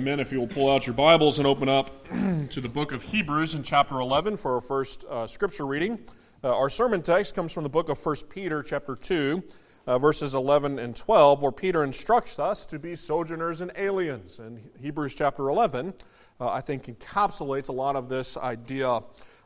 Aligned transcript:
Amen. 0.00 0.18
If 0.18 0.32
you 0.32 0.40
will 0.40 0.46
pull 0.46 0.70
out 0.70 0.86
your 0.86 0.94
Bibles 0.94 1.36
and 1.36 1.46
open 1.46 1.68
up 1.68 2.08
to 2.48 2.60
the 2.62 2.70
book 2.70 2.92
of 2.92 3.02
Hebrews 3.02 3.54
in 3.54 3.62
chapter 3.62 4.00
11 4.00 4.38
for 4.38 4.54
our 4.54 4.60
first 4.62 5.04
uh, 5.04 5.26
scripture 5.26 5.66
reading. 5.66 5.98
Uh, 6.42 6.56
our 6.56 6.70
sermon 6.70 7.02
text 7.02 7.34
comes 7.34 7.52
from 7.52 7.64
the 7.64 7.68
book 7.68 7.90
of 7.90 8.02
1 8.02 8.16
Peter, 8.30 8.62
chapter 8.62 8.96
2, 8.96 9.42
uh, 9.86 9.98
verses 9.98 10.32
11 10.32 10.78
and 10.78 10.96
12, 10.96 11.42
where 11.42 11.52
Peter 11.52 11.84
instructs 11.84 12.38
us 12.38 12.64
to 12.64 12.78
be 12.78 12.94
sojourners 12.94 13.60
and 13.60 13.72
aliens. 13.76 14.38
And 14.38 14.70
Hebrews 14.80 15.14
chapter 15.14 15.50
11, 15.50 15.92
uh, 16.40 16.48
I 16.48 16.62
think, 16.62 16.84
encapsulates 16.84 17.68
a 17.68 17.72
lot 17.72 17.94
of 17.94 18.08
this 18.08 18.38
idea 18.38 19.02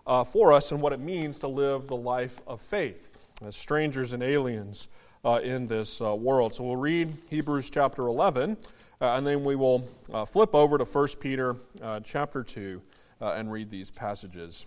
uh, 0.06 0.22
for 0.22 0.52
us 0.52 0.70
and 0.70 0.80
what 0.80 0.92
it 0.92 1.00
means 1.00 1.40
to 1.40 1.48
live 1.48 1.88
the 1.88 1.96
life 1.96 2.40
of 2.46 2.60
faith 2.60 3.18
as 3.44 3.56
strangers 3.56 4.12
and 4.12 4.22
aliens 4.22 4.86
uh, 5.24 5.40
in 5.42 5.66
this 5.66 6.00
world. 6.00 6.54
So 6.54 6.62
we'll 6.62 6.76
read 6.76 7.12
Hebrews 7.28 7.70
chapter 7.70 8.06
11. 8.06 8.56
Uh, 9.00 9.14
and 9.14 9.26
then 9.26 9.44
we 9.44 9.56
will 9.56 9.88
uh, 10.12 10.24
flip 10.24 10.54
over 10.54 10.78
to 10.78 10.84
1 10.84 11.08
Peter 11.20 11.56
uh, 11.82 12.00
chapter 12.00 12.42
2 12.42 12.80
uh, 13.20 13.32
and 13.32 13.50
read 13.50 13.70
these 13.70 13.90
passages 13.90 14.66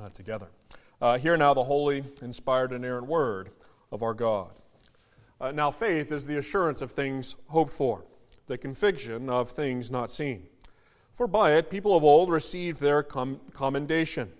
uh, 0.00 0.08
together. 0.10 0.48
Uh, 1.00 1.18
hear 1.18 1.36
now 1.36 1.52
the 1.52 1.64
holy, 1.64 2.04
inspired, 2.22 2.72
and 2.72 2.84
inerrant 2.84 3.06
word 3.06 3.50
of 3.90 4.02
our 4.02 4.14
God. 4.14 4.52
now, 5.52 5.70
faith 5.70 6.12
is 6.12 6.26
the 6.26 6.38
assurance 6.38 6.80
of 6.80 6.90
things 6.90 7.36
hoped 7.48 7.72
for, 7.72 8.04
the 8.46 8.56
conviction 8.56 9.28
of 9.28 9.50
things 9.50 9.90
not 9.90 10.10
seen. 10.10 10.46
For 11.12 11.26
by 11.26 11.52
it 11.52 11.70
people 11.70 11.96
of 11.96 12.04
old 12.04 12.30
received 12.30 12.80
their 12.80 13.02
com- 13.02 13.40
commendation. 13.52 14.32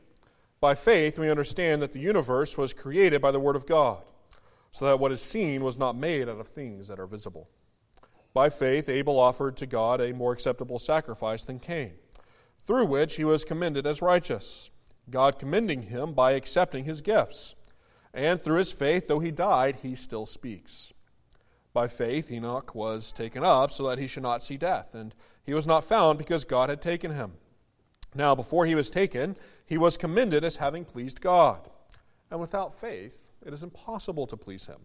By 0.61 0.75
faith, 0.75 1.19
we 1.19 1.31
understand 1.31 1.83
that 1.83 1.93
the 1.93 1.99
universe 1.99 2.57
was 2.57 2.73
created 2.73 3.21
by 3.21 3.33
the 3.33 3.41
Word 3.41 3.57
of 3.57 3.67
God, 3.67 4.03
so 4.71 4.87
that 4.87 5.01
what 5.01 5.13
is 5.13 5.21
seen 5.21 5.65
was 5.65 5.77
not 5.77 5.97
made 5.97 6.29
out 6.29 6.39
of 6.39 6.47
things 6.47 6.89
that 6.89 7.01
are 7.01 7.07
visible. 7.07 7.49
By 8.35 8.49
faith, 8.49 8.89
Abel 8.89 9.19
offered 9.19 9.57
to 9.59 9.67
God 9.67 10.01
a 10.01 10.15
more 10.15 10.33
acceptable 10.33 10.79
sacrifice 10.79 11.45
than 11.45 11.59
Cain, 11.59 11.93
through 12.61 12.87
which 12.87 13.17
he 13.17 13.25
was 13.25 13.45
commended 13.45 13.87
as 13.87 14.01
righteous, 14.01 14.71
God 15.11 15.39
commending 15.39 15.83
him 15.83 16.13
by 16.13 16.33
accepting 16.33 16.85
his 16.85 17.03
gifts. 17.03 17.55
And 18.15 18.41
through 18.41 18.59
his 18.59 18.73
faith, 18.73 19.09
though 19.09 19.21
he 19.21 19.31
died, 19.31 19.77
he 19.77 19.95
still 19.95 20.27
speaks. 20.27 20.93
By 21.73 21.89
faith, 21.89 22.31
Enoch 22.31 22.75
was 22.75 23.13
taken 23.13 23.45
up 23.45 23.71
so 23.71 23.89
that 23.89 23.99
he 23.99 24.07
should 24.07 24.23
not 24.23 24.43
see 24.43 24.57
death, 24.57 24.95
and 24.95 25.15
he 25.43 25.55
was 25.55 25.67
not 25.67 25.85
found 25.85 26.19
because 26.19 26.45
God 26.45 26.69
had 26.69 26.83
taken 26.83 27.11
him. 27.13 27.33
Now, 28.15 28.35
before 28.35 28.67
he 28.67 28.75
was 28.75 28.91
taken, 28.91 29.37
he 29.65 29.79
was 29.79 29.97
commended 29.97 30.45
as 30.45 30.57
having 30.57 30.85
pleased 30.85 31.21
God. 31.21 31.71
And 32.31 32.41
without 32.41 32.75
faith, 32.75 33.31
it 33.45 33.53
is 33.53 33.63
impossible 33.63 34.27
to 34.27 34.37
please 34.37 34.67
him. 34.67 34.81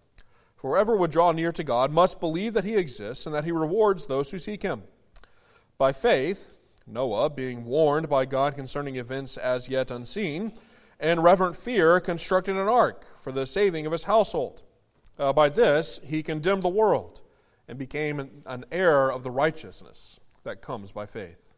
Whoever 0.57 0.95
would 0.95 1.11
draw 1.11 1.31
near 1.31 1.51
to 1.51 1.63
God 1.63 1.91
must 1.91 2.19
believe 2.19 2.53
that 2.53 2.63
he 2.63 2.75
exists 2.75 3.25
and 3.25 3.35
that 3.35 3.45
he 3.45 3.51
rewards 3.51 4.05
those 4.05 4.31
who 4.31 4.39
seek 4.39 4.63
him. 4.63 4.83
By 5.77 5.91
faith, 5.91 6.53
Noah, 6.87 7.29
being 7.29 7.65
warned 7.65 8.09
by 8.09 8.25
God 8.25 8.55
concerning 8.55 8.95
events 8.95 9.37
as 9.37 9.69
yet 9.69 9.91
unseen, 9.91 10.53
and 10.99 11.23
reverent 11.23 11.55
fear, 11.55 11.99
constructed 11.99 12.55
an 12.55 12.67
ark 12.67 13.05
for 13.15 13.31
the 13.31 13.45
saving 13.45 13.85
of 13.85 13.91
his 13.91 14.05
household. 14.05 14.63
Uh, 15.19 15.31
by 15.31 15.49
this, 15.49 15.99
he 16.03 16.23
condemned 16.23 16.63
the 16.63 16.69
world 16.69 17.21
and 17.67 17.77
became 17.77 18.19
an, 18.19 18.41
an 18.45 18.65
heir 18.71 19.11
of 19.11 19.23
the 19.23 19.29
righteousness 19.29 20.19
that 20.43 20.61
comes 20.61 20.91
by 20.91 21.05
faith. 21.05 21.53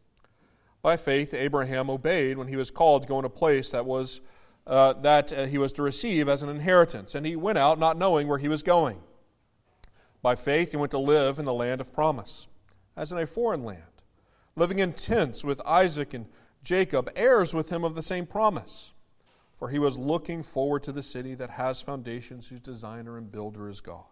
By 0.82 0.96
faith, 0.96 1.32
Abraham 1.32 1.88
obeyed 1.88 2.36
when 2.36 2.48
he 2.48 2.56
was 2.56 2.70
called 2.70 3.02
to 3.02 3.08
go 3.08 3.18
in 3.18 3.24
a 3.24 3.30
place 3.30 3.70
that 3.70 3.86
was 3.86 4.20
uh, 4.66 4.92
that 4.94 5.32
uh, 5.32 5.46
he 5.46 5.58
was 5.58 5.72
to 5.72 5.82
receive 5.82 6.28
as 6.28 6.42
an 6.42 6.48
inheritance, 6.48 7.14
and 7.14 7.26
he 7.26 7.36
went 7.36 7.58
out 7.58 7.78
not 7.78 7.96
knowing 7.96 8.28
where 8.28 8.38
he 8.38 8.48
was 8.48 8.62
going. 8.62 9.00
By 10.22 10.34
faith, 10.34 10.70
he 10.70 10.76
went 10.76 10.90
to 10.92 10.98
live 10.98 11.38
in 11.38 11.44
the 11.44 11.54
land 11.54 11.80
of 11.80 11.94
promise, 11.94 12.48
as 12.96 13.10
in 13.10 13.18
a 13.18 13.26
foreign 13.26 13.64
land, 13.64 13.82
living 14.54 14.78
in 14.78 14.92
tents 14.92 15.42
with 15.42 15.62
Isaac 15.66 16.12
and 16.14 16.26
Jacob, 16.62 17.10
heirs 17.16 17.54
with 17.54 17.70
him 17.70 17.84
of 17.84 17.94
the 17.94 18.02
same 18.02 18.26
promise. 18.26 18.92
For 19.54 19.68
he 19.68 19.78
was 19.78 19.98
looking 19.98 20.42
forward 20.42 20.82
to 20.84 20.92
the 20.92 21.02
city 21.02 21.34
that 21.34 21.50
has 21.50 21.82
foundations, 21.82 22.48
whose 22.48 22.60
designer 22.60 23.18
and 23.18 23.30
builder 23.30 23.68
is 23.68 23.80
God. 23.80 24.04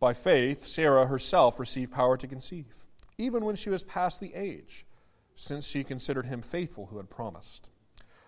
By 0.00 0.12
faith, 0.12 0.64
Sarah 0.64 1.06
herself 1.06 1.58
received 1.58 1.92
power 1.92 2.16
to 2.16 2.26
conceive, 2.26 2.86
even 3.18 3.44
when 3.44 3.56
she 3.56 3.70
was 3.70 3.82
past 3.84 4.20
the 4.20 4.34
age, 4.34 4.84
since 5.34 5.66
she 5.66 5.84
considered 5.84 6.26
him 6.26 6.42
faithful 6.42 6.86
who 6.86 6.96
had 6.96 7.08
promised. 7.08 7.70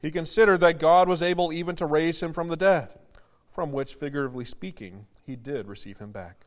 He 0.00 0.10
considered 0.10 0.60
that 0.60 0.78
God 0.78 1.08
was 1.08 1.22
able 1.22 1.52
even 1.52 1.76
to 1.76 1.86
raise 1.86 2.22
him 2.22 2.32
from 2.32 2.48
the 2.48 2.56
dead, 2.56 2.94
from 3.46 3.70
which, 3.70 3.94
figuratively 3.94 4.44
speaking, 4.44 5.06
he 5.26 5.36
did 5.36 5.68
receive 5.68 5.98
him 5.98 6.10
back. 6.10 6.46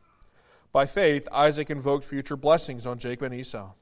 By 0.72 0.86
faith, 0.86 1.28
Isaac 1.30 1.70
invoked 1.70 2.04
future 2.04 2.36
blessings 2.36 2.84
on 2.84 2.98
Jacob 2.98 3.26
and 3.26 3.34
Esau. 3.34 3.74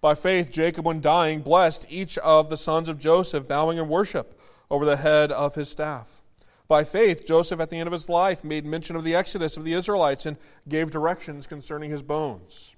By 0.00 0.14
faith, 0.14 0.52
Jacob, 0.52 0.86
when 0.86 1.00
dying, 1.00 1.40
blessed 1.40 1.86
each 1.88 2.18
of 2.18 2.50
the 2.50 2.56
sons 2.56 2.88
of 2.88 3.00
Joseph, 3.00 3.48
bowing 3.48 3.78
in 3.78 3.88
worship 3.88 4.40
over 4.70 4.84
the 4.84 4.98
head 4.98 5.32
of 5.32 5.56
his 5.56 5.68
staff. 5.68 6.22
By 6.68 6.84
faith, 6.84 7.26
Joseph, 7.26 7.60
at 7.60 7.70
the 7.70 7.78
end 7.78 7.86
of 7.88 7.92
his 7.92 8.08
life, 8.08 8.44
made 8.44 8.64
mention 8.64 8.94
of 8.94 9.04
the 9.04 9.14
exodus 9.14 9.56
of 9.56 9.64
the 9.64 9.72
Israelites 9.72 10.26
and 10.26 10.36
gave 10.68 10.90
directions 10.90 11.46
concerning 11.46 11.90
his 11.90 12.02
bones. 12.02 12.76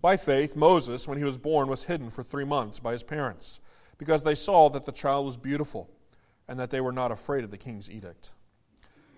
By 0.00 0.16
faith, 0.16 0.56
Moses, 0.56 1.08
when 1.08 1.18
he 1.18 1.24
was 1.24 1.38
born, 1.38 1.68
was 1.68 1.84
hidden 1.84 2.10
for 2.10 2.22
three 2.22 2.44
months 2.44 2.78
by 2.78 2.92
his 2.92 3.02
parents 3.02 3.60
because 3.98 4.22
they 4.22 4.34
saw 4.34 4.68
that 4.70 4.84
the 4.84 4.92
child 4.92 5.26
was 5.26 5.36
beautiful 5.36 5.90
and 6.48 6.58
that 6.58 6.70
they 6.70 6.80
were 6.80 6.92
not 6.92 7.12
afraid 7.12 7.44
of 7.44 7.50
the 7.50 7.58
king's 7.58 7.90
edict. 7.90 8.32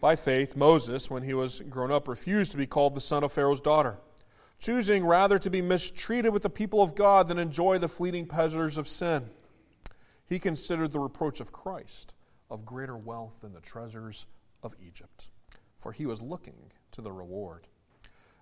By 0.01 0.17
faith, 0.17 0.57
Moses, 0.57 1.11
when 1.11 1.23
he 1.23 1.35
was 1.35 1.61
grown 1.61 1.93
up, 1.93 2.09
refused 2.09 2.53
to 2.53 2.59
be 2.59 2.67
called 2.67 2.95
the 2.95 3.01
son 3.01 3.23
of 3.23 3.33
Pharaoh's 3.33 3.61
daughter, 3.61 3.99
choosing 4.59 5.05
rather 5.05 5.39
to 5.39 5.51
be 5.51 5.61
mistreated 5.61 6.33
with 6.33 6.43
the 6.43 6.51
people 6.51 6.83
of 6.83 6.95
God 6.95 7.29
than 7.29 7.39
enjoy 7.39 7.79
the 7.79 7.89
fleeting 7.89 8.27
pleasures 8.27 8.79
of 8.79 8.89
sin. 8.89 9.29
He 10.27 10.39
considered 10.39 10.93
the 10.93 11.01
reproach 11.01 11.41
of 11.41 11.53
Christ 11.53 12.15
of 12.51 12.65
greater 12.65 12.97
wealth 12.97 13.43
than 13.43 13.53
the 13.53 13.61
treasures 13.61 14.27
of 14.63 14.75
Egypt, 14.85 15.31
for 15.77 15.93
he 15.93 16.07
was 16.07 16.23
looking 16.23 16.73
to 16.93 17.03
the 17.03 17.13
reward. 17.13 17.67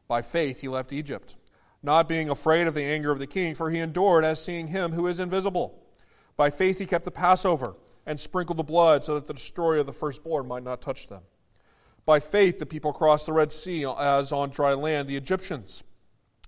By 0.07 0.23
faith, 0.23 0.61
he 0.61 0.69
left 0.69 0.93
Egypt, 0.93 1.37
not 1.83 2.09
being 2.09 2.31
afraid 2.31 2.67
of 2.67 2.75
the 2.75 2.85
anger 2.85 3.11
of 3.11 3.19
the 3.19 3.27
king, 3.27 3.55
for 3.55 3.71
he 3.71 3.81
endured 3.81 4.25
as 4.25 4.43
seeing 4.43 4.69
him 4.69 4.93
who 4.93 5.07
is 5.07 5.21
invisible. 5.21 5.83
By 6.39 6.51
faith 6.51 6.79
he 6.79 6.87
kept 6.87 7.05
the 7.05 7.11
Passover 7.11 7.75
and 8.07 8.19
sprinkled 8.19 8.59
the 8.59 8.65
blood 8.65 9.05
so 9.05 9.17
that 9.17 9.27
the 9.27 9.35
destroyer 9.35 9.79
of 9.79 9.87
the 9.87 9.93
firstborn 9.93 10.47
might 10.47 10.63
not 10.63 10.81
touch 10.81 11.09
them. 11.09 11.23
By 12.07 12.21
faith 12.21 12.59
the 12.59 12.65
people 12.65 12.93
crossed 12.93 13.27
the 13.27 13.33
Red 13.33 13.53
Sea 13.53 13.85
as 13.85 14.33
on 14.33 14.49
dry 14.51 14.73
land 14.73 15.09
the 15.09 15.17
Egyptians, 15.17 15.83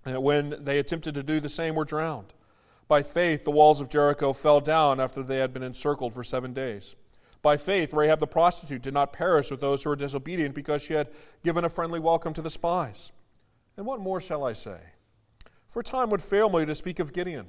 and 0.06 0.22
when 0.22 0.64
they 0.64 0.78
attempted 0.78 1.14
to 1.14 1.22
do 1.24 1.40
the 1.40 1.48
same, 1.48 1.74
were 1.74 1.84
drowned. 1.84 2.32
By 2.86 3.02
faith 3.02 3.44
the 3.44 3.50
walls 3.50 3.80
of 3.80 3.90
Jericho 3.90 4.32
fell 4.32 4.60
down 4.60 5.00
after 5.00 5.24
they 5.24 5.38
had 5.38 5.52
been 5.52 5.64
encircled 5.64 6.14
for 6.14 6.22
seven 6.22 6.52
days. 6.52 6.94
By 7.42 7.56
faith, 7.56 7.92
Rahab 7.92 8.20
the 8.20 8.26
prostitute 8.26 8.82
did 8.82 8.94
not 8.94 9.12
perish 9.12 9.50
with 9.50 9.60
those 9.60 9.82
who 9.82 9.90
were 9.90 9.96
disobedient 9.96 10.54
because 10.54 10.82
she 10.82 10.94
had 10.94 11.08
given 11.42 11.64
a 11.64 11.68
friendly 11.68 11.98
welcome 11.98 12.32
to 12.34 12.42
the 12.42 12.50
spies. 12.50 13.10
And 13.76 13.86
what 13.86 14.00
more 14.00 14.20
shall 14.20 14.44
I 14.44 14.52
say? 14.52 14.78
For 15.66 15.82
time 15.82 16.10
would 16.10 16.22
fail 16.22 16.48
me 16.48 16.64
to 16.64 16.74
speak 16.74 17.00
of 17.00 17.12
Gideon 17.12 17.48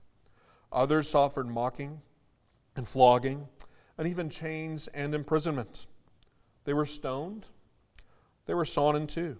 Others 0.71 1.09
suffered 1.09 1.47
mocking 1.47 2.01
and 2.75 2.87
flogging, 2.87 3.47
and 3.97 4.07
even 4.07 4.29
chains 4.29 4.87
and 4.93 5.13
imprisonment. 5.13 5.85
They 6.63 6.73
were 6.73 6.85
stoned. 6.85 7.47
They 8.45 8.53
were 8.53 8.65
sawn 8.65 8.95
in 8.95 9.07
two. 9.07 9.39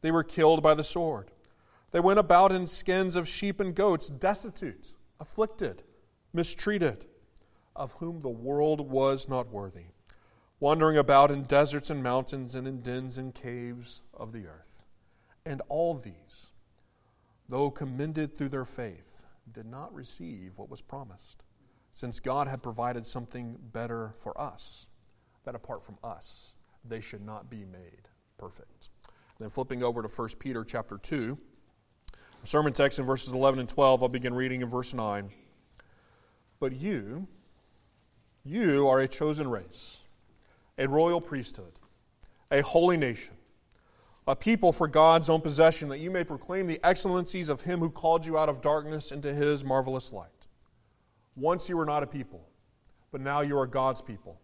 They 0.00 0.10
were 0.10 0.24
killed 0.24 0.62
by 0.62 0.74
the 0.74 0.84
sword. 0.84 1.30
They 1.92 2.00
went 2.00 2.18
about 2.18 2.52
in 2.52 2.66
skins 2.66 3.16
of 3.16 3.28
sheep 3.28 3.60
and 3.60 3.74
goats, 3.74 4.08
destitute, 4.08 4.94
afflicted, 5.18 5.82
mistreated, 6.32 7.06
of 7.74 7.92
whom 7.92 8.20
the 8.20 8.28
world 8.28 8.90
was 8.90 9.28
not 9.28 9.50
worthy, 9.50 9.86
wandering 10.60 10.98
about 10.98 11.30
in 11.30 11.44
deserts 11.44 11.88
and 11.88 12.02
mountains 12.02 12.54
and 12.54 12.66
in 12.66 12.80
dens 12.82 13.16
and 13.16 13.34
caves 13.34 14.02
of 14.12 14.32
the 14.32 14.46
earth. 14.46 14.86
And 15.46 15.62
all 15.68 15.94
these, 15.94 16.50
though 17.48 17.70
commended 17.70 18.36
through 18.36 18.50
their 18.50 18.64
faith, 18.66 19.15
did 19.52 19.66
not 19.66 19.94
receive 19.94 20.58
what 20.58 20.70
was 20.70 20.80
promised, 20.80 21.44
since 21.92 22.20
God 22.20 22.48
had 22.48 22.62
provided 22.62 23.06
something 23.06 23.56
better 23.72 24.12
for 24.16 24.38
us, 24.40 24.86
that 25.44 25.54
apart 25.54 25.84
from 25.84 25.98
us, 26.04 26.54
they 26.84 27.00
should 27.00 27.24
not 27.24 27.48
be 27.48 27.64
made 27.64 28.08
perfect. 28.38 28.90
Then 29.38 29.48
flipping 29.48 29.82
over 29.82 30.02
to 30.02 30.08
1 30.08 30.28
Peter 30.38 30.64
chapter 30.64 30.98
2, 30.98 31.38
sermon 32.44 32.72
text 32.72 32.98
in 32.98 33.04
verses 33.04 33.32
11 33.32 33.60
and 33.60 33.68
12, 33.68 34.02
I'll 34.02 34.08
begin 34.08 34.34
reading 34.34 34.62
in 34.62 34.68
verse 34.68 34.94
9. 34.94 35.30
But 36.60 36.72
you, 36.72 37.26
you 38.44 38.88
are 38.88 39.00
a 39.00 39.08
chosen 39.08 39.48
race, 39.48 40.04
a 40.78 40.86
royal 40.86 41.20
priesthood, 41.20 41.80
a 42.50 42.62
holy 42.62 42.96
nation, 42.96 43.34
a 44.26 44.34
people 44.34 44.72
for 44.72 44.88
God's 44.88 45.28
own 45.28 45.40
possession, 45.40 45.88
that 45.88 45.98
you 45.98 46.10
may 46.10 46.24
proclaim 46.24 46.66
the 46.66 46.80
excellencies 46.82 47.48
of 47.48 47.62
him 47.62 47.78
who 47.78 47.90
called 47.90 48.26
you 48.26 48.36
out 48.36 48.48
of 48.48 48.60
darkness 48.60 49.12
into 49.12 49.32
his 49.32 49.64
marvelous 49.64 50.12
light. 50.12 50.30
Once 51.36 51.68
you 51.68 51.76
were 51.76 51.86
not 51.86 52.02
a 52.02 52.06
people, 52.06 52.48
but 53.12 53.20
now 53.20 53.40
you 53.40 53.56
are 53.56 53.66
God's 53.66 54.00
people. 54.00 54.40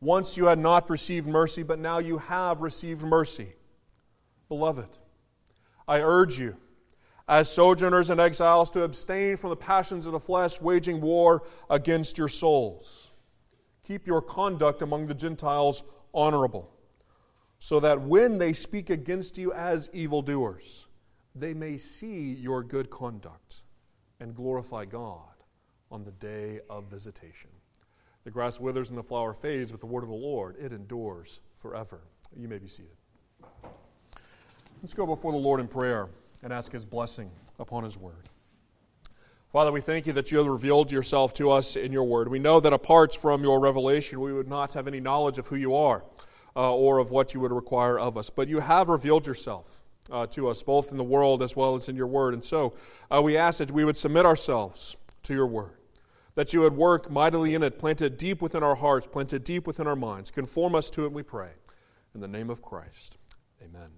Once 0.00 0.36
you 0.36 0.46
had 0.46 0.58
not 0.58 0.88
received 0.88 1.28
mercy, 1.28 1.62
but 1.62 1.78
now 1.78 1.98
you 1.98 2.18
have 2.18 2.60
received 2.60 3.04
mercy. 3.04 3.52
Beloved, 4.48 4.98
I 5.86 6.00
urge 6.00 6.38
you, 6.38 6.56
as 7.28 7.52
sojourners 7.52 8.10
and 8.10 8.20
exiles, 8.20 8.70
to 8.70 8.82
abstain 8.82 9.36
from 9.36 9.50
the 9.50 9.56
passions 9.56 10.06
of 10.06 10.12
the 10.12 10.20
flesh, 10.20 10.60
waging 10.60 11.00
war 11.00 11.44
against 11.68 12.18
your 12.18 12.28
souls. 12.28 13.12
Keep 13.84 14.06
your 14.06 14.22
conduct 14.22 14.80
among 14.80 15.06
the 15.06 15.14
Gentiles 15.14 15.84
honorable, 16.14 16.71
so 17.64 17.78
that 17.78 18.00
when 18.00 18.38
they 18.38 18.52
speak 18.52 18.90
against 18.90 19.38
you 19.38 19.52
as 19.52 19.88
evildoers, 19.92 20.88
they 21.32 21.54
may 21.54 21.78
see 21.78 22.32
your 22.32 22.60
good 22.60 22.90
conduct 22.90 23.62
and 24.18 24.34
glorify 24.34 24.84
God 24.84 25.30
on 25.88 26.02
the 26.02 26.10
day 26.10 26.58
of 26.68 26.90
visitation. 26.90 27.50
The 28.24 28.32
grass 28.32 28.58
withers 28.58 28.88
and 28.88 28.98
the 28.98 29.02
flower 29.04 29.32
fades, 29.32 29.70
but 29.70 29.78
the 29.78 29.86
word 29.86 30.02
of 30.02 30.08
the 30.08 30.14
Lord, 30.16 30.56
it 30.58 30.72
endures 30.72 31.38
forever. 31.54 32.00
You 32.36 32.48
may 32.48 32.58
be 32.58 32.66
seated. 32.66 32.96
Let's 34.82 34.92
go 34.92 35.06
before 35.06 35.30
the 35.30 35.38
Lord 35.38 35.60
in 35.60 35.68
prayer 35.68 36.08
and 36.42 36.52
ask 36.52 36.72
His 36.72 36.84
blessing 36.84 37.30
upon 37.60 37.84
His 37.84 37.96
word. 37.96 38.28
Father, 39.52 39.70
we 39.70 39.80
thank 39.80 40.08
you 40.08 40.12
that 40.14 40.32
you 40.32 40.38
have 40.38 40.48
revealed 40.48 40.90
yourself 40.90 41.32
to 41.34 41.52
us 41.52 41.76
in 41.76 41.92
your 41.92 42.02
word. 42.02 42.26
We 42.26 42.40
know 42.40 42.58
that 42.58 42.72
apart 42.72 43.14
from 43.14 43.44
your 43.44 43.60
revelation, 43.60 44.18
we 44.18 44.32
would 44.32 44.48
not 44.48 44.74
have 44.74 44.88
any 44.88 44.98
knowledge 44.98 45.38
of 45.38 45.46
who 45.46 45.54
you 45.54 45.76
are 45.76 46.02
uh, 46.56 46.74
or 46.74 46.98
of 46.98 47.10
what 47.10 47.34
you 47.34 47.40
would 47.40 47.52
require 47.52 47.98
of 47.98 48.16
us. 48.16 48.30
But 48.30 48.48
you 48.48 48.60
have 48.60 48.88
revealed 48.88 49.26
yourself 49.26 49.84
uh, 50.10 50.26
to 50.28 50.48
us, 50.48 50.62
both 50.62 50.90
in 50.90 50.98
the 50.98 51.04
world 51.04 51.42
as 51.42 51.56
well 51.56 51.74
as 51.74 51.88
in 51.88 51.96
your 51.96 52.06
word. 52.06 52.34
And 52.34 52.44
so 52.44 52.74
uh, 53.10 53.22
we 53.22 53.36
ask 53.36 53.58
that 53.58 53.70
we 53.70 53.84
would 53.84 53.96
submit 53.96 54.26
ourselves 54.26 54.96
to 55.24 55.34
your 55.34 55.46
word 55.46 55.72
that 56.34 56.52
you 56.52 56.60
would 56.60 56.76
work 56.76 57.10
mightily 57.10 57.54
in 57.54 57.62
it, 57.62 57.78
planted 57.78 58.16
deep 58.16 58.40
within 58.40 58.62
our 58.62 58.74
hearts, 58.74 59.06
planted 59.06 59.44
deep 59.44 59.66
within 59.66 59.86
our 59.86 59.96
minds. 59.96 60.30
Conform 60.30 60.74
us 60.74 60.88
to 60.90 61.04
it, 61.04 61.12
we 61.12 61.22
pray. 61.22 61.50
In 62.14 62.20
the 62.20 62.28
name 62.28 62.50
of 62.50 62.62
Christ, 62.62 63.18
amen. 63.62 63.90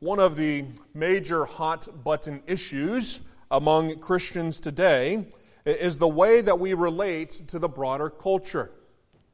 One 0.00 0.18
of 0.18 0.36
the 0.36 0.64
major 0.94 1.44
hot 1.44 1.88
button 2.02 2.42
issues 2.46 3.22
among 3.50 3.98
Christians 4.00 4.58
today 4.58 5.26
is 5.64 5.98
the 5.98 6.08
way 6.08 6.40
that 6.40 6.58
we 6.58 6.74
relate 6.74 7.30
to 7.48 7.58
the 7.58 7.68
broader 7.68 8.10
culture. 8.10 8.72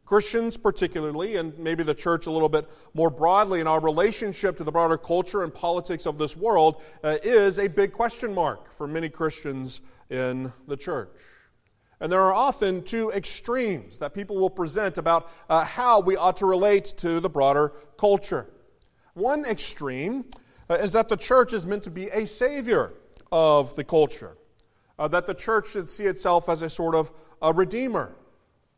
Christians, 0.09 0.57
particularly, 0.57 1.37
and 1.37 1.59
maybe 1.59 1.83
the 1.83 1.95
church 1.95 2.27
a 2.27 2.31
little 2.31 2.49
bit 2.49 2.67
more 2.95 3.11
broadly, 3.11 3.61
in 3.61 3.67
our 3.67 3.79
relationship 3.79 4.57
to 4.57 4.65
the 4.65 4.73
broader 4.73 4.97
culture 4.97 5.45
and 5.45 5.53
politics 5.53 6.07
of 6.07 6.17
this 6.17 6.35
world, 6.35 6.81
uh, 7.05 7.19
is 7.23 7.59
a 7.59 7.67
big 7.69 7.93
question 7.93 8.35
mark 8.35 8.73
for 8.73 8.87
many 8.87 9.11
Christians 9.11 9.83
in 10.09 10.51
the 10.67 10.79
church. 10.79 11.11
And 12.01 12.11
there 12.11 12.23
are 12.23 12.33
often 12.33 12.85
two 12.85 13.11
extremes 13.11 13.99
that 13.99 14.15
people 14.15 14.37
will 14.37 14.49
present 14.49 14.97
about 14.97 15.31
uh, 15.51 15.63
how 15.63 16.01
we 16.01 16.17
ought 16.17 16.39
to 16.39 16.47
relate 16.47 16.87
to 16.97 17.21
the 17.21 17.29
broader 17.29 17.75
culture. 17.99 18.49
One 19.13 19.45
extreme 19.45 20.25
uh, 20.71 20.77
is 20.77 20.93
that 20.93 21.11
the 21.11 21.19
church 21.19 21.53
is 21.53 21.67
meant 21.67 21.83
to 21.83 21.91
be 21.91 22.09
a 22.09 22.27
savior 22.27 22.95
of 23.31 23.77
the 23.77 23.85
culture, 23.85 24.39
uh, 24.99 25.07
that 25.09 25.27
the 25.27 25.35
church 25.35 25.69
should 25.69 25.91
see 25.91 26.05
itself 26.05 26.49
as 26.49 26.63
a 26.63 26.71
sort 26.71 26.95
of 26.95 27.13
a 27.43 27.53
redeemer 27.53 28.17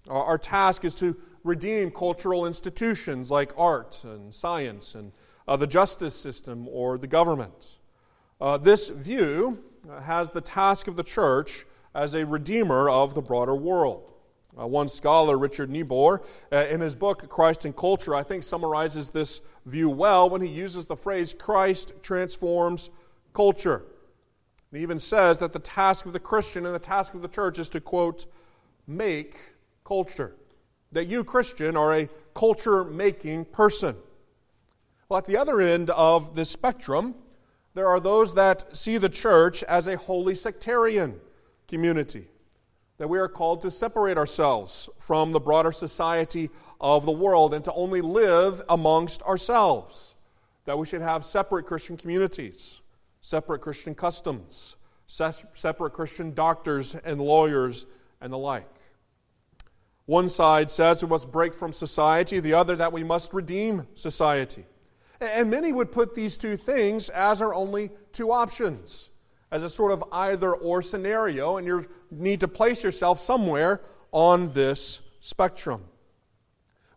our 0.08 0.38
task 0.38 0.84
is 0.84 0.94
to 0.96 1.16
redeem 1.44 1.90
cultural 1.90 2.46
institutions 2.46 3.30
like 3.30 3.52
art 3.56 4.02
and 4.04 4.32
science 4.34 4.94
and 4.94 5.12
uh, 5.48 5.56
the 5.56 5.66
justice 5.66 6.14
system 6.14 6.68
or 6.68 6.98
the 6.98 7.06
government. 7.06 7.78
Uh, 8.40 8.56
this 8.56 8.88
view 8.88 9.62
has 10.02 10.30
the 10.30 10.40
task 10.40 10.86
of 10.86 10.96
the 10.96 11.02
church 11.02 11.66
as 11.94 12.14
a 12.14 12.24
redeemer 12.24 12.88
of 12.88 13.14
the 13.14 13.22
broader 13.22 13.54
world. 13.54 14.10
Uh, 14.58 14.66
one 14.66 14.88
scholar, 14.88 15.38
Richard 15.38 15.70
Niebuhr, 15.70 16.22
uh, 16.52 16.56
in 16.56 16.80
his 16.80 16.94
book 16.94 17.28
Christ 17.28 17.64
and 17.64 17.76
Culture, 17.76 18.14
I 18.14 18.22
think 18.22 18.42
summarizes 18.42 19.10
this 19.10 19.40
view 19.64 19.88
well 19.88 20.28
when 20.28 20.40
he 20.40 20.48
uses 20.48 20.86
the 20.86 20.96
phrase 20.96 21.34
Christ 21.34 21.94
transforms 22.02 22.90
culture. 23.32 23.84
He 24.72 24.80
even 24.80 24.98
says 24.98 25.38
that 25.38 25.52
the 25.52 25.58
task 25.58 26.06
of 26.06 26.12
the 26.12 26.20
Christian 26.20 26.66
and 26.66 26.74
the 26.74 26.80
task 26.80 27.14
of 27.14 27.22
the 27.22 27.28
church 27.28 27.58
is 27.58 27.68
to, 27.70 27.80
quote, 27.80 28.26
make 28.86 29.36
culture. 29.90 30.36
That 30.92 31.06
you, 31.06 31.24
Christian, 31.24 31.76
are 31.76 31.92
a 31.92 32.08
culture 32.32 32.84
making 32.84 33.46
person. 33.46 33.96
Well, 35.08 35.18
at 35.18 35.26
the 35.26 35.36
other 35.36 35.60
end 35.60 35.90
of 35.90 36.34
the 36.34 36.44
spectrum, 36.44 37.16
there 37.74 37.88
are 37.88 37.98
those 37.98 38.34
that 38.34 38.76
see 38.76 38.98
the 38.98 39.08
church 39.08 39.64
as 39.64 39.88
a 39.88 39.96
holy 39.96 40.36
sectarian 40.36 41.20
community. 41.66 42.28
That 42.98 43.08
we 43.08 43.18
are 43.18 43.28
called 43.28 43.62
to 43.62 43.70
separate 43.70 44.16
ourselves 44.16 44.88
from 44.96 45.32
the 45.32 45.40
broader 45.40 45.72
society 45.72 46.50
of 46.80 47.04
the 47.04 47.18
world 47.24 47.52
and 47.52 47.64
to 47.64 47.72
only 47.72 48.00
live 48.00 48.62
amongst 48.68 49.22
ourselves. 49.24 50.14
That 50.66 50.78
we 50.78 50.86
should 50.86 51.02
have 51.02 51.24
separate 51.24 51.66
Christian 51.66 51.96
communities, 51.96 52.80
separate 53.22 53.60
Christian 53.60 53.96
customs, 53.96 54.76
separate 55.06 55.92
Christian 55.94 56.32
doctors 56.32 56.94
and 56.94 57.20
lawyers 57.20 57.86
and 58.20 58.32
the 58.32 58.38
like. 58.38 58.68
One 60.10 60.28
side 60.28 60.72
says 60.72 61.04
we 61.04 61.08
must 61.08 61.30
break 61.30 61.54
from 61.54 61.72
society, 61.72 62.40
the 62.40 62.54
other 62.54 62.74
that 62.74 62.92
we 62.92 63.04
must 63.04 63.32
redeem 63.32 63.86
society. 63.94 64.66
And 65.20 65.48
many 65.48 65.72
would 65.72 65.92
put 65.92 66.16
these 66.16 66.36
two 66.36 66.56
things 66.56 67.10
as 67.10 67.40
our 67.40 67.54
only 67.54 67.92
two 68.10 68.32
options, 68.32 69.10
as 69.52 69.62
a 69.62 69.68
sort 69.68 69.92
of 69.92 70.02
either 70.10 70.52
or 70.52 70.82
scenario, 70.82 71.58
and 71.58 71.64
you 71.64 71.86
need 72.10 72.40
to 72.40 72.48
place 72.48 72.82
yourself 72.82 73.20
somewhere 73.20 73.82
on 74.10 74.50
this 74.50 75.00
spectrum. 75.20 75.84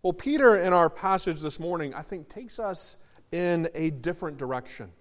Well, 0.02 0.14
Peter, 0.14 0.56
in 0.60 0.74
our 0.74 0.90
passage 0.90 1.40
this 1.42 1.60
morning, 1.60 1.94
I 1.94 2.02
think 2.02 2.30
takes 2.30 2.58
us 2.58 2.98
in 3.32 3.70
a 3.76 3.92
different 3.92 4.40
direction 4.40 4.92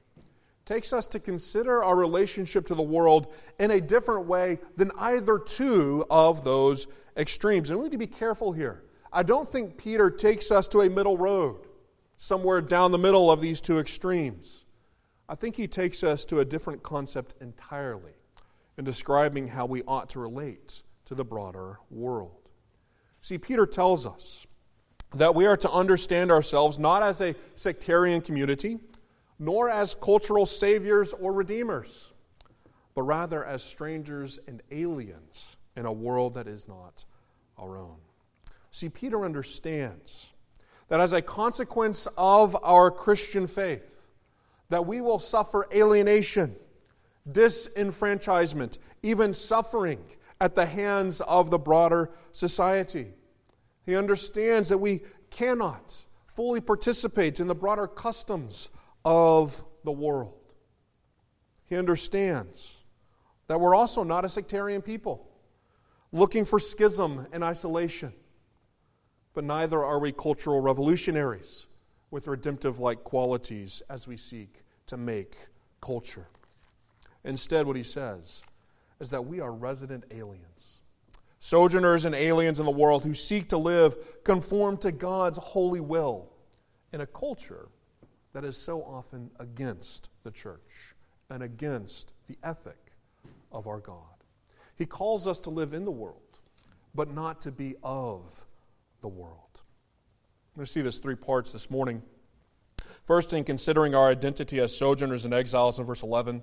takes 0.72 0.94
us 0.94 1.06
to 1.06 1.20
consider 1.20 1.84
our 1.84 1.94
relationship 1.94 2.66
to 2.66 2.74
the 2.74 2.82
world 2.82 3.30
in 3.58 3.70
a 3.70 3.80
different 3.80 4.24
way 4.24 4.58
than 4.76 4.90
either 4.98 5.38
two 5.38 6.02
of 6.08 6.44
those 6.44 6.86
extremes. 7.14 7.68
And 7.68 7.78
we 7.78 7.84
need 7.84 7.92
to 7.92 7.98
be 7.98 8.06
careful 8.06 8.52
here. 8.52 8.82
I 9.12 9.22
don't 9.22 9.46
think 9.46 9.76
Peter 9.76 10.10
takes 10.10 10.50
us 10.50 10.66
to 10.68 10.80
a 10.80 10.88
middle 10.88 11.18
road, 11.18 11.66
somewhere 12.16 12.62
down 12.62 12.90
the 12.90 12.96
middle 12.96 13.30
of 13.30 13.42
these 13.42 13.60
two 13.60 13.78
extremes. 13.78 14.64
I 15.28 15.34
think 15.34 15.56
he 15.56 15.66
takes 15.68 16.02
us 16.02 16.24
to 16.26 16.40
a 16.40 16.44
different 16.44 16.82
concept 16.82 17.34
entirely 17.42 18.14
in 18.78 18.86
describing 18.86 19.48
how 19.48 19.66
we 19.66 19.82
ought 19.82 20.08
to 20.10 20.20
relate 20.20 20.84
to 21.04 21.14
the 21.14 21.24
broader 21.24 21.80
world. 21.90 22.48
See, 23.20 23.36
Peter 23.36 23.66
tells 23.66 24.06
us 24.06 24.46
that 25.12 25.34
we 25.34 25.44
are 25.44 25.58
to 25.58 25.70
understand 25.70 26.30
ourselves 26.30 26.78
not 26.78 27.02
as 27.02 27.20
a 27.20 27.34
sectarian 27.56 28.22
community 28.22 28.78
nor 29.42 29.68
as 29.68 29.96
cultural 29.96 30.46
saviors 30.46 31.12
or 31.14 31.32
redeemers, 31.32 32.14
but 32.94 33.02
rather 33.02 33.44
as 33.44 33.60
strangers 33.60 34.38
and 34.46 34.62
aliens 34.70 35.56
in 35.74 35.84
a 35.84 35.92
world 35.92 36.34
that 36.34 36.46
is 36.46 36.68
not 36.68 37.04
our 37.58 37.76
own. 37.76 37.96
See, 38.70 38.88
Peter 38.88 39.24
understands 39.24 40.32
that 40.86 41.00
as 41.00 41.12
a 41.12 41.20
consequence 41.20 42.06
of 42.16 42.56
our 42.62 42.88
Christian 42.92 43.48
faith, 43.48 44.06
that 44.68 44.86
we 44.86 45.00
will 45.00 45.18
suffer 45.18 45.66
alienation, 45.74 46.54
disenfranchisement, 47.28 48.78
even 49.02 49.34
suffering 49.34 50.04
at 50.40 50.54
the 50.54 50.66
hands 50.66 51.20
of 51.22 51.50
the 51.50 51.58
broader 51.58 52.12
society. 52.30 53.08
He 53.84 53.96
understands 53.96 54.68
that 54.68 54.78
we 54.78 55.00
cannot 55.30 56.06
fully 56.28 56.60
participate 56.60 57.40
in 57.40 57.48
the 57.48 57.56
broader 57.56 57.88
customs 57.88 58.68
of 59.04 59.64
the 59.84 59.92
world. 59.92 60.34
He 61.64 61.76
understands 61.76 62.84
that 63.48 63.60
we're 63.60 63.74
also 63.74 64.04
not 64.04 64.24
a 64.24 64.28
sectarian 64.28 64.82
people, 64.82 65.26
looking 66.12 66.44
for 66.44 66.58
schism 66.58 67.26
and 67.32 67.42
isolation. 67.42 68.12
But 69.34 69.44
neither 69.44 69.82
are 69.82 69.98
we 69.98 70.12
cultural 70.12 70.60
revolutionaries 70.60 71.66
with 72.10 72.28
redemptive 72.28 72.78
like 72.78 73.02
qualities 73.02 73.82
as 73.88 74.06
we 74.06 74.16
seek 74.16 74.62
to 74.86 74.96
make 74.96 75.36
culture. 75.80 76.28
Instead, 77.24 77.66
what 77.66 77.76
he 77.76 77.82
says 77.82 78.42
is 79.00 79.10
that 79.10 79.24
we 79.24 79.40
are 79.40 79.52
resident 79.52 80.04
aliens, 80.10 80.82
sojourners 81.38 82.04
and 82.04 82.14
aliens 82.14 82.60
in 82.60 82.66
the 82.66 82.70
world 82.70 83.02
who 83.02 83.14
seek 83.14 83.48
to 83.48 83.56
live 83.56 83.96
conform 84.24 84.76
to 84.78 84.92
God's 84.92 85.38
holy 85.38 85.80
will 85.80 86.28
in 86.92 87.00
a 87.00 87.06
culture 87.06 87.68
that 88.32 88.44
is 88.44 88.56
so 88.56 88.82
often 88.82 89.30
against 89.38 90.10
the 90.22 90.30
church 90.30 90.94
and 91.30 91.42
against 91.42 92.12
the 92.26 92.36
ethic 92.42 92.92
of 93.50 93.66
our 93.66 93.80
God. 93.80 94.04
He 94.76 94.86
calls 94.86 95.26
us 95.26 95.38
to 95.40 95.50
live 95.50 95.74
in 95.74 95.84
the 95.84 95.90
world, 95.90 96.40
but 96.94 97.12
not 97.12 97.40
to 97.42 97.52
be 97.52 97.76
of 97.82 98.46
the 99.00 99.08
world. 99.08 99.62
We 100.56 100.64
see 100.64 100.82
this 100.82 100.98
three 100.98 101.14
parts 101.14 101.52
this 101.52 101.70
morning. 101.70 102.02
First, 103.04 103.32
in 103.32 103.44
considering 103.44 103.94
our 103.94 104.08
identity 104.08 104.60
as 104.60 104.76
sojourners 104.76 105.24
and 105.24 105.34
exiles 105.34 105.78
in 105.78 105.84
verse 105.84 106.02
11. 106.02 106.42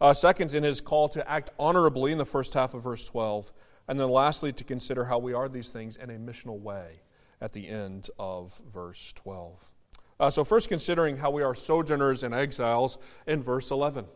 Uh, 0.00 0.12
second, 0.12 0.52
in 0.52 0.62
his 0.62 0.80
call 0.80 1.08
to 1.08 1.28
act 1.28 1.50
honorably 1.58 2.12
in 2.12 2.18
the 2.18 2.24
first 2.24 2.54
half 2.54 2.74
of 2.74 2.82
verse 2.82 3.06
12. 3.06 3.52
And 3.88 3.98
then 3.98 4.10
lastly, 4.10 4.52
to 4.52 4.64
consider 4.64 5.04
how 5.04 5.18
we 5.18 5.32
are 5.32 5.48
these 5.48 5.70
things 5.70 5.96
in 5.96 6.10
a 6.10 6.14
missional 6.14 6.60
way 6.60 7.02
at 7.40 7.52
the 7.52 7.68
end 7.68 8.10
of 8.18 8.60
verse 8.66 9.12
12. 9.14 9.72
Uh, 10.18 10.30
so, 10.30 10.44
first, 10.44 10.68
considering 10.68 11.18
how 11.18 11.30
we 11.30 11.42
are 11.42 11.54
sojourners 11.54 12.22
and 12.22 12.34
exiles 12.34 12.98
in 13.26 13.42
verse 13.42 13.70
11. 13.70 14.06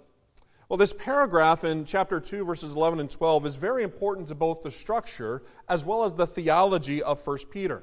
Well, 0.68 0.76
this 0.76 0.92
paragraph 0.92 1.64
in 1.64 1.84
chapter 1.84 2.20
2, 2.20 2.44
verses 2.44 2.74
11 2.74 3.00
and 3.00 3.10
12 3.10 3.44
is 3.44 3.56
very 3.56 3.82
important 3.82 4.28
to 4.28 4.34
both 4.34 4.62
the 4.62 4.70
structure 4.70 5.42
as 5.68 5.84
well 5.84 6.04
as 6.04 6.14
the 6.14 6.26
theology 6.26 7.02
of 7.02 7.24
1 7.26 7.38
Peter. 7.50 7.82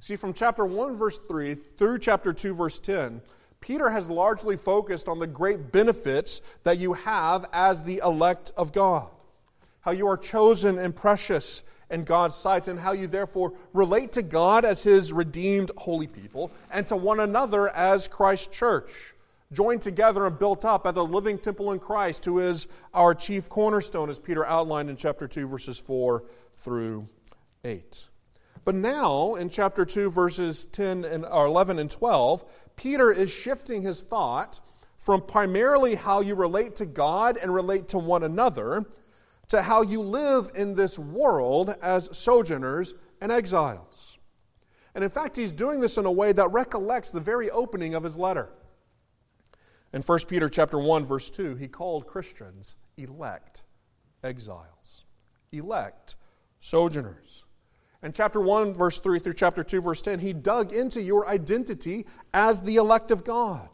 See, 0.00 0.16
from 0.16 0.32
chapter 0.32 0.64
1, 0.64 0.94
verse 0.94 1.18
3 1.18 1.54
through 1.54 1.98
chapter 1.98 2.32
2, 2.32 2.54
verse 2.54 2.78
10, 2.78 3.20
Peter 3.60 3.90
has 3.90 4.08
largely 4.08 4.56
focused 4.56 5.08
on 5.08 5.18
the 5.18 5.26
great 5.26 5.72
benefits 5.72 6.40
that 6.64 6.78
you 6.78 6.94
have 6.94 7.44
as 7.52 7.82
the 7.82 8.00
elect 8.04 8.52
of 8.56 8.72
God. 8.72 9.08
How 9.80 9.90
you 9.90 10.06
are 10.06 10.16
chosen 10.16 10.78
and 10.78 10.94
precious 10.94 11.64
in 11.92 12.04
God's 12.04 12.34
sight, 12.34 12.66
and 12.66 12.80
how 12.80 12.92
you 12.92 13.06
therefore 13.06 13.52
relate 13.72 14.12
to 14.12 14.22
God 14.22 14.64
as 14.64 14.82
His 14.82 15.12
redeemed 15.12 15.70
holy 15.76 16.06
people 16.06 16.50
and 16.70 16.86
to 16.88 16.96
one 16.96 17.20
another 17.20 17.68
as 17.68 18.08
Christ's 18.08 18.56
church, 18.56 19.14
joined 19.52 19.82
together 19.82 20.26
and 20.26 20.38
built 20.38 20.64
up 20.64 20.86
as 20.86 20.96
a 20.96 21.02
living 21.02 21.38
temple 21.38 21.72
in 21.72 21.78
Christ, 21.78 22.24
who 22.24 22.38
is 22.38 22.66
our 22.94 23.14
chief 23.14 23.48
cornerstone, 23.48 24.08
as 24.08 24.18
Peter 24.18 24.44
outlined 24.44 24.90
in 24.90 24.96
chapter 24.96 25.28
2, 25.28 25.46
verses 25.46 25.78
4 25.78 26.24
through 26.54 27.06
8. 27.64 28.08
But 28.64 28.74
now, 28.74 29.34
in 29.34 29.50
chapter 29.50 29.84
2, 29.84 30.10
verses 30.10 30.64
10 30.66 31.04
and, 31.04 31.26
or 31.26 31.46
11 31.46 31.78
and 31.78 31.90
12, 31.90 32.44
Peter 32.76 33.10
is 33.10 33.30
shifting 33.30 33.82
his 33.82 34.02
thought 34.02 34.60
from 34.96 35.20
primarily 35.20 35.96
how 35.96 36.20
you 36.20 36.34
relate 36.34 36.76
to 36.76 36.86
God 36.86 37.36
and 37.36 37.52
relate 37.52 37.88
to 37.88 37.98
one 37.98 38.22
another 38.22 38.86
to 39.52 39.60
how 39.60 39.82
you 39.82 40.00
live 40.00 40.50
in 40.54 40.74
this 40.74 40.98
world 40.98 41.76
as 41.82 42.08
sojourners 42.16 42.94
and 43.20 43.30
exiles. 43.30 44.18
And 44.94 45.04
in 45.04 45.10
fact, 45.10 45.36
he's 45.36 45.52
doing 45.52 45.78
this 45.78 45.98
in 45.98 46.06
a 46.06 46.10
way 46.10 46.32
that 46.32 46.50
recollects 46.50 47.10
the 47.10 47.20
very 47.20 47.50
opening 47.50 47.94
of 47.94 48.02
his 48.02 48.16
letter. 48.16 48.48
In 49.92 50.00
1 50.00 50.18
Peter 50.26 50.48
chapter 50.48 50.78
1 50.78 51.04
verse 51.04 51.30
2, 51.30 51.56
he 51.56 51.68
called 51.68 52.06
Christians 52.06 52.76
elect 52.96 53.64
exiles. 54.24 55.04
Elect 55.52 56.16
sojourners. 56.60 57.44
In 58.02 58.14
chapter 58.14 58.40
1 58.40 58.72
verse 58.72 59.00
3 59.00 59.18
through 59.18 59.34
chapter 59.34 59.62
2 59.62 59.82
verse 59.82 60.00
10, 60.00 60.20
he 60.20 60.32
dug 60.32 60.72
into 60.72 61.02
your 61.02 61.28
identity 61.28 62.06
as 62.32 62.62
the 62.62 62.76
elect 62.76 63.10
of 63.10 63.22
God, 63.22 63.68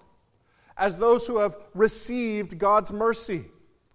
as 0.76 0.98
those 0.98 1.28
who 1.28 1.38
have 1.38 1.56
received 1.72 2.58
God's 2.58 2.92
mercy 2.92 3.44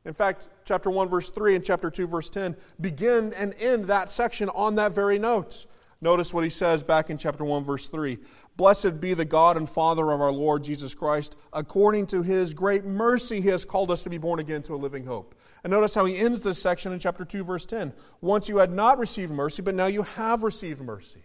in 0.05 0.13
fact, 0.13 0.49
chapter 0.65 0.89
1, 0.89 1.07
verse 1.07 1.29
3 1.29 1.55
and 1.55 1.63
chapter 1.63 1.89
2, 1.89 2.07
verse 2.07 2.29
10 2.29 2.55
begin 2.81 3.33
and 3.33 3.53
end 3.59 3.85
that 3.85 4.09
section 4.09 4.49
on 4.49 4.75
that 4.75 4.91
very 4.91 5.17
note. 5.17 5.65
Notice 6.01 6.33
what 6.33 6.43
he 6.43 6.49
says 6.49 6.83
back 6.83 7.09
in 7.09 7.17
chapter 7.17 7.45
1, 7.45 7.63
verse 7.63 7.87
3 7.87 8.17
Blessed 8.57 8.99
be 8.99 9.13
the 9.13 9.25
God 9.25 9.55
and 9.55 9.67
Father 9.67 10.11
of 10.11 10.19
our 10.19 10.31
Lord 10.31 10.63
Jesus 10.63 10.93
Christ. 10.93 11.37
According 11.53 12.07
to 12.07 12.21
his 12.21 12.53
great 12.53 12.83
mercy, 12.83 13.39
he 13.39 13.47
has 13.47 13.63
called 13.63 13.89
us 13.89 14.03
to 14.03 14.09
be 14.09 14.17
born 14.17 14.39
again 14.39 14.61
to 14.63 14.73
a 14.73 14.75
living 14.75 15.05
hope. 15.05 15.35
And 15.63 15.71
notice 15.71 15.95
how 15.95 16.03
he 16.03 16.17
ends 16.17 16.41
this 16.41 16.61
section 16.61 16.91
in 16.91 16.99
chapter 16.99 17.23
2, 17.23 17.45
verse 17.45 17.65
10. 17.65 17.93
Once 18.19 18.49
you 18.49 18.57
had 18.57 18.71
not 18.71 18.99
received 18.99 19.31
mercy, 19.31 19.61
but 19.61 19.73
now 19.73 19.85
you 19.85 20.03
have 20.03 20.43
received 20.43 20.81
mercy. 20.81 21.23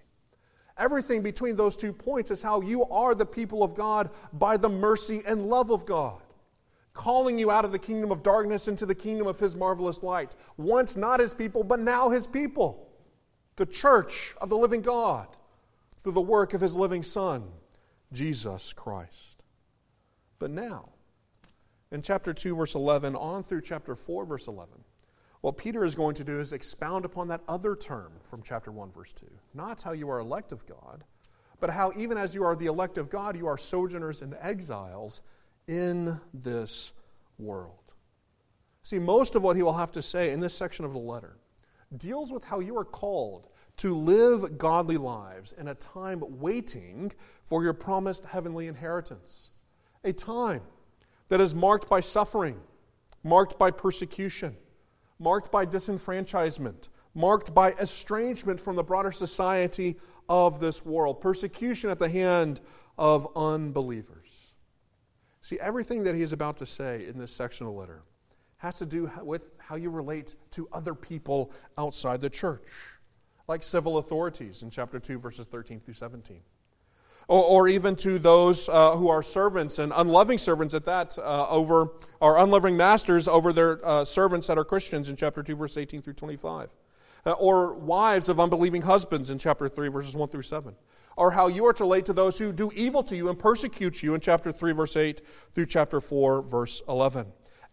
Everything 0.78 1.22
between 1.22 1.56
those 1.56 1.76
two 1.76 1.92
points 1.92 2.30
is 2.30 2.40
how 2.40 2.60
you 2.60 2.84
are 2.84 3.16
the 3.16 3.26
people 3.26 3.64
of 3.64 3.74
God 3.74 4.10
by 4.32 4.56
the 4.56 4.68
mercy 4.68 5.22
and 5.26 5.50
love 5.50 5.72
of 5.72 5.84
God 5.84 6.22
calling 6.98 7.38
you 7.38 7.48
out 7.48 7.64
of 7.64 7.70
the 7.70 7.78
kingdom 7.78 8.10
of 8.10 8.24
darkness 8.24 8.66
into 8.66 8.84
the 8.84 8.94
kingdom 8.94 9.28
of 9.28 9.38
his 9.38 9.54
marvelous 9.54 10.02
light. 10.02 10.34
Once 10.56 10.96
not 10.96 11.20
his 11.20 11.32
people, 11.32 11.62
but 11.62 11.78
now 11.78 12.10
his 12.10 12.26
people. 12.26 12.88
The 13.54 13.66
church 13.66 14.34
of 14.40 14.48
the 14.48 14.58
living 14.58 14.82
God 14.82 15.28
through 16.00 16.12
the 16.12 16.20
work 16.20 16.54
of 16.54 16.60
his 16.60 16.76
living 16.76 17.04
Son, 17.04 17.44
Jesus 18.12 18.72
Christ. 18.72 19.44
But 20.40 20.50
now, 20.50 20.90
in 21.92 22.02
chapter 22.02 22.34
2, 22.34 22.56
verse 22.56 22.74
11, 22.74 23.14
on 23.14 23.44
through 23.44 23.62
chapter 23.62 23.94
4, 23.94 24.26
verse 24.26 24.48
11, 24.48 24.74
what 25.40 25.56
Peter 25.56 25.84
is 25.84 25.94
going 25.94 26.16
to 26.16 26.24
do 26.24 26.40
is 26.40 26.52
expound 26.52 27.04
upon 27.04 27.28
that 27.28 27.42
other 27.46 27.76
term 27.76 28.10
from 28.22 28.42
chapter 28.42 28.72
1, 28.72 28.90
verse 28.90 29.12
2. 29.12 29.26
Not 29.54 29.82
how 29.82 29.92
you 29.92 30.10
are 30.10 30.18
elect 30.18 30.50
of 30.50 30.66
God, 30.66 31.04
but 31.60 31.70
how 31.70 31.92
even 31.96 32.18
as 32.18 32.34
you 32.34 32.42
are 32.42 32.56
the 32.56 32.66
elect 32.66 32.98
of 32.98 33.08
God, 33.08 33.36
you 33.36 33.46
are 33.46 33.56
sojourners 33.56 34.20
and 34.20 34.36
exiles 34.40 35.22
in 35.68 36.18
this 36.34 36.92
world. 37.38 37.74
See, 38.82 38.98
most 38.98 39.34
of 39.34 39.42
what 39.42 39.54
he 39.54 39.62
will 39.62 39.74
have 39.74 39.92
to 39.92 40.02
say 40.02 40.32
in 40.32 40.40
this 40.40 40.54
section 40.54 40.84
of 40.84 40.92
the 40.92 40.98
letter 40.98 41.36
deals 41.96 42.32
with 42.32 42.44
how 42.44 42.60
you 42.60 42.76
are 42.78 42.84
called 42.84 43.48
to 43.76 43.94
live 43.94 44.58
godly 44.58 44.96
lives 44.96 45.52
in 45.52 45.68
a 45.68 45.74
time 45.74 46.22
waiting 46.40 47.12
for 47.44 47.62
your 47.62 47.72
promised 47.72 48.24
heavenly 48.24 48.66
inheritance. 48.66 49.50
A 50.04 50.12
time 50.12 50.62
that 51.28 51.40
is 51.40 51.54
marked 51.54 51.88
by 51.88 52.00
suffering, 52.00 52.60
marked 53.22 53.58
by 53.58 53.70
persecution, 53.70 54.56
marked 55.18 55.52
by 55.52 55.64
disenfranchisement, 55.64 56.88
marked 57.14 57.54
by 57.54 57.72
estrangement 57.72 58.58
from 58.58 58.76
the 58.76 58.82
broader 58.82 59.12
society 59.12 59.96
of 60.28 60.60
this 60.60 60.84
world, 60.84 61.20
persecution 61.20 61.90
at 61.90 61.98
the 61.98 62.08
hand 62.08 62.60
of 62.96 63.28
unbelievers. 63.36 64.27
See, 65.40 65.58
everything 65.60 66.04
that 66.04 66.14
he 66.14 66.22
is 66.22 66.32
about 66.32 66.58
to 66.58 66.66
say 66.66 67.06
in 67.06 67.18
this 67.18 67.32
section 67.32 67.66
of 67.66 67.72
the 67.72 67.78
letter 67.78 68.02
has 68.58 68.78
to 68.78 68.86
do 68.86 69.10
with 69.22 69.50
how 69.58 69.76
you 69.76 69.88
relate 69.88 70.34
to 70.50 70.68
other 70.72 70.94
people 70.94 71.52
outside 71.76 72.20
the 72.20 72.30
church, 72.30 72.68
like 73.46 73.62
civil 73.62 73.98
authorities 73.98 74.62
in 74.62 74.70
chapter 74.70 74.98
2, 74.98 75.18
verses 75.18 75.46
13 75.46 75.78
through 75.78 75.94
17. 75.94 76.40
Or, 77.28 77.44
or 77.44 77.68
even 77.68 77.94
to 77.96 78.18
those 78.18 78.68
uh, 78.68 78.96
who 78.96 79.08
are 79.08 79.22
servants 79.22 79.78
and 79.78 79.92
unloving 79.94 80.38
servants 80.38 80.74
at 80.74 80.84
that, 80.86 81.16
uh, 81.18 81.46
over, 81.48 81.92
or 82.20 82.38
unloving 82.38 82.76
masters 82.76 83.28
over 83.28 83.52
their 83.52 83.84
uh, 83.86 84.04
servants 84.04 84.48
that 84.48 84.58
are 84.58 84.64
Christians 84.64 85.08
in 85.08 85.14
chapter 85.14 85.42
2, 85.42 85.54
verse 85.54 85.76
18 85.76 86.02
through 86.02 86.14
25. 86.14 86.74
Uh, 87.26 87.32
or 87.32 87.74
wives 87.74 88.28
of 88.28 88.40
unbelieving 88.40 88.82
husbands 88.82 89.30
in 89.30 89.38
chapter 89.38 89.68
3, 89.68 89.88
verses 89.88 90.16
1 90.16 90.28
through 90.28 90.42
7 90.42 90.74
or 91.18 91.32
how 91.32 91.48
you 91.48 91.66
are 91.66 91.72
to 91.72 91.82
relate 91.82 92.06
to 92.06 92.12
those 92.12 92.38
who 92.38 92.52
do 92.52 92.70
evil 92.76 93.02
to 93.02 93.16
you 93.16 93.28
and 93.28 93.36
persecute 93.36 94.04
you 94.04 94.14
in 94.14 94.20
chapter 94.20 94.52
3, 94.52 94.70
verse 94.70 94.96
8 94.96 95.20
through 95.50 95.66
chapter 95.66 96.00
4, 96.00 96.42
verse 96.42 96.80
11. 96.88 97.26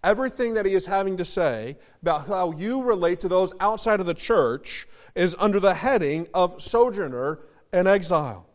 Everything 0.04 0.56
that 0.56 0.66
he 0.66 0.74
is 0.74 0.88
having 0.88 1.16
to 1.18 1.24
say 1.24 1.78
about 2.02 2.28
how 2.28 2.54
you 2.54 2.82
relate 2.82 3.20
to 3.20 3.28
those 3.28 3.54
outside 3.60 4.00
of 4.00 4.08
the 4.08 4.16
church 4.16 4.88
is 5.14 5.36
under 5.38 5.60
the 5.60 5.76
heading 5.76 6.28
of 6.34 6.60
sojourner 6.60 7.40
and 7.72 7.88
exile. 7.88 8.50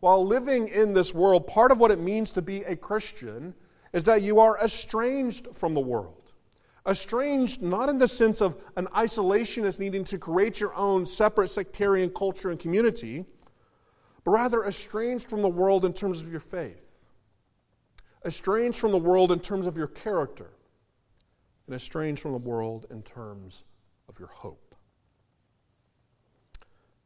While 0.00 0.26
living 0.26 0.66
in 0.66 0.92
this 0.92 1.14
world, 1.14 1.46
part 1.46 1.70
of 1.70 1.78
what 1.78 1.92
it 1.92 2.00
means 2.00 2.32
to 2.32 2.42
be 2.42 2.64
a 2.64 2.74
Christian 2.74 3.54
is 3.92 4.06
that 4.06 4.22
you 4.22 4.40
are 4.40 4.58
estranged 4.58 5.54
from 5.54 5.74
the 5.74 5.80
world. 5.80 6.32
Estranged, 6.84 7.62
not 7.62 7.88
in 7.88 7.98
the 7.98 8.08
sense 8.08 8.40
of 8.40 8.60
an 8.74 8.86
isolationist 8.86 9.78
needing 9.78 10.02
to 10.02 10.18
create 10.18 10.58
your 10.58 10.74
own 10.74 11.06
separate 11.06 11.48
sectarian 11.48 12.10
culture 12.10 12.50
and 12.50 12.58
community, 12.58 13.24
but 14.30 14.34
rather 14.34 14.64
estranged 14.64 15.28
from 15.28 15.42
the 15.42 15.48
world 15.48 15.84
in 15.84 15.92
terms 15.92 16.20
of 16.20 16.30
your 16.30 16.38
faith, 16.38 17.02
estranged 18.24 18.78
from 18.78 18.92
the 18.92 18.98
world 18.98 19.32
in 19.32 19.40
terms 19.40 19.66
of 19.66 19.76
your 19.76 19.88
character, 19.88 20.52
and 21.66 21.74
estranged 21.74 22.22
from 22.22 22.30
the 22.30 22.38
world 22.38 22.86
in 22.92 23.02
terms 23.02 23.64
of 24.08 24.20
your 24.20 24.28
hope. 24.28 24.76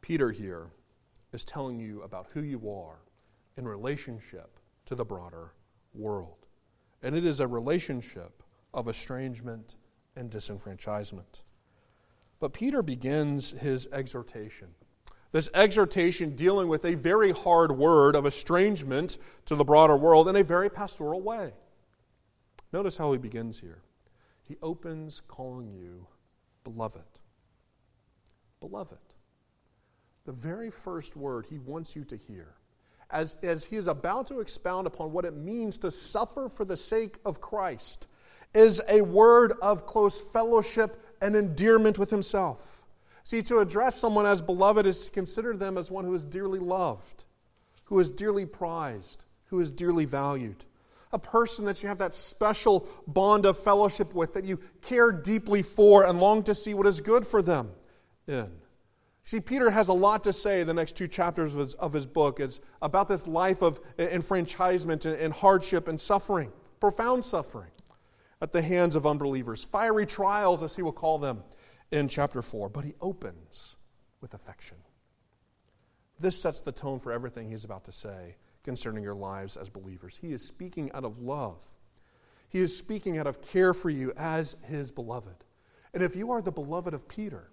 Peter 0.02 0.33
here 0.33 0.66
is 1.33 1.47
telling 1.47 1.81
you 1.81 2.02
about 2.02 2.26
who 2.35 2.43
you 2.43 2.71
are 2.71 2.99
in 3.57 3.66
relationship 3.66 4.59
to 4.85 4.95
the 4.95 5.04
broader 5.04 5.54
world. 5.95 6.47
And 7.02 7.16
it 7.16 7.25
is 7.25 7.40
a 7.40 7.49
relationship 7.49 8.43
of 8.75 8.87
estrangement 8.87 9.76
and 10.14 10.31
disenfranchisement. 10.31 11.40
But 12.38 12.52
Peter 12.52 12.83
begins 12.83 13.52
his 13.52 13.88
exhortation. 13.93 14.75
This 15.35 15.50
exhortation 15.53 16.37
dealing 16.37 16.69
with 16.69 16.85
a 16.85 16.95
very 16.95 17.33
hard 17.33 17.73
word 17.73 18.14
of 18.14 18.25
estrangement 18.25 19.19
to 19.47 19.57
the 19.57 19.64
broader 19.64 19.97
world 19.97 20.29
in 20.29 20.37
a 20.37 20.45
very 20.45 20.71
pastoral 20.71 21.21
way. 21.21 21.55
Notice 22.73 22.97
how 22.97 23.11
he 23.11 23.19
begins 23.19 23.59
here. 23.59 23.83
He 24.45 24.57
opens 24.62 25.23
calling 25.26 25.75
you 25.75 26.07
beloved. 26.62 27.19
Beloved. 28.61 28.97
The 30.25 30.31
very 30.31 30.71
first 30.71 31.17
word 31.17 31.47
he 31.50 31.59
wants 31.59 31.97
you 31.97 32.05
to 32.05 32.17
hear, 32.17 32.55
as, 33.11 33.37
as 33.43 33.64
he 33.64 33.75
is 33.75 33.88
about 33.88 34.29
to 34.29 34.38
expound 34.38 34.87
upon 34.87 35.11
what 35.11 35.25
it 35.25 35.35
means 35.35 35.79
to 35.79 35.91
suffer 35.91 36.49
for 36.49 36.64
the 36.64 36.76
sake 36.76 37.19
of 37.25 37.41
Christ, 37.41 38.07
is 38.55 38.81
a 38.88 39.00
word 39.00 39.55
of 39.61 39.85
close 39.85 40.21
fellowship 40.21 41.03
and 41.21 41.35
endearment 41.35 41.99
with 41.99 42.11
himself. 42.11 42.84
See, 43.25 43.40
to 43.43 43.61
address 43.61 43.99
someone 43.99 44.26
as 44.26 44.43
beloved 44.43 44.85
is 44.85 45.07
to 45.07 45.11
consider 45.11 45.57
them 45.57 45.78
as 45.78 45.90
one 45.90 46.04
who 46.04 46.12
is 46.12 46.26
dearly 46.26 46.59
loved, 46.59 47.25
who 47.85 47.99
is 47.99 48.11
dearly 48.11 48.45
prized, 48.45 49.25
who 49.47 49.61
is 49.61 49.71
dearly 49.71 50.04
valued. 50.04 50.66
A 51.11 51.19
person 51.19 51.64
that 51.64 51.83
you 51.83 51.88
have 51.88 51.99
that 51.99 52.12
special 52.12 52.87
bond 53.07 53.47
of 53.47 53.59
fellowship 53.59 54.14
with, 54.14 54.35
that 54.35 54.45
you 54.45 54.61
care 54.83 55.11
deeply 55.11 55.62
for 55.62 56.04
and 56.04 56.21
long 56.21 56.43
to 56.43 56.54
see 56.54 56.75
what 56.75 56.87
is 56.87 57.00
good 57.00 57.26
for 57.26 57.40
them 57.40 57.71
in. 58.26 58.50
See, 59.26 59.40
Peter 59.40 59.71
has 59.71 59.88
a 59.88 59.95
lot 59.95 60.23
to 60.25 60.33
say 60.35 60.61
in 60.61 60.66
the 60.66 60.75
next 60.75 60.97
two 60.97 61.09
chapters 61.09 61.54
of 61.54 61.61
his, 61.61 61.75
of 61.75 61.95
his 61.95 62.04
book. 62.04 62.40
It's 62.40 62.61
about 62.83 63.09
this 63.09 63.26
life 63.26 63.62
of 63.62 63.81
enfranchisement 63.99 65.07
and, 65.07 65.16
and 65.16 65.33
hardship 65.33 65.88
and 65.88 65.99
suffering, 65.99 66.52
profound 66.78 67.25
suffering 67.25 67.71
at 68.43 68.52
the 68.52 68.61
hands 68.61 68.95
of 68.97 69.07
unbelievers, 69.07 69.64
fiery 69.64 70.04
trials, 70.04 70.62
as 70.62 70.76
he 70.76 70.83
will 70.83 70.93
call 70.93 71.19
them 71.19 71.43
in 71.94 72.08
chapter 72.08 72.42
4. 72.42 72.68
But 72.68 72.84
he 72.84 72.94
opens 73.00 73.76
with 74.20 74.34
affection. 74.34 74.78
This 76.18 76.40
sets 76.40 76.60
the 76.60 76.72
tone 76.72 77.00
for 77.00 77.12
everything 77.12 77.50
he's 77.50 77.64
about 77.64 77.84
to 77.84 77.92
say 77.92 78.36
concerning 78.62 79.04
your 79.04 79.14
lives 79.14 79.56
as 79.56 79.68
believers. 79.68 80.18
He 80.20 80.32
is 80.32 80.46
speaking 80.46 80.90
out 80.92 81.04
of 81.04 81.20
love, 81.20 81.62
he 82.48 82.60
is 82.60 82.76
speaking 82.76 83.18
out 83.18 83.26
of 83.26 83.42
care 83.42 83.74
for 83.74 83.90
you 83.90 84.12
as 84.16 84.56
his 84.64 84.90
beloved. 84.90 85.44
And 85.92 86.02
if 86.02 86.16
you 86.16 86.32
are 86.32 86.42
the 86.42 86.52
beloved 86.52 86.92
of 86.92 87.08
Peter, 87.08 87.50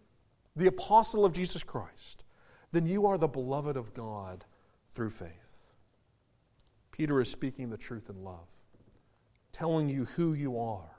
the 0.55 0.67
apostle 0.67 1.25
of 1.25 1.33
Jesus 1.33 1.63
Christ, 1.63 2.23
then 2.71 2.87
you 2.87 3.05
are 3.05 3.17
the 3.17 3.27
beloved 3.27 3.77
of 3.77 3.93
God 3.93 4.45
through 4.89 5.11
faith. 5.11 5.29
Peter 6.91 7.21
is 7.21 7.29
speaking 7.29 7.69
the 7.69 7.77
truth 7.77 8.09
in 8.09 8.23
love 8.23 8.47
telling 9.51 9.89
you 9.89 10.05
who 10.05 10.33
you 10.33 10.57
are 10.57 10.97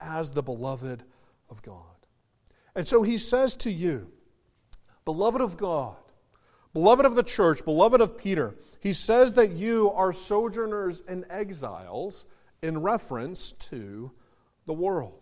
as 0.00 0.32
the 0.32 0.42
beloved 0.42 1.02
of 1.48 1.62
God. 1.62 1.93
And 2.74 2.86
so 2.86 3.02
he 3.02 3.18
says 3.18 3.54
to 3.56 3.70
you, 3.70 4.10
beloved 5.04 5.40
of 5.40 5.56
God, 5.56 5.96
beloved 6.72 7.06
of 7.06 7.14
the 7.14 7.22
church, 7.22 7.64
beloved 7.64 8.00
of 8.00 8.18
Peter, 8.18 8.56
he 8.80 8.92
says 8.92 9.34
that 9.34 9.52
you 9.52 9.90
are 9.92 10.12
sojourners 10.12 11.02
and 11.06 11.24
exiles 11.30 12.26
in 12.62 12.82
reference 12.82 13.52
to 13.52 14.10
the 14.66 14.72
world. 14.72 15.20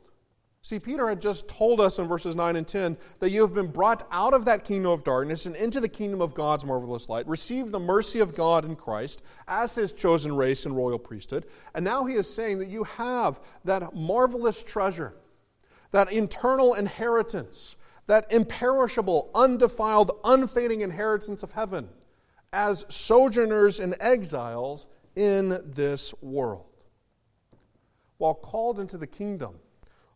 See, 0.65 0.79
Peter 0.79 1.09
had 1.09 1.21
just 1.21 1.49
told 1.49 1.81
us 1.81 1.99
in 1.99 2.07
verses 2.07 2.37
9 2.37 2.55
and 2.55 2.67
10 2.67 2.97
that 3.19 3.31
you 3.31 3.43
have 3.43 3.53
been 3.53 3.67
brought 3.67 4.07
out 4.13 4.33
of 4.33 4.45
that 4.45 4.65
kingdom 4.65 4.93
of 4.93 5.03
darkness 5.03 5.45
and 5.45 5.57
into 5.57 5.81
the 5.81 5.89
kingdom 5.89 6.21
of 6.21 6.35
God's 6.35 6.65
marvelous 6.65 7.09
light, 7.09 7.27
received 7.27 7.73
the 7.73 7.81
mercy 7.81 8.21
of 8.21 8.37
God 8.37 8.65
in 8.65 8.77
Christ 8.77 9.23
as 9.49 9.75
his 9.75 9.93
chosen 9.93 10.37
race 10.37 10.65
and 10.65 10.77
royal 10.77 11.01
priesthood. 11.01 11.47
And 11.75 11.85
now 11.85 12.05
he 12.05 12.15
is 12.15 12.33
saying 12.33 12.61
that 12.61 12.69
you 12.69 12.85
have 12.85 13.41
that 13.65 13.93
marvelous 13.93 14.63
treasure, 14.63 15.15
that 15.93 16.13
eternal 16.13 16.75
inheritance, 16.75 17.77
that 18.07 18.31
imperishable, 18.31 19.31
undefiled, 19.35 20.11
unfading 20.25 20.81
inheritance 20.81 21.43
of 21.43 21.53
heaven 21.53 21.89
as 22.53 22.85
sojourners 22.89 23.81
and 23.81 23.95
exiles 24.01 24.87
in 25.17 25.61
this 25.65 26.13
world. 26.21 26.67
While 28.19 28.35
called 28.35 28.79
into 28.79 28.99
the 28.99 29.07
kingdom, 29.07 29.55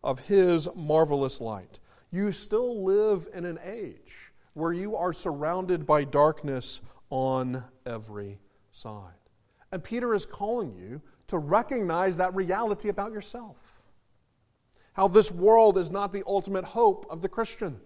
of 0.07 0.21
His 0.21 0.69
marvelous 0.77 1.41
light. 1.41 1.81
You 2.13 2.31
still 2.31 2.85
live 2.85 3.29
in 3.35 3.45
an 3.45 3.59
age 3.65 4.33
where 4.55 4.73
you 4.73 4.97
are 4.97 5.13
surrounded 5.13 5.85
by 5.85 6.05
darkness 6.05 6.81
on 7.11 7.65
every 7.85 8.39
side. 8.71 9.13
And 9.73 9.83
Peter 9.83 10.15
is 10.15 10.25
calling 10.25 10.73
you 10.77 11.03
to 11.27 11.39
recognize 11.39 12.17
that 12.19 12.35
reality 12.37 12.89
about 12.89 13.11
yourself. 13.11 13.76
How 14.97 15.09
this 15.09 15.31
world 15.31 15.77
is 15.77 15.91
not 15.91 16.11
the 16.11 16.23
ultimate 16.27 16.65
hope 16.65 17.05
of 17.11 17.21
the 17.21 17.29
Christian, 17.29 17.79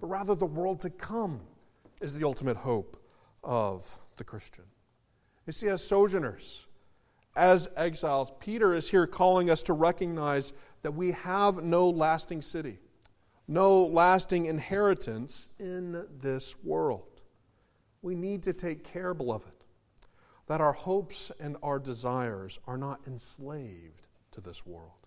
but 0.00 0.06
rather 0.06 0.36
the 0.36 0.46
world 0.46 0.78
to 0.80 0.90
come 0.90 1.40
is 2.00 2.14
the 2.14 2.24
ultimate 2.24 2.56
hope 2.56 3.02
of 3.42 3.98
the 4.16 4.22
Christian. 4.22 4.62
You 5.48 5.52
see, 5.52 5.66
as 5.66 5.82
sojourners, 5.82 6.68
as 7.34 7.68
exiles, 7.76 8.30
Peter 8.38 8.76
is 8.76 8.88
here 8.92 9.08
calling 9.08 9.50
us 9.50 9.64
to 9.64 9.72
recognize 9.72 10.52
that 10.82 10.92
we 10.92 11.10
have 11.10 11.64
no 11.64 11.90
lasting 11.90 12.42
city, 12.42 12.78
no 13.48 13.84
lasting 13.84 14.46
inheritance 14.46 15.48
in 15.58 16.06
this 16.20 16.54
world. 16.62 17.24
We 18.02 18.14
need 18.14 18.44
to 18.44 18.52
take 18.52 18.84
care, 18.84 19.14
beloved, 19.14 19.64
that 20.46 20.60
our 20.60 20.74
hopes 20.74 21.32
and 21.40 21.56
our 21.60 21.80
desires 21.80 22.60
are 22.68 22.78
not 22.78 23.00
enslaved 23.08 24.06
to 24.30 24.40
this 24.40 24.64
world. 24.64 24.99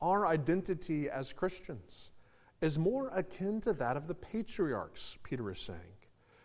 Our 0.00 0.26
identity 0.26 1.10
as 1.10 1.32
Christians 1.32 2.12
is 2.60 2.78
more 2.78 3.08
akin 3.12 3.60
to 3.62 3.72
that 3.74 3.96
of 3.96 4.06
the 4.06 4.14
patriarchs, 4.14 5.18
Peter 5.22 5.50
is 5.50 5.60
saying. 5.60 5.80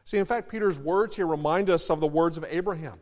See, 0.05 0.17
in 0.17 0.25
fact, 0.25 0.49
Peter's 0.49 0.79
words 0.79 1.15
here 1.15 1.27
remind 1.27 1.69
us 1.69 1.89
of 1.89 1.99
the 1.99 2.07
words 2.07 2.37
of 2.37 2.45
Abraham 2.49 2.99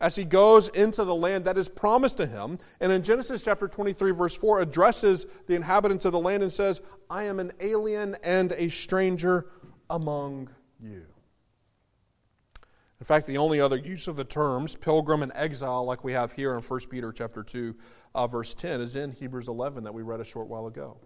as 0.00 0.16
he 0.16 0.24
goes 0.24 0.68
into 0.68 1.04
the 1.04 1.14
land 1.14 1.44
that 1.44 1.58
is 1.58 1.68
promised 1.68 2.16
to 2.18 2.26
him. 2.26 2.58
And 2.80 2.92
in 2.92 3.02
Genesis 3.02 3.42
chapter 3.42 3.68
23, 3.68 4.12
verse 4.12 4.36
4, 4.36 4.60
addresses 4.60 5.26
the 5.46 5.54
inhabitants 5.54 6.04
of 6.04 6.12
the 6.12 6.20
land 6.20 6.42
and 6.42 6.52
says, 6.52 6.80
I 7.10 7.24
am 7.24 7.40
an 7.40 7.52
alien 7.60 8.16
and 8.22 8.52
a 8.52 8.68
stranger 8.68 9.46
among 9.90 10.50
you. 10.80 11.06
In 13.00 13.04
fact, 13.04 13.26
the 13.26 13.38
only 13.38 13.60
other 13.60 13.76
use 13.76 14.08
of 14.08 14.16
the 14.16 14.24
terms 14.24 14.74
pilgrim 14.74 15.22
and 15.22 15.32
exile, 15.34 15.84
like 15.84 16.02
we 16.02 16.12
have 16.12 16.32
here 16.32 16.54
in 16.54 16.62
1 16.62 16.80
Peter 16.90 17.12
chapter 17.12 17.42
2, 17.42 17.76
uh, 18.14 18.26
verse 18.26 18.54
10, 18.54 18.80
is 18.80 18.96
in 18.96 19.12
Hebrews 19.12 19.48
11 19.48 19.84
that 19.84 19.94
we 19.94 20.02
read 20.02 20.20
a 20.20 20.24
short 20.24 20.48
while 20.48 20.66
ago. 20.66 20.98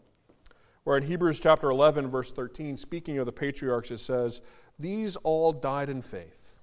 Where 0.85 0.97
in 0.97 1.05
Hebrews 1.05 1.39
chapter 1.39 1.69
11, 1.69 2.09
verse 2.09 2.33
13, 2.33 2.77
speaking 2.77 3.19
of 3.19 3.27
the 3.27 3.33
patriarchs, 3.33 3.91
it 3.91 3.99
says, 3.99 4.41
These 4.79 5.17
all 5.17 5.53
died 5.53 5.91
in 5.91 6.01
faith 6.03 6.63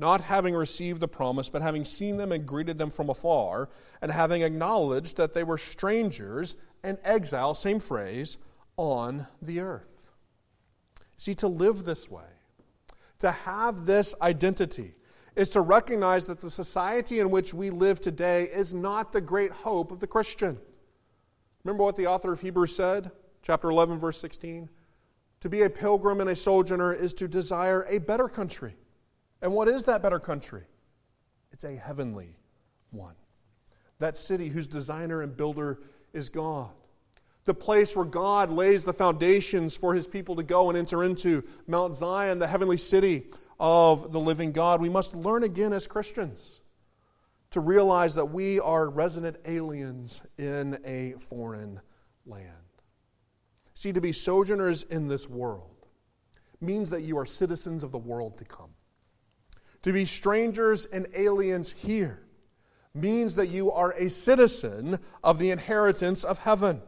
not 0.00 0.22
having 0.22 0.54
received 0.54 0.98
the 0.98 1.06
promise, 1.06 1.50
but 1.50 1.60
having 1.60 1.84
seen 1.84 2.16
them 2.16 2.32
and 2.32 2.46
greeted 2.46 2.78
them 2.78 2.90
from 2.90 3.10
afar, 3.10 3.68
and 4.00 4.10
having 4.10 4.40
acknowledged 4.40 5.18
that 5.18 5.34
they 5.34 5.44
were 5.44 5.58
strangers 5.58 6.56
and 6.82 6.96
exiles, 7.04 7.60
same 7.60 7.78
phrase, 7.78 8.38
on 8.78 9.26
the 9.42 9.60
earth. 9.60 10.12
See, 11.18 11.34
to 11.34 11.48
live 11.48 11.84
this 11.84 12.10
way, 12.10 12.24
to 13.20 13.30
have 13.30 13.86
this 13.86 14.14
identity, 14.20 14.94
is 15.36 15.50
to 15.50 15.60
recognize 15.60 16.26
that 16.26 16.40
the 16.40 16.50
society 16.50 17.20
in 17.20 17.30
which 17.30 17.54
we 17.54 17.70
live 17.70 18.00
today 18.00 18.44
is 18.44 18.74
not 18.74 19.12
the 19.12 19.20
great 19.20 19.52
hope 19.52 19.92
of 19.92 20.00
the 20.00 20.06
Christian. 20.06 20.58
Remember 21.64 21.84
what 21.84 21.96
the 21.96 22.06
author 22.06 22.32
of 22.32 22.40
Hebrews 22.40 22.74
said? 22.74 23.10
Chapter 23.42 23.70
11, 23.70 23.98
verse 23.98 24.20
16? 24.20 24.68
To 25.40 25.48
be 25.48 25.62
a 25.62 25.70
pilgrim 25.70 26.20
and 26.20 26.28
a 26.28 26.36
sojourner 26.36 26.92
is 26.92 27.14
to 27.14 27.28
desire 27.28 27.86
a 27.88 27.98
better 27.98 28.28
country 28.28 28.76
and 29.42 29.52
what 29.52 29.68
is 29.68 29.84
that 29.84 30.02
better 30.02 30.18
country? 30.18 30.64
It's 31.52 31.64
a 31.64 31.74
heavenly 31.74 32.36
one. 32.90 33.14
That 33.98 34.16
city 34.16 34.48
whose 34.48 34.66
designer 34.66 35.22
and 35.22 35.36
builder 35.36 35.80
is 36.12 36.28
God. 36.28 36.70
The 37.50 37.54
place 37.54 37.96
where 37.96 38.04
God 38.04 38.52
lays 38.52 38.84
the 38.84 38.92
foundations 38.92 39.76
for 39.76 39.92
his 39.92 40.06
people 40.06 40.36
to 40.36 40.44
go 40.44 40.68
and 40.68 40.78
enter 40.78 41.02
into 41.02 41.42
Mount 41.66 41.96
Zion, 41.96 42.38
the 42.38 42.46
heavenly 42.46 42.76
city 42.76 43.26
of 43.58 44.12
the 44.12 44.20
living 44.20 44.52
God. 44.52 44.80
We 44.80 44.88
must 44.88 45.16
learn 45.16 45.42
again 45.42 45.72
as 45.72 45.88
Christians 45.88 46.62
to 47.50 47.58
realize 47.58 48.14
that 48.14 48.26
we 48.26 48.60
are 48.60 48.88
resident 48.88 49.38
aliens 49.44 50.22
in 50.38 50.78
a 50.84 51.14
foreign 51.18 51.80
land. 52.24 52.52
See, 53.74 53.92
to 53.92 54.00
be 54.00 54.12
sojourners 54.12 54.84
in 54.84 55.08
this 55.08 55.28
world 55.28 55.88
means 56.60 56.90
that 56.90 57.02
you 57.02 57.18
are 57.18 57.26
citizens 57.26 57.82
of 57.82 57.90
the 57.90 57.98
world 57.98 58.38
to 58.38 58.44
come. 58.44 58.70
To 59.82 59.92
be 59.92 60.04
strangers 60.04 60.84
and 60.84 61.08
aliens 61.16 61.72
here 61.72 62.22
means 62.94 63.34
that 63.34 63.48
you 63.48 63.72
are 63.72 63.90
a 63.94 64.08
citizen 64.08 65.00
of 65.24 65.40
the 65.40 65.50
inheritance 65.50 66.22
of 66.22 66.38
heaven. 66.38 66.82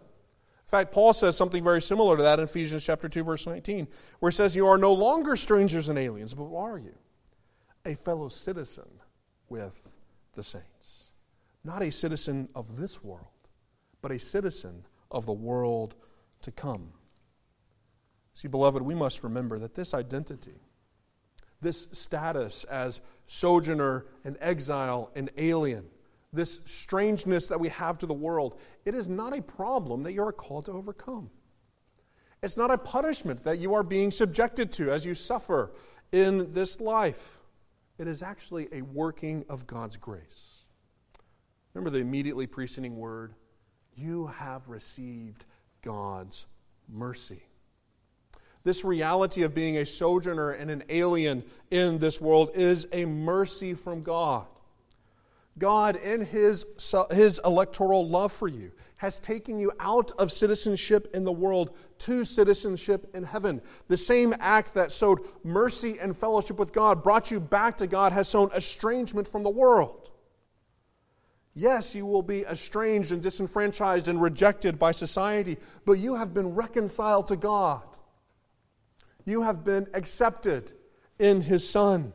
Fact, 0.73 0.91
Paul 0.91 1.13
says 1.13 1.37
something 1.37 1.63
very 1.63 1.83
similar 1.83 2.17
to 2.17 2.23
that 2.23 2.39
in 2.39 2.47
Ephesians 2.47 2.83
chapter 2.83 3.07
2 3.07 3.25
verse 3.25 3.47
19, 3.47 3.87
where 4.21 4.31
he 4.31 4.35
says 4.35 4.57
you 4.57 4.67
are 4.67 4.79
no 4.79 4.95
longer 4.95 5.37
strangers 5.37 5.91
and 5.91 5.99
aliens, 5.99 6.33
but 6.33 6.45
what 6.45 6.71
are 6.71 6.79
you? 6.79 6.95
A 7.85 7.95
fellow 7.95 8.29
citizen 8.29 8.89
with 9.51 9.99
the 10.33 10.43
saints. 10.43 11.11
Not 11.63 11.83
a 11.83 11.93
citizen 11.93 12.49
of 12.55 12.79
this 12.79 13.05
world, 13.05 13.27
but 14.01 14.13
a 14.13 14.19
citizen 14.19 14.87
of 15.11 15.27
the 15.27 15.35
world 15.35 15.95
to 16.41 16.51
come. 16.51 16.95
See, 18.33 18.49
beloved, 18.49 18.81
we 18.81 18.95
must 18.95 19.23
remember 19.23 19.59
that 19.59 19.75
this 19.75 19.93
identity, 19.93 20.63
this 21.61 21.87
status 21.93 22.65
as 22.65 23.03
sojourner 23.27 24.07
and 24.25 24.39
exile 24.41 25.11
and 25.15 25.29
alien, 25.37 25.91
this 26.33 26.61
strangeness 26.65 27.49
that 27.49 27.61
we 27.61 27.69
have 27.69 27.99
to 27.99 28.07
the 28.07 28.15
world, 28.15 28.59
it 28.85 28.95
is 28.95 29.09
not 29.09 29.37
a 29.37 29.43
problem 29.43 30.03
that 30.05 30.13
you 30.13 30.23
are 30.23 30.33
called 30.33 30.65
to 30.67 30.73
overcome. 30.73 31.31
It's 32.43 32.57
not 32.57 32.71
a 32.71 32.79
punishment 32.79 33.45
that 33.45 33.59
you 33.59 33.75
are 33.75 33.83
being 33.83 34.11
subjected 34.11 34.73
to 34.73 34.91
as 34.91 35.07
you 35.07 35.15
suffer 35.15 35.73
in 36.11 36.53
this 36.53 36.81
life. 36.81 37.41
It 37.99 38.09
is 38.09 38.23
actually 38.23 38.69
a 38.73 38.83
working 38.83 39.45
of 39.49 39.67
God's 39.67 39.97
grace. 39.97 40.65
Remember 41.75 41.91
the 41.91 41.99
immediately 41.99 42.47
preceding 42.47 42.97
word? 42.97 43.35
You 43.95 44.27
have 44.27 44.69
received 44.69 45.45
God's 45.83 46.47
mercy. 46.89 47.43
This 48.65 48.85
reality 48.85 49.43
of 49.43 49.55
being 49.55 49.77
a 49.77 49.87
sojourner 49.87 50.53
and 50.53 50.71
an 50.71 50.85
alien 50.89 51.45
in 51.71 51.99
this 51.99 52.21
world 52.21 52.51
is 52.55 52.87
a 52.93 53.05
mercy 53.05 53.75
from 53.75 54.03
God. 54.03 54.47
God, 55.59 55.97
in 55.97 56.23
his, 56.23 56.67
his 57.11 57.41
electoral 57.45 58.09
love 58.09 58.33
for 58.33 58.49
you, 58.49 58.73
has 58.97 59.21
taken 59.21 59.59
you 59.59 59.73
out 59.81 60.13
of 60.19 60.31
citizenship 60.31 61.09
in 61.13 61.25
the 61.25 61.33
world 61.33 61.77
to 61.99 62.25
citizenship 62.25 63.11
in 63.15 63.25
heaven. 63.25 63.61
The 63.89 63.97
same 63.97 64.35
act 64.39 64.75
that 64.75 64.93
sowed 64.93 65.21
mercy 65.43 65.99
and 65.99 66.17
fellowship 66.17 66.59
with 66.59 66.73
God, 66.73 67.03
brought 67.03 67.31
you 67.31 67.41
back 67.41 67.77
to 67.79 67.87
God, 67.87 68.13
has 68.13 68.29
sown 68.29 68.51
estrangement 68.55 69.29
from 69.29 69.43
the 69.43 69.51
world. 69.51 70.11
Yes, 71.55 71.95
you 71.95 72.07
will 72.07 72.23
be 72.23 72.43
estranged 72.43 73.13
and 73.13 73.21
disenfranchised 73.21 74.09
and 74.09 74.23
rejected 74.23 74.79
by 74.79 74.93
society, 74.93 75.59
but 75.85 75.95
you 75.95 76.15
have 76.15 76.33
been 76.33 76.55
reconciled 76.55 77.27
to 77.27 77.37
God. 77.37 77.83
You 79.27 79.43
have 79.43 79.63
been 79.63 79.87
accepted 79.93 80.73
in 81.19 81.43
His 81.43 81.69
Son. 81.69 82.15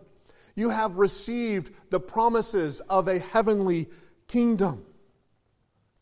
You 0.57 0.71
have 0.71 0.97
received 0.97 1.71
the 1.91 1.99
promises 1.99 2.81
of 2.89 3.07
a 3.07 3.19
heavenly 3.19 3.89
kingdom. 4.27 4.83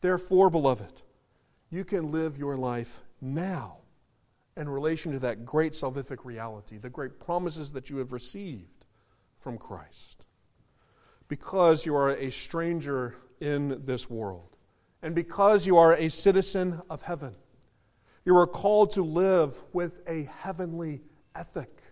Therefore, 0.00 0.48
beloved, 0.48 1.02
you 1.70 1.84
can 1.84 2.10
live 2.10 2.38
your 2.38 2.56
life 2.56 3.02
now 3.20 3.80
in 4.56 4.66
relation 4.66 5.12
to 5.12 5.18
that 5.18 5.44
great 5.44 5.72
salvific 5.72 6.24
reality, 6.24 6.78
the 6.78 6.88
great 6.88 7.20
promises 7.20 7.72
that 7.72 7.90
you 7.90 7.98
have 7.98 8.14
received 8.14 8.86
from 9.36 9.58
Christ. 9.58 10.24
Because 11.28 11.84
you 11.84 11.94
are 11.94 12.12
a 12.12 12.30
stranger 12.30 13.14
in 13.40 13.82
this 13.84 14.08
world, 14.08 14.56
and 15.02 15.14
because 15.14 15.66
you 15.66 15.76
are 15.76 15.92
a 15.92 16.08
citizen 16.08 16.80
of 16.88 17.02
heaven, 17.02 17.34
you 18.24 18.34
are 18.34 18.46
called 18.46 18.90
to 18.92 19.02
live 19.02 19.62
with 19.74 20.00
a 20.08 20.30
heavenly 20.38 21.02
ethic, 21.34 21.82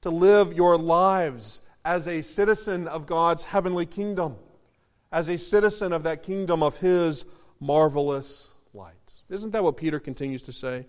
to 0.00 0.10
live 0.10 0.52
your 0.52 0.76
lives 0.76 1.60
as 1.86 2.08
a 2.08 2.20
citizen 2.20 2.88
of 2.88 3.06
God's 3.06 3.44
heavenly 3.44 3.86
kingdom, 3.86 4.34
as 5.12 5.28
a 5.28 5.38
citizen 5.38 5.92
of 5.92 6.02
that 6.02 6.24
kingdom 6.24 6.60
of 6.60 6.78
His 6.78 7.24
marvelous 7.60 8.52
light. 8.74 9.22
Isn't 9.30 9.52
that 9.52 9.62
what 9.62 9.76
Peter 9.76 10.00
continues 10.00 10.42
to 10.42 10.52
say? 10.52 10.86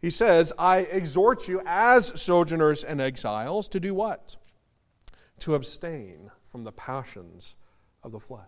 He 0.00 0.10
says, 0.10 0.52
I 0.56 0.78
exhort 0.78 1.48
you 1.48 1.60
as 1.66 2.20
sojourners 2.22 2.84
and 2.84 3.00
exiles 3.00 3.68
to 3.70 3.80
do 3.80 3.94
what? 3.94 4.36
To 5.40 5.56
abstain 5.56 6.30
from 6.44 6.62
the 6.62 6.70
passions 6.70 7.56
of 8.04 8.12
the 8.12 8.20
flesh. 8.20 8.44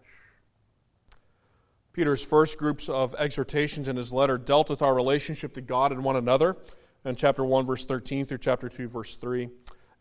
Peter's 1.93 2.25
first 2.25 2.57
groups 2.57 2.89
of 2.89 3.17
exhortations 3.19 3.89
in 3.89 3.97
his 3.97 4.13
letter 4.13 4.39
dealt 4.39 4.71
with 4.71 4.81
our 4.81 4.95
relationship 4.95 5.55
to 5.55 5.61
God 5.61 5.91
and 5.91 6.05
one 6.05 6.15
another 6.15 6.57
in 7.05 7.17
chapter 7.17 7.45
1, 7.45 7.67
verse 7.67 7.85
13 7.85 8.27
through 8.27 8.39
chapter 8.39 8.69
2, 8.69 8.87
verse 8.87 9.17
3. 9.17 9.49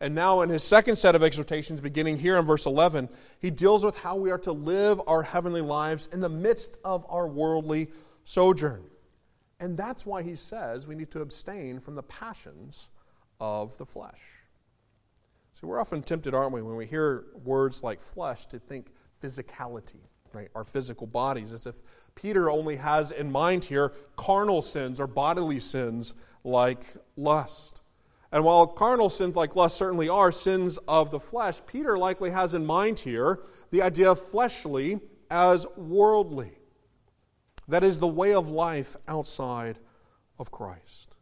And 0.00 0.14
now, 0.14 0.40
in 0.40 0.48
his 0.48 0.64
second 0.64 0.96
set 0.96 1.14
of 1.14 1.22
exhortations, 1.22 1.80
beginning 1.80 2.16
here 2.16 2.38
in 2.38 2.44
verse 2.46 2.64
11, 2.64 3.10
he 3.38 3.50
deals 3.50 3.84
with 3.84 3.98
how 3.98 4.16
we 4.16 4.30
are 4.30 4.38
to 4.38 4.52
live 4.52 5.00
our 5.06 5.22
heavenly 5.22 5.60
lives 5.60 6.08
in 6.10 6.20
the 6.20 6.28
midst 6.28 6.78
of 6.84 7.04
our 7.08 7.28
worldly 7.28 7.88
sojourn. 8.24 8.82
And 9.58 9.76
that's 9.76 10.06
why 10.06 10.22
he 10.22 10.36
says 10.36 10.86
we 10.86 10.94
need 10.94 11.10
to 11.10 11.20
abstain 11.20 11.80
from 11.80 11.96
the 11.96 12.02
passions 12.02 12.88
of 13.40 13.76
the 13.76 13.84
flesh. 13.84 14.20
So 15.52 15.66
we're 15.66 15.78
often 15.78 16.02
tempted, 16.02 16.32
aren't 16.32 16.52
we, 16.52 16.62
when 16.62 16.76
we 16.76 16.86
hear 16.86 17.24
words 17.44 17.82
like 17.82 18.00
flesh, 18.00 18.46
to 18.46 18.58
think 18.58 18.86
physicality, 19.22 20.00
right? 20.32 20.48
Our 20.54 20.64
physical 20.64 21.06
bodies, 21.06 21.52
as 21.52 21.66
if 21.66 21.74
Peter 22.14 22.48
only 22.48 22.76
has 22.76 23.12
in 23.12 23.30
mind 23.30 23.66
here 23.66 23.92
carnal 24.16 24.62
sins 24.62 24.98
or 24.98 25.06
bodily 25.06 25.60
sins 25.60 26.14
like 26.42 26.84
lust. 27.18 27.82
And 28.32 28.44
while 28.44 28.66
carnal 28.66 29.10
sins 29.10 29.36
like 29.36 29.56
lust 29.56 29.76
certainly 29.76 30.08
are 30.08 30.30
sins 30.30 30.78
of 30.86 31.10
the 31.10 31.18
flesh, 31.18 31.60
Peter 31.66 31.98
likely 31.98 32.30
has 32.30 32.54
in 32.54 32.64
mind 32.64 33.00
here 33.00 33.40
the 33.70 33.82
idea 33.82 34.10
of 34.10 34.20
fleshly 34.20 35.00
as 35.30 35.66
worldly. 35.76 36.58
That 37.66 37.84
is 37.84 37.98
the 37.98 38.08
way 38.08 38.34
of 38.34 38.48
life 38.48 38.96
outside 39.08 39.78
of 40.38 40.50
Christ. 40.50 41.16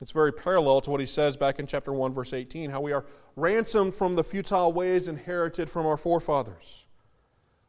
It's 0.00 0.12
very 0.12 0.32
parallel 0.32 0.80
to 0.82 0.90
what 0.90 1.00
he 1.00 1.06
says 1.06 1.36
back 1.36 1.58
in 1.58 1.66
chapter 1.66 1.92
1, 1.92 2.12
verse 2.12 2.32
18 2.32 2.70
how 2.70 2.80
we 2.80 2.92
are 2.92 3.06
ransomed 3.34 3.94
from 3.94 4.14
the 4.14 4.24
futile 4.24 4.72
ways 4.72 5.08
inherited 5.08 5.70
from 5.70 5.86
our 5.86 5.96
forefathers. 5.96 6.86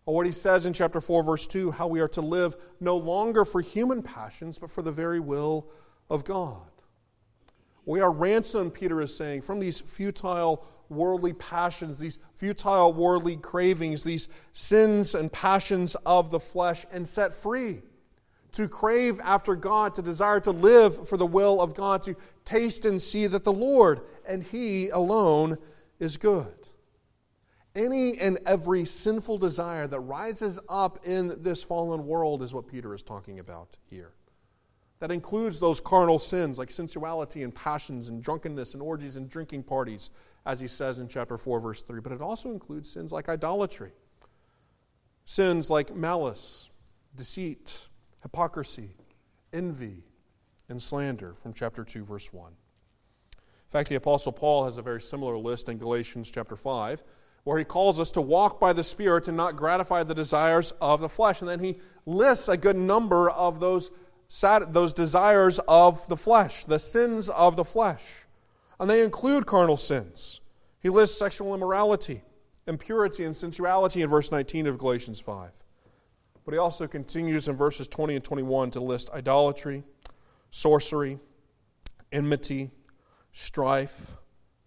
Or 0.06 0.16
what 0.16 0.26
he 0.26 0.32
says 0.32 0.66
in 0.66 0.74
chapter 0.74 1.02
4, 1.02 1.24
verse 1.24 1.48
2 1.48 1.72
how 1.72 1.88
we 1.88 2.00
are 2.00 2.08
to 2.10 2.22
live 2.22 2.56
no 2.80 2.98
longer 2.98 3.46
for 3.46 3.62
human 3.62 4.02
passions, 4.02 4.60
but 4.60 4.70
for 4.70 4.82
the 4.82 4.92
very 4.92 5.20
will 5.20 5.70
of 6.10 6.24
God. 6.24 6.77
We 7.88 8.02
are 8.02 8.12
ransomed, 8.12 8.74
Peter 8.74 9.02
is 9.02 9.16
saying, 9.16 9.44
from 9.44 9.62
these 9.62 9.80
futile 9.80 10.66
worldly 10.90 11.32
passions, 11.32 11.98
these 11.98 12.20
futile 12.36 12.92
worldly 12.92 13.38
cravings, 13.38 14.04
these 14.04 14.28
sins 14.52 15.16
and 15.16 15.32
passions 15.32 15.96
of 16.06 16.30
the 16.30 16.40
flesh, 16.40 16.86
and 16.92 17.08
set 17.08 17.34
free 17.34 17.82
to 18.52 18.68
crave 18.68 19.22
after 19.22 19.56
God, 19.56 19.96
to 19.96 20.02
desire 20.02 20.42
to 20.42 20.52
live 20.52 21.08
for 21.08 21.16
the 21.16 21.26
will 21.26 21.62
of 21.62 21.76
God, 21.76 22.04
to 22.04 22.18
taste 22.44 22.84
and 22.84 23.02
see 23.02 23.26
that 23.26 23.46
the 23.46 23.54
Lord 23.54 24.02
and 24.28 24.44
He 24.44 24.90
alone 24.90 25.58
is 25.98 26.18
good. 26.18 26.68
Any 27.74 28.18
and 28.18 28.38
every 28.46 28.84
sinful 28.84 29.38
desire 29.38 29.88
that 29.88 30.00
rises 30.02 30.60
up 30.68 31.00
in 31.06 31.42
this 31.42 31.64
fallen 31.64 32.06
world 32.06 32.44
is 32.44 32.54
what 32.54 32.68
Peter 32.68 32.94
is 32.94 33.02
talking 33.02 33.40
about 33.40 33.78
here. 33.90 34.12
That 35.00 35.12
includes 35.12 35.60
those 35.60 35.80
carnal 35.80 36.18
sins 36.18 36.58
like 36.58 36.72
sensuality 36.72 37.44
and 37.44 37.54
passions 37.54 38.10
and 38.10 38.24
drunkenness 38.24 38.74
and 38.74 38.82
orgies 38.82 39.16
and 39.16 39.30
drinking 39.30 39.64
parties, 39.64 40.10
as 40.46 40.60
he 40.60 40.68
says 40.68 40.98
in 41.00 41.08
chapter 41.08 41.38
4, 41.38 41.60
verse 41.60 41.82
3. 41.84 42.00
But 42.02 42.14
it 42.14 42.22
also 42.22 42.50
includes 42.50 42.90
sins 42.90 43.12
like 43.12 43.30
idolatry, 43.30 43.92
sins 45.26 45.70
like 45.70 45.96
malice, 45.96 46.72
deceit, 47.16 47.90
hypocrisy, 48.24 48.96
envy, 49.54 50.04
and 50.70 50.82
slander 50.82 51.34
from 51.34 51.54
chapter 51.54 51.84
2, 51.84 52.04
verse 52.04 52.34
1. 52.34 52.52
In 52.52 52.56
fact, 53.68 53.90
the 53.90 53.96
Apostle 53.96 54.32
Paul 54.32 54.66
has 54.66 54.78
a 54.78 54.82
very 54.82 55.02
similar 55.02 55.38
list 55.38 55.70
in 55.70 55.78
Galatians 55.78 56.32
chapter 56.32 56.56
5, 56.56 57.04
where 57.44 57.58
he 57.58 57.66
calls 57.66 58.00
us 58.00 58.12
to 58.12 58.22
walk 58.22 58.60
by 58.60 58.74
the 58.74 58.84
Spirit 58.84 59.28
and 59.28 59.38
not 59.38 59.56
gratify 59.56 60.04
the 60.04 60.16
desires 60.16 60.74
of 60.82 61.02
the 61.02 61.10
flesh. 61.10 61.42
And 61.42 61.50
then 61.50 61.60
he 61.60 61.80
lists 62.06 62.48
a 62.50 62.58
good 62.58 62.78
number 62.78 63.30
of 63.30 63.60
those 63.60 63.92
those 64.30 64.94
desires 64.94 65.60
of 65.68 66.08
the 66.08 66.18
flesh, 66.18 66.66
the 66.66 66.80
sins 66.80 67.30
of 67.30 67.56
the 67.56 67.64
flesh. 67.64 68.26
And 68.80 68.90
they 68.90 69.04
include 69.04 69.46
carnal 69.46 69.78
sins. 69.78 70.42
He 70.80 70.90
lists 70.90 71.18
sexual 71.18 71.56
immorality, 71.56 72.24
impurity, 72.68 73.24
and 73.24 73.36
sensuality 73.36 74.02
in 74.02 74.10
verse 74.10 74.32
19 74.32 74.68
of 74.68 74.78
Galatians 74.78 75.20
5. 75.20 75.52
But 76.46 76.54
he 76.54 76.58
also 76.58 76.88
continues 76.88 77.48
in 77.48 77.56
verses 77.56 77.88
20 77.88 78.16
and 78.16 78.24
21 78.24 78.72
to 78.72 78.80
list 78.80 79.10
idolatry, 79.12 79.84
sorcery, 80.50 81.20
enmity, 82.12 82.72
strife, 83.32 84.16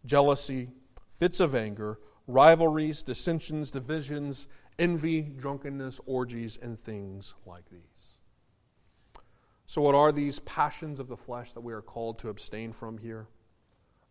jealousy, 0.04 0.70
fits 1.12 1.40
of 1.40 1.54
anger, 1.54 1.98
rivalries, 2.26 3.02
dissensions, 3.02 3.70
divisions, 3.70 4.46
envy, 4.78 5.22
drunkenness, 5.22 6.00
orgies, 6.06 6.58
and 6.60 6.78
things 6.78 7.34
like 7.46 7.68
these. 7.70 7.89
So, 9.70 9.82
what 9.82 9.94
are 9.94 10.10
these 10.10 10.40
passions 10.40 10.98
of 10.98 11.06
the 11.06 11.16
flesh 11.16 11.52
that 11.52 11.60
we 11.60 11.72
are 11.72 11.80
called 11.80 12.18
to 12.18 12.28
abstain 12.28 12.72
from 12.72 12.98
here? 12.98 13.28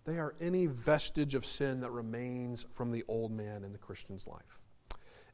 They 0.05 0.17
are 0.17 0.33
any 0.39 0.67
vestige 0.67 1.35
of 1.35 1.45
sin 1.45 1.81
that 1.81 1.91
remains 1.91 2.65
from 2.71 2.93
the 2.93 3.03
old 3.09 3.33
man 3.33 3.65
in 3.65 3.73
the 3.73 3.77
Christian's 3.77 4.25
life. 4.25 4.63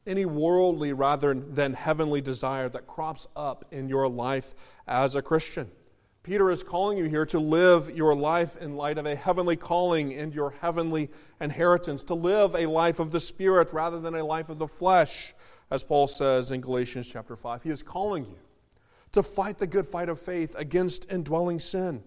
Any 0.04 0.24
worldly 0.24 0.92
rather 0.92 1.32
than 1.32 1.74
heavenly 1.74 2.20
desire 2.20 2.68
that 2.70 2.88
crops 2.88 3.28
up 3.36 3.66
in 3.70 3.88
your 3.88 4.08
life 4.08 4.56
as 4.88 5.14
a 5.14 5.22
Christian. 5.22 5.70
Peter 6.24 6.50
is 6.50 6.64
calling 6.64 6.98
you 6.98 7.04
here 7.04 7.26
to 7.26 7.38
live 7.38 7.88
your 7.94 8.12
life 8.12 8.56
in 8.56 8.74
light 8.74 8.98
of 8.98 9.06
a 9.06 9.14
heavenly 9.14 9.54
calling 9.54 10.12
and 10.12 10.34
your 10.34 10.50
heavenly 10.60 11.08
inheritance, 11.40 12.02
to 12.02 12.14
live 12.14 12.56
a 12.56 12.66
life 12.66 12.98
of 12.98 13.12
the 13.12 13.20
Spirit 13.20 13.72
rather 13.72 14.00
than 14.00 14.16
a 14.16 14.24
life 14.24 14.48
of 14.48 14.58
the 14.58 14.66
flesh, 14.66 15.34
as 15.70 15.84
Paul 15.84 16.08
says 16.08 16.50
in 16.50 16.62
Galatians 16.62 17.08
chapter 17.08 17.36
5. 17.36 17.62
He 17.62 17.70
is 17.70 17.84
calling 17.84 18.26
you 18.26 18.38
to 19.16 19.22
fight 19.22 19.56
the 19.56 19.66
good 19.66 19.86
fight 19.86 20.10
of 20.10 20.20
faith 20.20 20.54
against 20.58 21.10
indwelling 21.10 21.58
sin. 21.58 22.02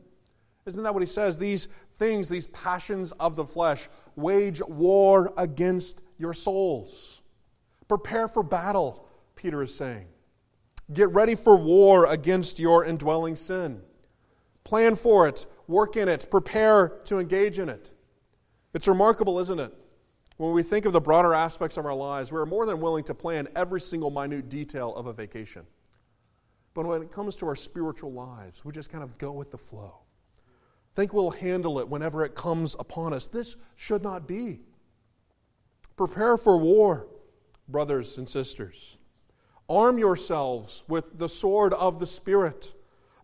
Isn't 0.68 0.84
that 0.84 0.94
what 0.94 1.02
he 1.02 1.08
says? 1.08 1.40
These 1.40 1.68
things, 1.96 2.30
these 2.30 2.46
passions 2.48 3.12
of 3.14 3.36
the 3.36 3.46
flesh, 3.46 3.90
wage 4.16 4.62
war 4.68 5.34
against 5.36 6.04
your 6.20 6.36
souls. 6.36 7.24
Prepare 7.88 8.28
for 8.28 8.44
battle, 8.44 9.08
Peter 9.36 9.64
is 9.64 9.74
saying. 9.74 10.06
Get 10.94 11.10
ready 11.10 11.34
for 11.34 11.58
war 11.58 12.06
against 12.06 12.60
your 12.60 12.86
indwelling 12.86 13.36
sin. 13.36 13.82
Plan 14.64 14.94
for 14.94 15.28
it, 15.28 15.48
work 15.68 15.98
in 15.98 16.08
it, 16.08 16.30
prepare 16.30 16.90
to 17.06 17.18
engage 17.18 17.58
in 17.58 17.70
it. 17.70 17.92
It's 18.76 18.88
remarkable, 18.88 19.40
isn't 19.40 19.60
it? 19.60 19.74
When 20.38 20.54
we 20.54 20.62
think 20.62 20.86
of 20.86 20.94
the 20.94 21.02
broader 21.02 21.34
aspects 21.34 21.76
of 21.76 21.88
our 21.88 21.96
lives, 21.96 22.32
we're 22.32 22.46
more 22.46 22.68
than 22.68 22.80
willing 22.80 23.04
to 23.06 23.16
plan 23.16 23.48
every 23.56 23.82
single 23.82 24.12
minute 24.12 24.48
detail 24.48 24.96
of 24.96 25.08
a 25.08 25.14
vacation. 25.14 25.66
But 26.74 26.86
when 26.86 27.02
it 27.02 27.12
comes 27.12 27.36
to 27.38 27.48
our 27.48 27.56
spiritual 27.56 28.12
lives, 28.14 28.64
we 28.64 28.72
just 28.72 28.92
kind 28.92 29.04
of 29.04 29.18
go 29.18 29.32
with 29.32 29.52
the 29.52 29.58
flow. 29.58 30.00
Think 30.96 31.14
we'll 31.14 31.32
handle 31.32 31.80
it 31.80 31.88
whenever 31.88 32.24
it 32.26 32.36
comes 32.36 32.76
upon 32.80 33.14
us. 33.14 33.28
This 33.28 33.58
should 33.76 34.04
not 34.04 34.28
be. 34.28 34.62
Prepare 35.96 36.38
for 36.38 36.58
war, 36.58 37.08
brothers 37.68 38.18
and 38.18 38.28
sisters. 38.28 38.98
Arm 39.68 39.98
yourselves 39.98 40.84
with 40.88 41.18
the 41.18 41.30
sword 41.30 41.74
of 41.74 42.00
the 42.00 42.08
Spirit 42.08 42.76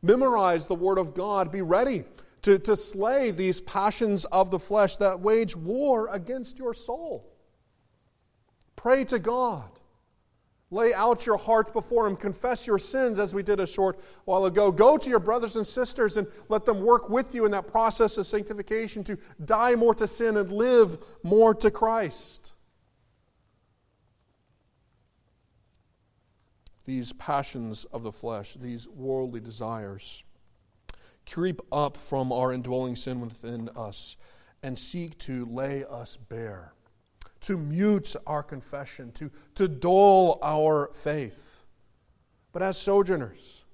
Memorize 0.05 0.67
the 0.67 0.75
Word 0.75 0.99
of 0.99 1.15
God. 1.15 1.51
Be 1.51 1.63
ready 1.63 2.03
to, 2.43 2.59
to 2.59 2.75
slay 2.75 3.31
these 3.31 3.59
passions 3.59 4.23
of 4.25 4.51
the 4.51 4.59
flesh 4.59 4.97
that 4.97 5.19
wage 5.19 5.55
war 5.55 6.09
against 6.11 6.59
your 6.59 6.75
soul. 6.75 7.33
Pray 8.75 9.03
to 9.05 9.17
God. 9.17 9.74
Lay 10.71 10.93
out 10.93 11.25
your 11.25 11.37
heart 11.37 11.71
before 11.73 12.07
Him. 12.07 12.15
Confess 12.15 12.65
your 12.65 12.79
sins, 12.79 13.19
as 13.19 13.33
we 13.35 13.43
did 13.43 13.59
a 13.59 13.67
short 13.67 13.99
while 14.25 14.45
ago. 14.45 14.71
Go 14.71 14.97
to 14.97 15.09
your 15.09 15.19
brothers 15.19 15.55
and 15.55 15.65
sisters 15.65 16.17
and 16.17 16.27
let 16.49 16.65
them 16.65 16.81
work 16.81 17.09
with 17.09 17.35
you 17.35 17.45
in 17.45 17.51
that 17.51 17.67
process 17.67 18.17
of 18.17 18.25
sanctification 18.25 19.03
to 19.03 19.17
die 19.43 19.75
more 19.75 19.93
to 19.95 20.07
sin 20.07 20.37
and 20.37 20.51
live 20.51 20.97
more 21.23 21.53
to 21.53 21.69
Christ. 21.69 22.55
these 26.85 27.11
passions 27.13 27.83
of 27.85 28.03
the 28.03 28.11
flesh, 28.11 28.53
these 28.53 28.87
worldly 28.87 29.39
desires, 29.39 30.23
creep 31.29 31.59
up 31.71 31.97
from 31.97 32.31
our 32.31 32.53
indwelling 32.53 32.95
sin 32.95 33.19
within 33.19 33.69
us 33.75 34.15
and 34.63 34.77
seek 34.77 35.17
to 35.17 35.45
lay 35.45 35.83
us 35.83 36.17
bare, 36.17 36.73
to 37.45 37.57
mute 37.57 38.15
our 38.25 38.41
confession, 38.41 39.11
to, 39.11 39.29
to 39.53 39.67
dull 39.67 40.39
our 40.41 40.89
faith. 40.93 41.63
But 42.51 42.63
as 42.63 42.75
sojourners, 42.77 43.65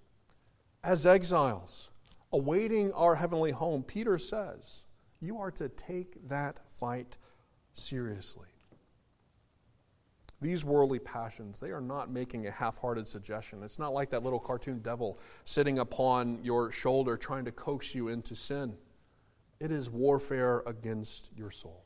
as 0.83 1.05
exiles, 1.05 1.89
awaiting 2.33 2.91
our 2.91 3.15
heavenly 3.15 3.51
home, 3.51 3.83
Peter 3.83 4.17
says, 4.17 4.83
you 5.21 5.37
are 5.37 5.51
to 5.51 5.69
take 5.69 6.27
that 6.27 6.59
fight 6.69 7.17
seriously. 7.73 8.47
These 10.41 10.65
worldly 10.65 10.99
passions, 10.99 11.59
they 11.59 11.69
are 11.69 11.79
not 11.79 12.09
making 12.09 12.47
a 12.47 12.51
half 12.51 12.79
hearted 12.79 13.07
suggestion. 13.07 13.63
It's 13.63 13.79
not 13.79 13.93
like 13.93 14.09
that 14.09 14.23
little 14.23 14.39
cartoon 14.39 14.79
devil 14.79 15.17
sitting 15.45 15.79
upon 15.79 16.43
your 16.43 16.71
shoulder 16.71 17.15
trying 17.15 17.45
to 17.45 17.51
coax 17.51 17.95
you 17.95 18.09
into 18.09 18.35
sin. 18.35 18.75
It 19.61 19.71
is 19.71 19.89
warfare 19.89 20.63
against 20.65 21.31
your 21.37 21.51
soul. 21.51 21.85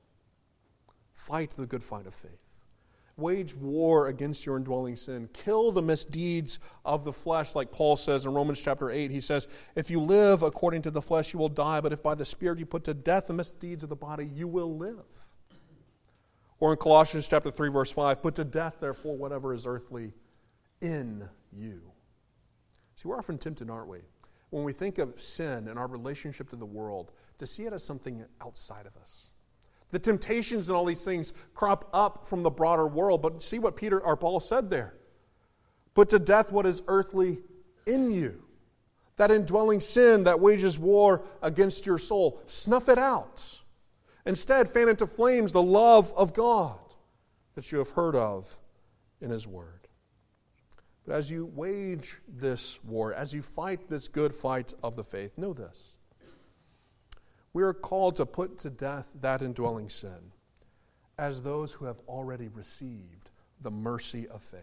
Fight 1.16 1.52
the 1.52 1.66
good 1.66 1.84
fight 1.84 2.06
of 2.06 2.14
faith. 2.14 2.46
Wage 3.18 3.56
war 3.56 4.08
against 4.08 4.46
your 4.46 4.58
indwelling 4.58 4.98
sin. 4.98 5.30
Kill 5.32 5.72
the 5.72 5.82
misdeeds 5.82 6.60
of 6.84 7.06
the 7.06 7.14
flesh, 7.14 7.56
like 7.56 7.72
Paul 7.72 7.96
says 7.96 8.26
in 8.26 8.34
Romans 8.34 8.60
chapter 8.60 8.90
8. 8.92 9.10
He 9.10 9.22
says, 9.22 9.48
If 9.74 9.90
you 9.90 10.02
live 10.02 10.44
according 10.44 10.82
to 10.84 10.92
the 10.92 11.02
flesh, 11.02 11.34
you 11.34 11.40
will 11.40 11.50
die, 11.50 11.80
but 11.80 11.94
if 11.94 12.04
by 12.04 12.16
the 12.16 12.26
Spirit 12.26 12.60
you 12.60 12.66
put 12.66 12.84
to 12.84 12.94
death 12.94 13.28
the 13.28 13.34
misdeeds 13.34 13.84
of 13.84 13.90
the 13.90 13.96
body, 13.96 14.30
you 14.36 14.50
will 14.50 14.76
live. 14.78 15.32
Or 16.60 16.72
in 16.72 16.78
Colossians 16.78 17.28
chapter 17.28 17.52
3 17.52 17.70
verse 17.70 17.92
5, 17.92 18.22
put 18.22 18.36
to 18.36 18.44
death 18.44 18.80
therefore 18.82 19.16
whatever 19.16 19.54
is 19.54 19.66
earthly 19.66 20.14
in 20.82 21.28
you. 21.54 21.82
See, 22.96 23.08
we're 23.08 23.18
often 23.18 23.38
tempted, 23.38 23.70
aren't 23.70 23.88
we? 23.88 24.00
When 24.50 24.64
we 24.64 24.74
think 24.74 24.98
of 24.98 25.20
sin 25.20 25.68
and 25.68 25.80
our 25.80 25.88
relationship 25.88 26.50
to 26.50 26.56
the 26.56 26.66
world, 26.66 27.12
to 27.40 27.48
see 27.48 27.64
it 27.64 27.74
as 27.74 27.84
something 27.84 28.26
outside 28.42 28.86
of 28.86 28.96
us. 28.98 29.32
The 29.92 30.00
temptations 30.00 30.68
and 30.70 30.76
all 30.76 30.86
these 30.86 31.04
things 31.04 31.34
crop 31.54 31.90
up 31.94 32.28
from 32.28 32.44
the 32.44 32.50
broader 32.50 32.88
world, 32.88 33.22
but 33.22 33.44
see 33.44 33.60
what 33.60 33.76
Peter 33.76 34.00
or 34.00 34.18
Paul 34.18 34.40
said 34.40 34.70
there. 34.70 34.96
Put 35.94 36.10
to 36.10 36.20
death 36.20 36.52
what 36.52 36.66
is 36.66 36.82
earthly 36.88 37.40
in 37.86 38.12
you. 38.12 38.44
That 39.18 39.32
indwelling 39.32 39.80
sin 39.80 40.26
that 40.26 40.40
wages 40.40 40.78
war 40.78 41.24
against 41.42 41.86
your 41.86 41.98
soul. 41.98 42.42
Snuff 42.46 42.90
it 42.90 42.98
out. 42.98 43.62
Instead, 44.26 44.68
fan 44.68 44.90
into 44.90 45.08
flames 45.08 45.54
the 45.54 45.62
love 45.62 46.14
of 46.18 46.34
God 46.34 46.80
that 47.54 47.72
you 47.72 47.78
have 47.78 47.92
heard 47.92 48.16
of 48.16 48.58
in 49.22 49.30
His 49.30 49.48
Word. 49.48 49.88
But 51.06 51.16
as 51.16 51.30
you 51.30 51.46
wage 51.46 52.18
this 52.28 52.84
war, 52.84 53.14
as 53.14 53.34
you 53.34 53.42
fight 53.42 53.88
this 53.88 54.08
good 54.08 54.34
fight 54.34 54.74
of 54.84 54.96
the 54.96 55.04
faith, 55.04 55.38
know 55.38 55.54
this. 55.54 55.95
We 57.56 57.64
are 57.64 57.74
called 57.74 58.18
to 58.18 58.26
put 58.26 58.58
to 58.60 58.70
death 58.70 59.14
that 59.22 59.42
indwelling 59.42 59.88
sin 59.88 60.34
as 61.18 61.42
those 61.42 61.72
who 61.72 61.86
have 61.86 62.02
already 62.06 62.50
received 62.50 63.32
the 63.62 63.72
mercy 63.72 64.28
of 64.28 64.42
faith 64.42 64.62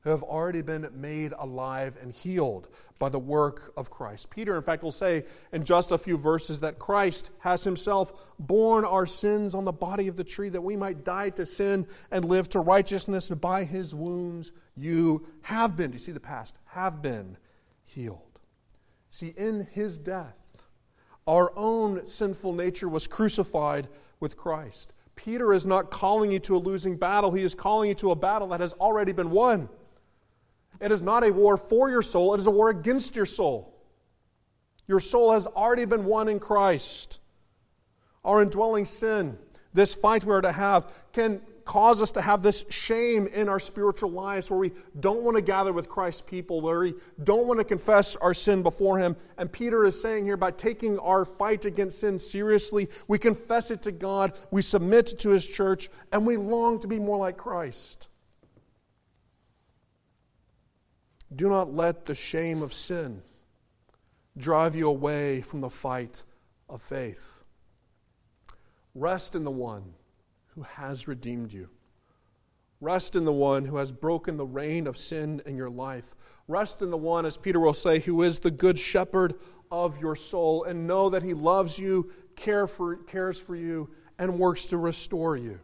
who 0.00 0.10
have 0.10 0.24
already 0.24 0.60
been 0.60 0.88
made 0.94 1.32
alive 1.38 1.96
and 2.02 2.10
healed 2.10 2.68
by 2.98 3.10
the 3.10 3.18
work 3.20 3.72
of 3.76 3.90
Christ. 3.90 4.28
Peter, 4.28 4.56
in 4.56 4.62
fact, 4.62 4.82
will 4.82 4.90
say 4.90 5.24
in 5.52 5.62
just 5.62 5.92
a 5.92 5.98
few 5.98 6.16
verses 6.16 6.60
that 6.60 6.80
Christ 6.80 7.30
has 7.40 7.62
himself 7.62 8.12
borne 8.40 8.84
our 8.84 9.06
sins 9.06 9.54
on 9.54 9.64
the 9.64 9.72
body 9.72 10.08
of 10.08 10.16
the 10.16 10.24
tree 10.24 10.48
that 10.48 10.62
we 10.62 10.74
might 10.74 11.04
die 11.04 11.30
to 11.30 11.46
sin 11.46 11.86
and 12.10 12.24
live 12.24 12.48
to 12.50 12.60
righteousness, 12.60 13.30
and 13.30 13.40
by 13.40 13.62
his 13.62 13.94
wounds 13.94 14.50
you 14.74 15.28
have 15.42 15.76
been, 15.76 15.90
do 15.90 15.94
you 15.94 16.00
see 16.00 16.10
the 16.10 16.18
past, 16.18 16.58
have 16.64 17.02
been 17.02 17.36
healed. 17.84 18.40
See, 19.10 19.34
in 19.36 19.68
his 19.70 19.96
death, 19.96 20.39
our 21.26 21.52
own 21.56 22.06
sinful 22.06 22.52
nature 22.52 22.88
was 22.88 23.06
crucified 23.06 23.88
with 24.18 24.36
Christ. 24.36 24.92
Peter 25.16 25.52
is 25.52 25.66
not 25.66 25.90
calling 25.90 26.32
you 26.32 26.38
to 26.40 26.56
a 26.56 26.58
losing 26.58 26.96
battle, 26.96 27.32
he 27.32 27.42
is 27.42 27.54
calling 27.54 27.88
you 27.88 27.94
to 27.96 28.10
a 28.10 28.16
battle 28.16 28.48
that 28.48 28.60
has 28.60 28.72
already 28.74 29.12
been 29.12 29.30
won. 29.30 29.68
It 30.80 30.90
is 30.90 31.02
not 31.02 31.24
a 31.24 31.30
war 31.30 31.56
for 31.56 31.90
your 31.90 32.02
soul, 32.02 32.34
it 32.34 32.38
is 32.38 32.46
a 32.46 32.50
war 32.50 32.70
against 32.70 33.16
your 33.16 33.26
soul. 33.26 33.76
Your 34.86 35.00
soul 35.00 35.32
has 35.32 35.46
already 35.46 35.84
been 35.84 36.04
won 36.04 36.28
in 36.28 36.40
Christ. 36.40 37.20
Our 38.24 38.42
indwelling 38.42 38.84
sin, 38.84 39.38
this 39.72 39.94
fight 39.94 40.24
we 40.24 40.34
are 40.34 40.40
to 40.40 40.52
have, 40.52 40.92
can 41.12 41.42
cause 41.70 42.02
us 42.02 42.10
to 42.10 42.20
have 42.20 42.42
this 42.42 42.64
shame 42.68 43.28
in 43.28 43.48
our 43.48 43.60
spiritual 43.60 44.10
lives 44.10 44.50
where 44.50 44.58
we 44.58 44.72
don't 44.98 45.22
want 45.22 45.36
to 45.36 45.40
gather 45.40 45.72
with 45.72 45.88
Christ's 45.88 46.22
people, 46.22 46.60
where 46.60 46.80
we 46.80 46.94
don't 47.22 47.46
want 47.46 47.60
to 47.60 47.64
confess 47.64 48.16
our 48.16 48.34
sin 48.34 48.64
before 48.64 48.98
Him. 48.98 49.14
And 49.38 49.52
Peter 49.52 49.86
is 49.86 50.00
saying 50.00 50.24
here 50.24 50.36
by 50.36 50.50
taking 50.50 50.98
our 50.98 51.24
fight 51.24 51.64
against 51.66 52.00
sin 52.00 52.18
seriously, 52.18 52.88
we 53.06 53.20
confess 53.20 53.70
it 53.70 53.82
to 53.82 53.92
God, 53.92 54.36
we 54.50 54.62
submit 54.62 55.16
to 55.20 55.30
His 55.30 55.46
church, 55.46 55.90
and 56.10 56.26
we 56.26 56.36
long 56.36 56.80
to 56.80 56.88
be 56.88 56.98
more 56.98 57.18
like 57.18 57.36
Christ. 57.36 58.08
Do 61.32 61.48
not 61.48 61.72
let 61.72 62.04
the 62.04 62.16
shame 62.16 62.62
of 62.62 62.72
sin 62.72 63.22
drive 64.36 64.74
you 64.74 64.88
away 64.88 65.40
from 65.40 65.60
the 65.60 65.70
fight 65.70 66.24
of 66.68 66.82
faith. 66.82 67.44
Rest 68.92 69.36
in 69.36 69.44
the 69.44 69.52
one 69.52 69.94
who 70.60 70.64
has 70.82 71.08
redeemed 71.08 71.54
you. 71.54 71.70
Rest 72.82 73.16
in 73.16 73.24
the 73.24 73.32
one 73.32 73.64
who 73.64 73.78
has 73.78 73.92
broken 73.92 74.36
the 74.36 74.44
reign 74.44 74.86
of 74.86 74.98
sin 74.98 75.40
in 75.46 75.56
your 75.56 75.70
life. 75.70 76.14
Rest 76.48 76.82
in 76.82 76.90
the 76.90 76.98
one, 76.98 77.24
as 77.24 77.38
Peter 77.38 77.58
will 77.58 77.72
say, 77.72 77.98
who 77.98 78.22
is 78.22 78.40
the 78.40 78.50
good 78.50 78.78
shepherd 78.78 79.34
of 79.70 79.98
your 80.02 80.14
soul, 80.14 80.64
and 80.64 80.86
know 80.86 81.08
that 81.08 81.22
he 81.22 81.32
loves 81.32 81.78
you, 81.78 82.12
care 82.36 82.66
for, 82.66 82.96
cares 82.96 83.40
for 83.40 83.56
you, 83.56 83.88
and 84.18 84.38
works 84.38 84.66
to 84.66 84.76
restore 84.76 85.34
you. 85.34 85.60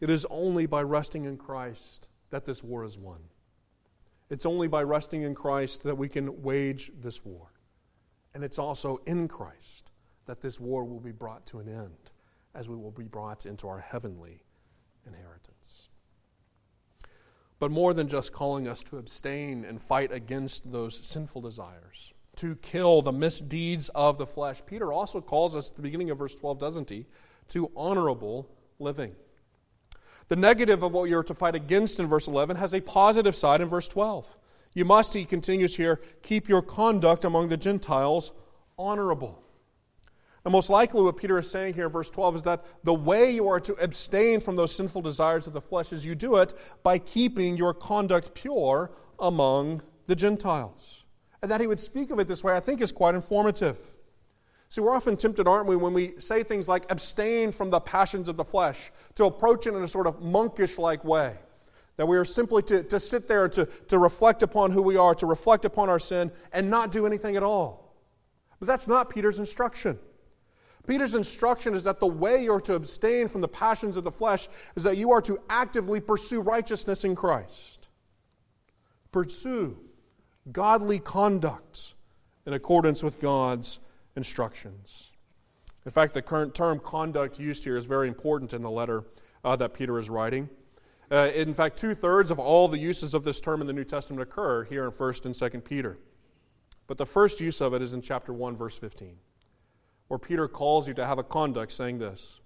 It 0.00 0.08
is 0.08 0.24
only 0.30 0.66
by 0.66 0.82
resting 0.82 1.24
in 1.24 1.36
Christ 1.36 2.08
that 2.30 2.44
this 2.44 2.62
war 2.62 2.84
is 2.84 2.98
won. 2.98 3.18
It's 4.30 4.46
only 4.46 4.68
by 4.68 4.84
resting 4.84 5.22
in 5.22 5.34
Christ 5.34 5.82
that 5.82 5.98
we 5.98 6.08
can 6.08 6.42
wage 6.42 6.92
this 7.00 7.24
war. 7.24 7.48
And 8.32 8.44
it's 8.44 8.60
also 8.60 9.00
in 9.06 9.26
Christ 9.26 9.90
that 10.26 10.40
this 10.40 10.60
war 10.60 10.84
will 10.84 11.00
be 11.00 11.10
brought 11.10 11.46
to 11.46 11.58
an 11.58 11.68
end 11.68 12.11
as 12.54 12.68
we 12.68 12.76
will 12.76 12.90
be 12.90 13.04
brought 13.04 13.46
into 13.46 13.68
our 13.68 13.78
heavenly 13.78 14.42
inheritance. 15.06 15.88
But 17.58 17.70
more 17.70 17.94
than 17.94 18.08
just 18.08 18.32
calling 18.32 18.66
us 18.66 18.82
to 18.84 18.98
abstain 18.98 19.64
and 19.64 19.80
fight 19.80 20.12
against 20.12 20.72
those 20.72 20.96
sinful 20.96 21.42
desires, 21.42 22.12
to 22.36 22.56
kill 22.56 23.02
the 23.02 23.12
misdeeds 23.12 23.88
of 23.90 24.18
the 24.18 24.26
flesh, 24.26 24.62
Peter 24.66 24.92
also 24.92 25.20
calls 25.20 25.54
us 25.54 25.70
at 25.70 25.76
the 25.76 25.82
beginning 25.82 26.10
of 26.10 26.18
verse 26.18 26.34
12, 26.34 26.58
doesn't 26.58 26.90
he, 26.90 27.06
to 27.48 27.70
honorable 27.76 28.48
living. 28.78 29.14
The 30.28 30.36
negative 30.36 30.82
of 30.82 30.92
what 30.92 31.10
you're 31.10 31.22
to 31.24 31.34
fight 31.34 31.54
against 31.54 32.00
in 32.00 32.06
verse 32.06 32.26
11 32.26 32.56
has 32.56 32.72
a 32.74 32.80
positive 32.80 33.36
side 33.36 33.60
in 33.60 33.68
verse 33.68 33.88
12. 33.88 34.34
You 34.74 34.84
must, 34.84 35.14
he 35.14 35.24
continues 35.24 35.76
here, 35.76 36.00
keep 36.22 36.48
your 36.48 36.62
conduct 36.62 37.24
among 37.24 37.48
the 37.48 37.56
Gentiles 37.56 38.32
honorable. 38.78 39.41
And 40.44 40.52
most 40.52 40.70
likely, 40.70 41.02
what 41.02 41.16
Peter 41.16 41.38
is 41.38 41.48
saying 41.48 41.74
here 41.74 41.86
in 41.86 41.92
verse 41.92 42.10
12 42.10 42.36
is 42.36 42.42
that 42.42 42.64
the 42.82 42.94
way 42.94 43.30
you 43.30 43.46
are 43.48 43.60
to 43.60 43.74
abstain 43.74 44.40
from 44.40 44.56
those 44.56 44.74
sinful 44.74 45.02
desires 45.02 45.46
of 45.46 45.52
the 45.52 45.60
flesh 45.60 45.92
is 45.92 46.04
you 46.04 46.14
do 46.14 46.36
it 46.36 46.52
by 46.82 46.98
keeping 46.98 47.56
your 47.56 47.72
conduct 47.72 48.34
pure 48.34 48.90
among 49.20 49.82
the 50.08 50.16
Gentiles. 50.16 51.06
And 51.42 51.50
that 51.50 51.60
he 51.60 51.66
would 51.66 51.78
speak 51.78 52.10
of 52.10 52.18
it 52.18 52.26
this 52.26 52.42
way, 52.42 52.54
I 52.54 52.60
think, 52.60 52.80
is 52.80 52.90
quite 52.90 53.14
informative. 53.14 53.78
See, 54.68 54.80
we're 54.80 54.94
often 54.94 55.16
tempted, 55.16 55.46
aren't 55.46 55.66
we, 55.66 55.76
when 55.76 55.92
we 55.92 56.14
say 56.18 56.42
things 56.42 56.68
like 56.68 56.90
abstain 56.90 57.52
from 57.52 57.70
the 57.70 57.78
passions 57.78 58.28
of 58.28 58.36
the 58.36 58.44
flesh, 58.44 58.90
to 59.14 59.26
approach 59.26 59.66
it 59.66 59.74
in 59.74 59.82
a 59.82 59.88
sort 59.88 60.06
of 60.06 60.22
monkish 60.22 60.76
like 60.76 61.04
way. 61.04 61.36
That 61.98 62.06
we 62.06 62.16
are 62.16 62.24
simply 62.24 62.62
to, 62.62 62.82
to 62.84 62.98
sit 62.98 63.28
there 63.28 63.44
and 63.44 63.52
to, 63.52 63.66
to 63.66 63.98
reflect 63.98 64.42
upon 64.42 64.72
who 64.72 64.82
we 64.82 64.96
are, 64.96 65.14
to 65.16 65.26
reflect 65.26 65.64
upon 65.64 65.88
our 65.88 65.98
sin, 65.98 66.32
and 66.52 66.68
not 66.70 66.90
do 66.90 67.06
anything 67.06 67.36
at 67.36 67.42
all. 67.42 67.94
But 68.58 68.66
that's 68.66 68.88
not 68.88 69.10
Peter's 69.10 69.38
instruction. 69.38 69.98
Peter's 70.86 71.14
instruction 71.14 71.74
is 71.74 71.84
that 71.84 72.00
the 72.00 72.06
way 72.06 72.42
you're 72.42 72.60
to 72.60 72.74
abstain 72.74 73.28
from 73.28 73.40
the 73.40 73.48
passions 73.48 73.96
of 73.96 74.04
the 74.04 74.10
flesh 74.10 74.48
is 74.74 74.82
that 74.82 74.96
you 74.96 75.12
are 75.12 75.20
to 75.20 75.38
actively 75.48 76.00
pursue 76.00 76.40
righteousness 76.40 77.04
in 77.04 77.14
Christ. 77.14 77.88
Pursue 79.12 79.78
godly 80.50 80.98
conduct 80.98 81.94
in 82.46 82.52
accordance 82.52 83.02
with 83.02 83.20
God's 83.20 83.78
instructions. 84.16 85.12
In 85.84 85.92
fact, 85.92 86.14
the 86.14 86.22
current 86.22 86.54
term 86.54 86.80
conduct 86.80 87.38
used 87.38 87.64
here 87.64 87.76
is 87.76 87.86
very 87.86 88.08
important 88.08 88.52
in 88.52 88.62
the 88.62 88.70
letter 88.70 89.04
uh, 89.44 89.56
that 89.56 89.74
Peter 89.74 89.98
is 89.98 90.10
writing. 90.10 90.48
Uh, 91.10 91.30
in 91.34 91.52
fact, 91.52 91.76
two 91.76 91.94
thirds 91.94 92.30
of 92.30 92.38
all 92.38 92.68
the 92.68 92.78
uses 92.78 93.14
of 93.14 93.24
this 93.24 93.40
term 93.40 93.60
in 93.60 93.66
the 93.66 93.72
New 93.72 93.84
Testament 93.84 94.22
occur 94.22 94.64
here 94.64 94.84
in 94.84 94.90
1st 94.90 95.26
and 95.26 95.34
2nd 95.34 95.64
Peter. 95.64 95.98
But 96.86 96.98
the 96.98 97.06
first 97.06 97.40
use 97.40 97.60
of 97.60 97.74
it 97.74 97.82
is 97.82 97.92
in 97.92 98.00
chapter 98.00 98.32
1, 98.32 98.56
verse 98.56 98.78
15, 98.78 99.16
where 100.08 100.18
Peter 100.18 100.48
calls 100.48 100.88
you 100.88 100.94
to 100.94 101.06
have 101.06 101.18
a 101.18 101.24
conduct 101.24 101.72
saying 101.72 101.98
this 101.98 102.40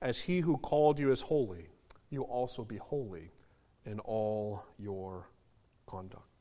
As 0.00 0.22
he 0.22 0.40
who 0.40 0.56
called 0.56 0.98
you 0.98 1.10
is 1.10 1.22
holy, 1.22 1.68
you 2.10 2.22
also 2.22 2.64
be 2.64 2.76
holy 2.76 3.32
in 3.84 3.98
all 4.00 4.64
your 4.78 5.28
conduct. 5.86 6.32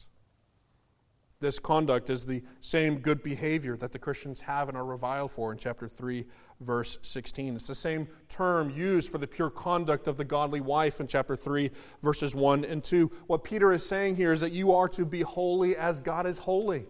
This 1.42 1.58
conduct 1.58 2.12
is 2.12 2.28
the 2.28 2.44
same 2.60 3.00
good 3.00 3.24
behavior 3.24 3.76
that 3.78 3.92
the 3.92 3.98
Christians 3.98 4.42
have 4.42 4.70
and 4.70 4.78
are 4.78 4.86
reviled 4.86 5.32
for 5.32 5.52
in 5.52 5.58
chapter 5.58 5.88
3, 5.88 6.24
verse 6.60 7.00
16. 7.02 7.56
It's 7.56 7.66
the 7.66 7.74
same 7.74 8.08
term 8.30 8.70
used 8.70 9.12
for 9.12 9.18
the 9.18 9.26
pure 9.26 9.50
conduct 9.50 10.08
of 10.08 10.18
the 10.18 10.24
godly 10.24 10.62
wife 10.62 11.00
in 11.00 11.08
chapter 11.08 11.36
3, 11.36 11.72
verses 12.04 12.36
1 12.36 12.64
and 12.64 12.84
2. 12.84 13.12
What 13.26 13.44
Peter 13.44 13.74
is 13.74 13.84
saying 13.84 14.18
here 14.18 14.32
is 14.32 14.40
that 14.42 14.52
you 14.52 14.72
are 14.76 14.88
to 14.90 15.04
be 15.04 15.22
holy 15.22 15.76
as 15.76 16.00
God 16.00 16.28
is 16.28 16.38
holy. 16.38 16.86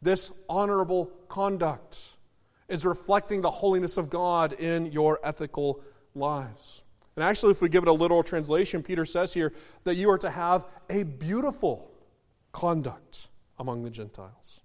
This 0.00 0.30
honorable 0.48 1.06
conduct 1.28 1.98
is 2.72 2.86
reflecting 2.86 3.42
the 3.42 3.50
holiness 3.50 3.98
of 3.98 4.08
God 4.08 4.54
in 4.54 4.86
your 4.86 5.20
ethical 5.22 5.82
lives. 6.14 6.82
And 7.14 7.22
actually, 7.22 7.50
if 7.50 7.60
we 7.60 7.68
give 7.68 7.82
it 7.82 7.88
a 7.88 7.92
literal 7.92 8.22
translation, 8.22 8.82
Peter 8.82 9.04
says 9.04 9.34
here 9.34 9.52
that 9.84 9.96
you 9.96 10.08
are 10.10 10.16
to 10.16 10.30
have 10.30 10.64
a 10.88 11.02
beautiful 11.02 11.92
conduct 12.50 13.28
among 13.58 13.82
the 13.82 13.90
Gentiles. 13.90 14.60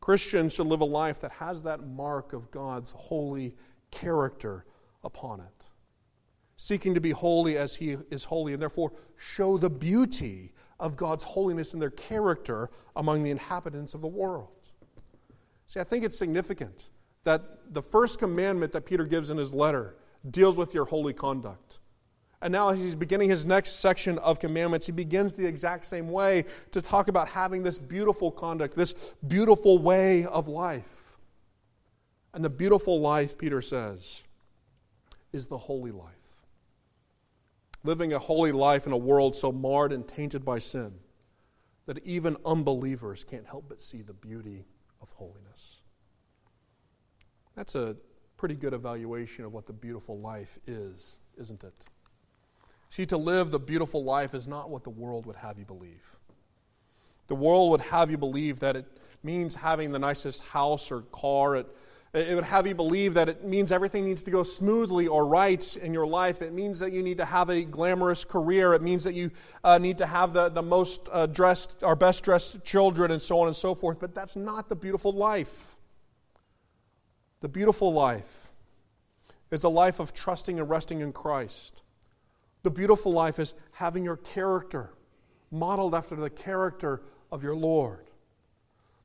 Christians 0.00 0.54
should 0.54 0.66
live 0.66 0.80
a 0.80 0.84
life 0.86 1.20
that 1.20 1.30
has 1.32 1.62
that 1.62 1.86
mark 1.86 2.32
of 2.32 2.50
God's 2.50 2.90
holy 2.90 3.54
character 3.92 4.64
upon 5.04 5.38
it, 5.38 5.66
seeking 6.56 6.94
to 6.94 7.00
be 7.00 7.12
holy 7.12 7.56
as 7.56 7.76
He 7.76 7.96
is 8.10 8.24
holy, 8.24 8.54
and 8.54 8.60
therefore 8.60 8.92
show 9.16 9.56
the 9.56 9.70
beauty 9.70 10.52
of 10.80 10.96
God's 10.96 11.22
holiness 11.22 11.74
and 11.74 11.80
their 11.80 11.90
character 11.90 12.70
among 12.96 13.22
the 13.22 13.30
inhabitants 13.30 13.94
of 13.94 14.00
the 14.00 14.08
world. 14.08 14.57
See, 15.68 15.80
I 15.80 15.84
think 15.84 16.04
it's 16.04 16.18
significant 16.18 16.90
that 17.24 17.74
the 17.74 17.82
first 17.82 18.18
commandment 18.18 18.72
that 18.72 18.86
Peter 18.86 19.04
gives 19.04 19.30
in 19.30 19.36
his 19.36 19.52
letter 19.52 19.96
deals 20.28 20.56
with 20.56 20.74
your 20.74 20.86
holy 20.86 21.12
conduct. 21.12 21.78
And 22.40 22.52
now, 22.52 22.70
as 22.70 22.82
he's 22.82 22.96
beginning 22.96 23.28
his 23.28 23.44
next 23.44 23.80
section 23.80 24.16
of 24.18 24.38
commandments, 24.38 24.86
he 24.86 24.92
begins 24.92 25.34
the 25.34 25.44
exact 25.44 25.84
same 25.84 26.08
way 26.08 26.44
to 26.70 26.80
talk 26.80 27.08
about 27.08 27.28
having 27.28 27.62
this 27.62 27.78
beautiful 27.78 28.30
conduct, 28.30 28.76
this 28.76 28.94
beautiful 29.26 29.78
way 29.78 30.24
of 30.24 30.48
life. 30.48 31.18
And 32.32 32.44
the 32.44 32.50
beautiful 32.50 33.00
life, 33.00 33.36
Peter 33.36 33.60
says, 33.60 34.24
is 35.32 35.48
the 35.48 35.58
holy 35.58 35.90
life. 35.90 36.46
Living 37.84 38.12
a 38.12 38.18
holy 38.18 38.52
life 38.52 38.86
in 38.86 38.92
a 38.92 38.96
world 38.96 39.34
so 39.34 39.52
marred 39.52 39.92
and 39.92 40.06
tainted 40.06 40.44
by 40.44 40.60
sin 40.60 40.94
that 41.86 41.98
even 42.06 42.36
unbelievers 42.44 43.24
can't 43.24 43.46
help 43.46 43.64
but 43.68 43.82
see 43.82 44.02
the 44.02 44.12
beauty 44.12 44.64
of 45.00 45.10
holiness. 45.12 45.80
That's 47.54 47.74
a 47.74 47.96
pretty 48.36 48.54
good 48.54 48.72
evaluation 48.72 49.44
of 49.44 49.52
what 49.52 49.66
the 49.66 49.72
beautiful 49.72 50.18
life 50.18 50.58
is, 50.66 51.16
isn't 51.36 51.64
it? 51.64 51.74
See, 52.90 53.04
to 53.06 53.16
live 53.16 53.50
the 53.50 53.58
beautiful 53.58 54.04
life 54.04 54.34
is 54.34 54.48
not 54.48 54.70
what 54.70 54.84
the 54.84 54.90
world 54.90 55.26
would 55.26 55.36
have 55.36 55.58
you 55.58 55.64
believe. 55.64 56.18
The 57.26 57.34
world 57.34 57.70
would 57.70 57.82
have 57.82 58.10
you 58.10 58.16
believe 58.16 58.60
that 58.60 58.76
it 58.76 58.86
means 59.22 59.56
having 59.56 59.92
the 59.92 59.98
nicest 59.98 60.42
house 60.46 60.90
or 60.90 61.02
car. 61.12 61.56
It, 61.56 61.66
it 62.12 62.34
would 62.34 62.44
have 62.44 62.66
you 62.66 62.74
believe 62.74 63.14
that 63.14 63.28
it 63.28 63.44
means 63.44 63.70
everything 63.70 64.04
needs 64.04 64.22
to 64.22 64.30
go 64.30 64.42
smoothly 64.42 65.06
or 65.06 65.26
right 65.26 65.76
in 65.76 65.92
your 65.92 66.06
life. 66.06 66.40
It 66.40 66.52
means 66.52 66.78
that 66.78 66.92
you 66.92 67.02
need 67.02 67.18
to 67.18 67.24
have 67.24 67.50
a 67.50 67.62
glamorous 67.62 68.24
career. 68.24 68.74
It 68.74 68.82
means 68.82 69.04
that 69.04 69.14
you 69.14 69.30
uh, 69.62 69.78
need 69.78 69.98
to 69.98 70.06
have 70.06 70.32
the, 70.32 70.48
the 70.48 70.62
most 70.62 71.08
uh, 71.12 71.26
dressed 71.26 71.82
or 71.82 71.96
best 71.96 72.24
dressed 72.24 72.64
children 72.64 73.10
and 73.10 73.20
so 73.20 73.40
on 73.40 73.46
and 73.46 73.56
so 73.56 73.74
forth. 73.74 74.00
But 74.00 74.14
that's 74.14 74.36
not 74.36 74.68
the 74.68 74.76
beautiful 74.76 75.12
life. 75.12 75.76
The 77.40 77.48
beautiful 77.48 77.92
life 77.92 78.52
is 79.50 79.64
a 79.64 79.68
life 79.68 80.00
of 80.00 80.12
trusting 80.12 80.58
and 80.58 80.68
resting 80.68 81.00
in 81.00 81.12
Christ 81.12 81.82
the 82.62 82.70
beautiful 82.70 83.12
life 83.12 83.38
is 83.38 83.54
having 83.72 84.04
your 84.04 84.16
character 84.16 84.90
modeled 85.50 85.94
after 85.94 86.16
the 86.16 86.30
character 86.30 87.02
of 87.32 87.42
your 87.42 87.56
Lord. 87.56 88.07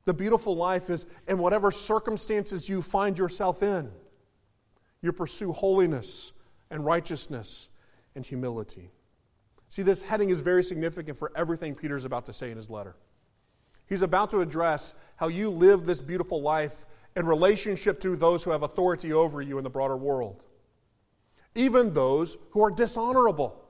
The 0.04 0.14
beautiful 0.14 0.56
life 0.56 0.90
is 0.90 1.06
in 1.26 1.38
whatever 1.38 1.70
circumstances 1.70 2.68
you 2.68 2.82
find 2.82 3.18
yourself 3.18 3.62
in, 3.62 3.90
you 5.00 5.12
pursue 5.12 5.52
holiness 5.52 6.32
and 6.70 6.84
righteousness 6.84 7.68
and 8.14 8.24
humility. 8.24 8.90
See, 9.68 9.82
this 9.82 10.02
heading 10.02 10.30
is 10.30 10.40
very 10.40 10.62
significant 10.62 11.18
for 11.18 11.32
everything 11.34 11.74
Peter's 11.74 12.04
about 12.04 12.26
to 12.26 12.32
say 12.32 12.50
in 12.50 12.56
his 12.56 12.70
letter. 12.70 12.96
He's 13.86 14.02
about 14.02 14.30
to 14.30 14.40
address 14.40 14.94
how 15.16 15.28
you 15.28 15.50
live 15.50 15.84
this 15.84 16.00
beautiful 16.00 16.40
life 16.40 16.86
in 17.16 17.26
relationship 17.26 18.00
to 18.00 18.16
those 18.16 18.44
who 18.44 18.50
have 18.50 18.62
authority 18.62 19.12
over 19.12 19.42
you 19.42 19.58
in 19.58 19.64
the 19.64 19.70
broader 19.70 19.96
world 19.96 20.42
even 21.54 21.92
those 21.92 22.36
who 22.50 22.62
are 22.62 22.70
dishonorable. 22.70 23.60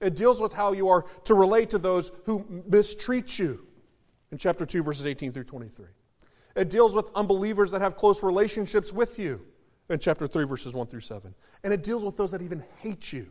It 0.00 0.14
deals 0.14 0.40
with 0.40 0.52
how 0.52 0.72
you 0.72 0.88
are 0.88 1.04
to 1.24 1.34
relate 1.34 1.70
to 1.70 1.78
those 1.78 2.12
who 2.24 2.62
mistreat 2.68 3.38
you 3.38 3.65
in 4.32 4.38
chapter 4.38 4.66
2, 4.66 4.82
verses 4.82 5.06
18 5.06 5.32
through 5.32 5.44
23. 5.44 5.86
It 6.56 6.70
deals 6.70 6.94
with 6.94 7.10
unbelievers 7.14 7.70
that 7.70 7.82
have 7.82 7.96
close 7.96 8.22
relationships 8.22 8.92
with 8.92 9.18
you 9.18 9.42
in 9.88 9.98
chapter 9.98 10.26
3, 10.26 10.44
verses 10.46 10.74
1 10.74 10.86
through 10.86 11.00
7. 11.00 11.34
And 11.62 11.72
it 11.72 11.82
deals 11.82 12.04
with 12.04 12.16
those 12.16 12.30
that 12.32 12.42
even 12.42 12.64
hate 12.80 13.12
you 13.12 13.28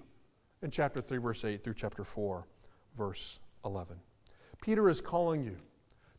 in 0.61 0.71
chapter 0.71 1.01
3, 1.01 1.17
verse 1.17 1.43
8 1.43 1.61
through 1.61 1.73
chapter 1.73 2.03
4, 2.03 2.45
verse 2.93 3.39
11. 3.65 3.97
Peter 4.61 4.89
is 4.89 5.01
calling 5.01 5.43
you 5.43 5.57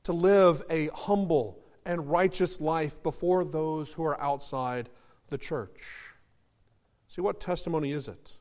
to 0.03 0.13
live 0.13 0.63
a 0.69 0.89
humble 0.89 1.63
and 1.85 2.11
righteous 2.11 2.61
life 2.61 3.03
before 3.03 3.45
those 3.45 3.93
who 3.93 4.05
are 4.05 4.21
outside 4.21 4.89
the 5.29 5.39
church. 5.39 5.83
See, 7.09 7.21
what 7.21 7.41
testimony 7.41 7.93
is 7.93 8.09
it 8.09 8.39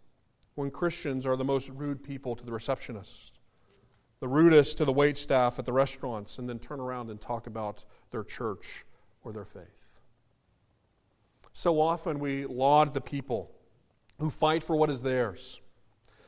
when 0.56 0.72
Christians 0.72 1.26
are 1.26 1.36
the 1.36 1.44
most 1.44 1.70
rude 1.70 2.04
people 2.04 2.36
to 2.36 2.46
the 2.46 2.52
receptionist, 2.52 3.35
the 4.26 4.30
rudest 4.30 4.80
to 4.80 4.86
the 4.86 4.92
wait 4.92 5.18
staff 5.18 5.60
at 5.60 5.66
the 5.66 5.72
restaurants, 5.72 6.40
and 6.40 6.50
then 6.50 6.58
turn 6.58 6.80
around 6.80 7.12
and 7.12 7.22
talk 7.22 7.46
about 7.46 7.86
their 8.10 8.24
church 8.24 8.84
or 9.22 9.32
their 9.32 9.46
faith? 9.46 10.00
So 11.54 11.80
often 11.80 12.18
we 12.18 12.48
laud 12.48 12.96
the 12.96 13.02
people 13.02 13.52
who 14.18 14.32
fight 14.32 14.64
for 14.64 14.76
what 14.76 14.90
is 14.90 15.04
theirs, 15.04 15.62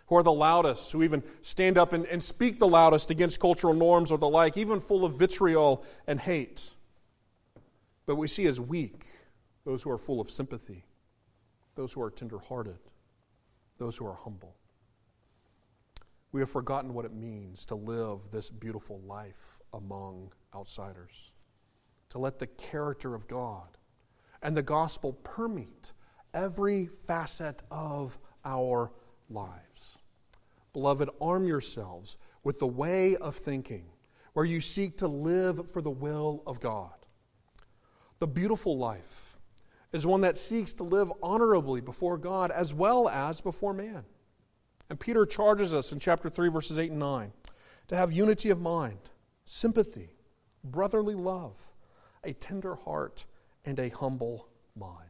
who 0.05 0.15
are 0.15 0.21
the 0.21 0.31
loudest, 0.31 0.91
who 0.91 1.01
even 1.01 1.23
stand 1.41 1.75
up 1.75 1.91
and, 1.91 2.05
and 2.05 2.21
speak 2.21 2.59
the 2.59 2.67
loudest 2.67 3.09
against 3.09 3.39
cultural 3.39 3.73
norms 3.73 4.11
or 4.11 4.19
the 4.19 4.29
like, 4.29 4.57
even 4.57 4.79
full 4.79 5.03
of 5.03 5.17
vitriol 5.17 5.83
and 6.05 6.19
hate. 6.19 6.75
But 8.05 8.17
we 8.17 8.27
see 8.27 8.45
as 8.45 8.61
weak 8.61 9.07
those 9.65 9.81
who 9.81 9.89
are 9.89 9.97
full 9.97 10.21
of 10.21 10.29
sympathy, 10.29 10.85
those 11.73 11.93
who 11.93 12.03
are 12.03 12.11
tenderhearted, 12.11 12.77
those 13.79 13.97
who 13.97 14.05
are 14.05 14.19
humble. 14.23 14.55
We 16.32 16.41
have 16.41 16.49
forgotten 16.49 16.93
what 16.93 17.05
it 17.05 17.13
means 17.13 17.65
to 17.65 17.75
live 17.75 18.32
this 18.32 18.49
beautiful 18.49 18.99
life 19.01 19.61
among 19.73 20.32
outsiders, 20.53 21.32
to 22.09 22.19
let 22.19 22.39
the 22.39 22.47
character 22.47 23.15
of 23.15 23.28
God 23.28 23.78
and 24.41 24.55
the 24.55 24.61
gospel 24.61 25.13
permeate 25.13 25.93
every 26.34 26.86
facet 26.86 27.63
of 27.71 28.19
our 28.45 28.91
lives. 29.30 29.97
Beloved, 30.73 31.09
arm 31.19 31.47
yourselves 31.47 32.17
with 32.43 32.59
the 32.59 32.67
way 32.67 33.15
of 33.15 33.36
thinking 33.36 33.86
where 34.34 34.45
you 34.45 34.61
seek 34.61 34.97
to 34.97 35.07
live 35.07 35.71
for 35.71 35.82
the 35.82 35.89
will 35.89 36.43
of 36.45 36.59
God. 36.59 36.93
The 38.19 38.28
beautiful 38.28 38.78
life 38.78 39.39
is 39.91 40.05
one 40.05 40.21
that 40.21 40.38
seeks 40.38 40.73
to 40.73 40.84
live 40.84 41.11
honorably 41.23 41.82
before 41.82 42.17
God 42.17 42.51
as 42.51 42.73
well 42.73 43.09
as 43.09 43.41
before 43.41 43.73
man. 43.73 44.03
And 44.89 44.99
Peter 44.99 45.25
charges 45.25 45.73
us 45.73 45.91
in 45.91 45.99
chapter 45.99 46.29
3, 46.29 46.49
verses 46.49 46.79
8 46.79 46.91
and 46.91 46.99
9 46.99 47.31
to 47.88 47.95
have 47.95 48.11
unity 48.11 48.49
of 48.49 48.59
mind, 48.59 48.99
sympathy, 49.45 50.09
brotherly 50.63 51.15
love, 51.15 51.73
a 52.23 52.33
tender 52.33 52.75
heart, 52.75 53.25
and 53.65 53.79
a 53.79 53.89
humble 53.89 54.49
mind. 54.75 55.09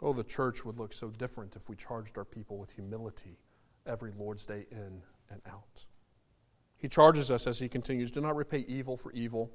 Oh, 0.00 0.12
the 0.12 0.24
church 0.24 0.64
would 0.64 0.78
look 0.78 0.92
so 0.92 1.10
different 1.10 1.54
if 1.54 1.68
we 1.68 1.76
charged 1.76 2.18
our 2.18 2.24
people 2.24 2.58
with 2.58 2.72
humility 2.72 3.38
every 3.86 4.12
Lord's 4.16 4.46
Day 4.46 4.66
in 4.70 5.02
and 5.30 5.40
out. 5.46 5.86
He 6.76 6.88
charges 6.88 7.30
us 7.30 7.46
as 7.46 7.60
he 7.60 7.68
continues 7.68 8.10
do 8.10 8.20
not 8.20 8.34
repay 8.34 8.64
evil 8.66 8.96
for 8.96 9.12
evil 9.12 9.52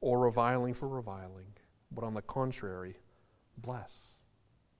or 0.00 0.18
reviling 0.18 0.74
for 0.74 0.88
reviling, 0.88 1.46
but 1.92 2.04
on 2.04 2.14
the 2.14 2.22
contrary, 2.22 2.96
bless. 3.56 4.14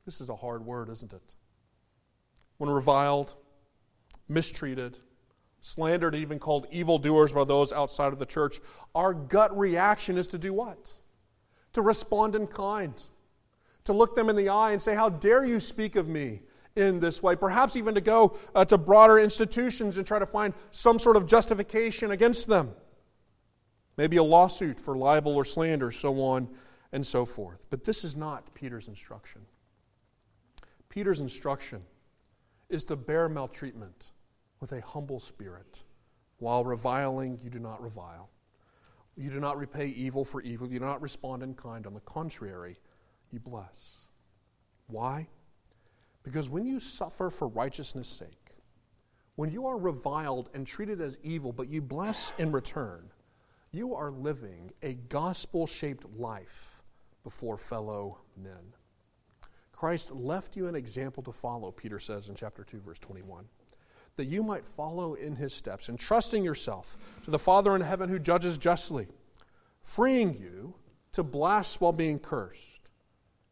This 0.04 0.20
is 0.20 0.28
a 0.28 0.36
hard 0.36 0.64
word, 0.64 0.88
isn't 0.88 1.12
it? 1.12 1.34
When 2.58 2.70
reviled, 2.70 3.34
mistreated, 4.28 4.98
slandered, 5.60 6.14
even 6.14 6.38
called 6.38 6.66
evildoers 6.70 7.32
by 7.32 7.44
those 7.44 7.72
outside 7.72 8.12
of 8.12 8.18
the 8.18 8.26
church, 8.26 8.60
our 8.94 9.14
gut 9.14 9.56
reaction 9.56 10.18
is 10.18 10.28
to 10.28 10.38
do 10.38 10.52
what? 10.52 10.94
To 11.72 11.82
respond 11.82 12.34
in 12.34 12.46
kind 12.46 12.94
to 13.88 13.94
look 13.94 14.14
them 14.14 14.28
in 14.28 14.36
the 14.36 14.50
eye 14.50 14.72
and 14.72 14.82
say, 14.82 14.94
How 14.94 15.08
dare 15.08 15.46
you 15.46 15.58
speak 15.58 15.96
of 15.96 16.06
me 16.06 16.42
in 16.76 17.00
this 17.00 17.22
way? 17.22 17.34
Perhaps 17.36 17.74
even 17.74 17.94
to 17.94 18.02
go 18.02 18.36
uh, 18.54 18.62
to 18.66 18.76
broader 18.76 19.18
institutions 19.18 19.96
and 19.96 20.06
try 20.06 20.18
to 20.18 20.26
find 20.26 20.52
some 20.70 20.98
sort 20.98 21.16
of 21.16 21.26
justification 21.26 22.10
against 22.10 22.48
them. 22.48 22.72
Maybe 23.96 24.18
a 24.18 24.22
lawsuit 24.22 24.78
for 24.78 24.94
libel 24.94 25.34
or 25.34 25.44
slander, 25.44 25.90
so 25.90 26.20
on 26.20 26.50
and 26.92 27.06
so 27.06 27.24
forth. 27.24 27.64
But 27.70 27.84
this 27.84 28.04
is 28.04 28.14
not 28.14 28.52
Peter's 28.52 28.88
instruction. 28.88 29.40
Peter's 30.90 31.20
instruction 31.20 31.82
is 32.68 32.84
to 32.84 32.96
bear 32.96 33.28
maltreatment 33.28 34.12
with 34.60 34.72
a 34.72 34.80
humble 34.80 35.18
spirit. 35.18 35.84
While 36.38 36.64
reviling, 36.64 37.38
you 37.42 37.50
do 37.50 37.58
not 37.58 37.82
revile. 37.82 38.30
You 39.16 39.30
do 39.30 39.40
not 39.40 39.58
repay 39.58 39.88
evil 39.88 40.24
for 40.24 40.40
evil. 40.42 40.68
You 40.68 40.78
do 40.78 40.84
not 40.84 41.02
respond 41.02 41.42
in 41.42 41.54
kind. 41.54 41.86
On 41.86 41.94
the 41.94 42.00
contrary, 42.00 42.78
you 43.32 43.40
bless. 43.40 44.06
Why? 44.86 45.28
Because 46.22 46.48
when 46.48 46.66
you 46.66 46.78
suffer 46.78 47.30
for 47.30 47.48
righteousness' 47.48 48.08
sake, 48.08 48.54
when 49.34 49.50
you 49.50 49.66
are 49.66 49.78
reviled 49.78 50.50
and 50.54 50.66
treated 50.66 51.00
as 51.00 51.18
evil, 51.22 51.52
but 51.52 51.68
you 51.68 51.80
bless 51.80 52.32
in 52.38 52.52
return, 52.52 53.10
you 53.70 53.94
are 53.94 54.10
living 54.10 54.70
a 54.82 54.94
gospel 54.94 55.66
shaped 55.66 56.04
life 56.16 56.82
before 57.22 57.56
fellow 57.56 58.18
men. 58.36 58.74
Christ 59.78 60.10
left 60.10 60.56
you 60.56 60.66
an 60.66 60.74
example 60.74 61.22
to 61.22 61.30
follow, 61.30 61.70
Peter 61.70 62.00
says 62.00 62.28
in 62.28 62.34
chapter 62.34 62.64
2, 62.64 62.80
verse 62.80 62.98
21, 62.98 63.44
that 64.16 64.24
you 64.24 64.42
might 64.42 64.66
follow 64.66 65.14
in 65.14 65.36
his 65.36 65.54
steps, 65.54 65.88
entrusting 65.88 66.42
yourself 66.42 66.96
to 67.22 67.30
the 67.30 67.38
Father 67.38 67.76
in 67.76 67.82
heaven 67.82 68.08
who 68.08 68.18
judges 68.18 68.58
justly, 68.58 69.06
freeing 69.80 70.36
you 70.36 70.74
to 71.12 71.22
bless 71.22 71.80
while 71.80 71.92
being 71.92 72.18
cursed 72.18 72.88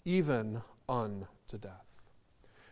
even 0.04 0.62
unto 0.88 1.58
death. 1.60 2.02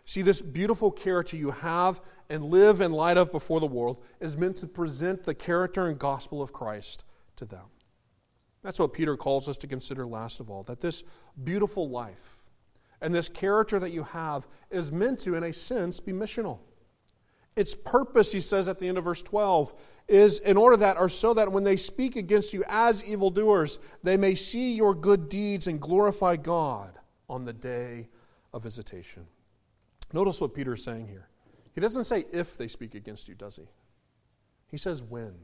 See, 0.04 0.22
this 0.22 0.42
beautiful 0.42 0.90
character 0.90 1.36
you 1.36 1.52
have 1.52 2.00
and 2.28 2.46
live 2.46 2.80
in 2.80 2.90
light 2.90 3.16
of 3.16 3.30
before 3.30 3.60
the 3.60 3.66
world 3.68 4.02
is 4.18 4.36
meant 4.36 4.56
to 4.56 4.66
present 4.66 5.22
the 5.22 5.34
character 5.34 5.86
and 5.86 5.96
gospel 5.96 6.42
of 6.42 6.52
Christ 6.52 7.04
to 7.36 7.44
them. 7.44 7.66
That's 8.64 8.80
what 8.80 8.94
Peter 8.94 9.16
calls 9.16 9.48
us 9.48 9.58
to 9.58 9.68
consider 9.68 10.04
last 10.08 10.40
of 10.40 10.50
all 10.50 10.64
that 10.64 10.80
this 10.80 11.04
beautiful 11.44 11.88
life 11.88 12.33
and 13.04 13.14
this 13.14 13.28
character 13.28 13.78
that 13.78 13.92
you 13.92 14.02
have 14.02 14.48
is 14.70 14.90
meant 14.90 15.18
to, 15.18 15.34
in 15.34 15.44
a 15.44 15.52
sense, 15.52 16.00
be 16.00 16.10
missional. 16.10 16.60
Its 17.54 17.74
purpose, 17.74 18.32
he 18.32 18.40
says 18.40 18.66
at 18.66 18.78
the 18.78 18.88
end 18.88 18.96
of 18.96 19.04
verse 19.04 19.22
12, 19.22 19.74
is 20.08 20.38
in 20.38 20.56
order 20.56 20.78
that, 20.78 20.96
or 20.96 21.10
so 21.10 21.34
that 21.34 21.52
when 21.52 21.64
they 21.64 21.76
speak 21.76 22.16
against 22.16 22.54
you 22.54 22.64
as 22.66 23.04
evildoers, 23.04 23.78
they 24.02 24.16
may 24.16 24.34
see 24.34 24.72
your 24.72 24.94
good 24.94 25.28
deeds 25.28 25.66
and 25.66 25.82
glorify 25.82 26.34
God 26.36 26.98
on 27.28 27.44
the 27.44 27.52
day 27.52 28.08
of 28.54 28.62
visitation. 28.62 29.26
Notice 30.14 30.40
what 30.40 30.54
Peter 30.54 30.72
is 30.72 30.82
saying 30.82 31.06
here. 31.06 31.28
He 31.74 31.82
doesn't 31.82 32.04
say 32.04 32.24
if 32.32 32.56
they 32.56 32.68
speak 32.68 32.94
against 32.94 33.28
you, 33.28 33.34
does 33.34 33.56
he? 33.56 33.68
He 34.70 34.78
says 34.78 35.02
when. 35.02 35.34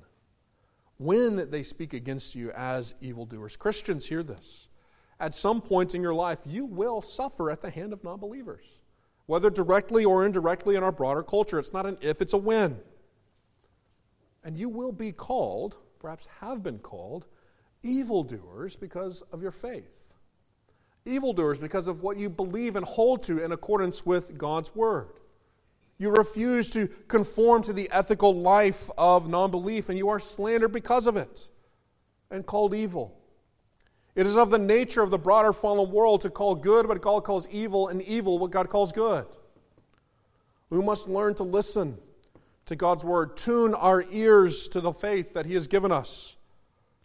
When 0.96 1.50
they 1.50 1.62
speak 1.62 1.92
against 1.92 2.34
you 2.34 2.52
as 2.52 2.94
evildoers. 3.02 3.54
Christians, 3.58 4.06
hear 4.06 4.22
this. 4.22 4.70
At 5.21 5.35
some 5.35 5.61
point 5.61 5.95
in 5.95 6.03
your 6.03 6.14
life, 6.14 6.41
you 6.47 6.66
will 6.66 7.01
suffer 7.01 7.51
at 7.51 7.62
the 7.62 7.71
hand 7.71 7.93
of 7.93 8.03
non 8.03 8.18
believers, 8.18 8.81
whether 9.27 9.51
directly 9.51 10.05
or 10.05 10.27
indirectly 10.27 10.75
in 10.75 10.83
our 10.83 10.93
broader 10.93 11.23
culture. 11.23 11.59
It's 11.59 11.73
not 11.73 11.87
an 11.87 11.99
if, 12.01 12.21
it's 12.21 12.33
a 12.33 12.39
when. 12.39 12.79
And 14.43 14.57
you 14.57 14.68
will 14.68 14.93
be 14.93 15.12
called, 15.12 15.77
perhaps 15.99 16.27
have 16.41 16.62
been 16.62 16.79
called, 16.79 17.27
evildoers 17.83 18.75
because 18.75 19.23
of 19.33 19.43
your 19.43 19.53
faith 19.53 20.01
evildoers 21.05 21.59
because 21.59 21.89
of 21.89 22.03
what 22.03 22.16
you 22.16 22.29
believe 22.29 22.77
and 22.77 22.85
hold 22.85 23.23
to 23.25 23.43
in 23.43 23.53
accordance 23.53 24.05
with 24.05 24.37
God's 24.37 24.75
word. 24.75 25.09
You 25.99 26.11
refuse 26.11 26.71
to 26.71 26.89
conform 27.09 27.62
to 27.64 27.73
the 27.73 27.91
ethical 27.91 28.35
life 28.35 28.91
of 28.97 29.29
non 29.29 29.51
belief, 29.51 29.89
and 29.89 29.99
you 29.99 30.09
are 30.09 30.21
slandered 30.21 30.73
because 30.73 31.07
of 31.07 31.16
it 31.16 31.49
and 32.31 32.47
called 32.47 32.75
evil. 32.75 33.20
It 34.21 34.27
is 34.27 34.37
of 34.37 34.51
the 34.51 34.59
nature 34.59 35.01
of 35.01 35.09
the 35.09 35.18
broader 35.18 35.51
fallen 35.51 35.91
world 35.91 36.21
to 36.21 36.29
call 36.29 36.55
good 36.55 36.87
what 36.87 37.01
God 37.01 37.25
calls 37.25 37.49
evil, 37.49 37.89
and 37.89 38.03
evil 38.03 38.39
what 38.39 38.51
God 38.51 38.68
calls 38.68 38.93
good. 38.93 39.25
We 40.68 40.83
must 40.83 41.09
learn 41.09 41.37
to 41.37 41.43
listen 41.43 41.97
to 42.66 42.77
God's 42.77 43.03
word, 43.03 43.39
tune 43.39 43.73
our 43.73 44.05
ears 44.11 44.68
to 44.68 44.83
the 44.83 44.93
faith 44.93 45.33
that 45.33 45.47
He 45.47 45.55
has 45.55 45.66
given 45.66 45.91
us, 45.91 46.37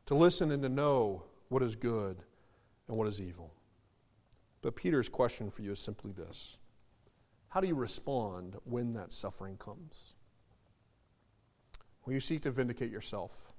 to 0.08 0.14
listen 0.14 0.52
and 0.52 0.62
to 0.64 0.68
know 0.68 1.24
what 1.48 1.64
is 1.64 1.78
good 1.78 2.18
and 2.90 2.98
what 2.98 3.08
is 3.08 3.22
evil. 3.22 3.54
But 4.62 4.76
Peter's 4.76 5.08
question 5.08 5.50
for 5.50 5.62
you 5.62 5.72
is 5.72 5.80
simply 5.80 6.12
this 6.12 6.58
How 7.48 7.62
do 7.62 7.68
you 7.68 7.76
respond 7.76 8.58
when 8.66 8.92
that 8.96 9.14
suffering 9.14 9.56
comes? 9.56 10.16
Will 12.06 12.12
you 12.12 12.20
seek 12.20 12.42
to 12.42 12.52
vindicate 12.52 12.92
yourself? 12.92 13.54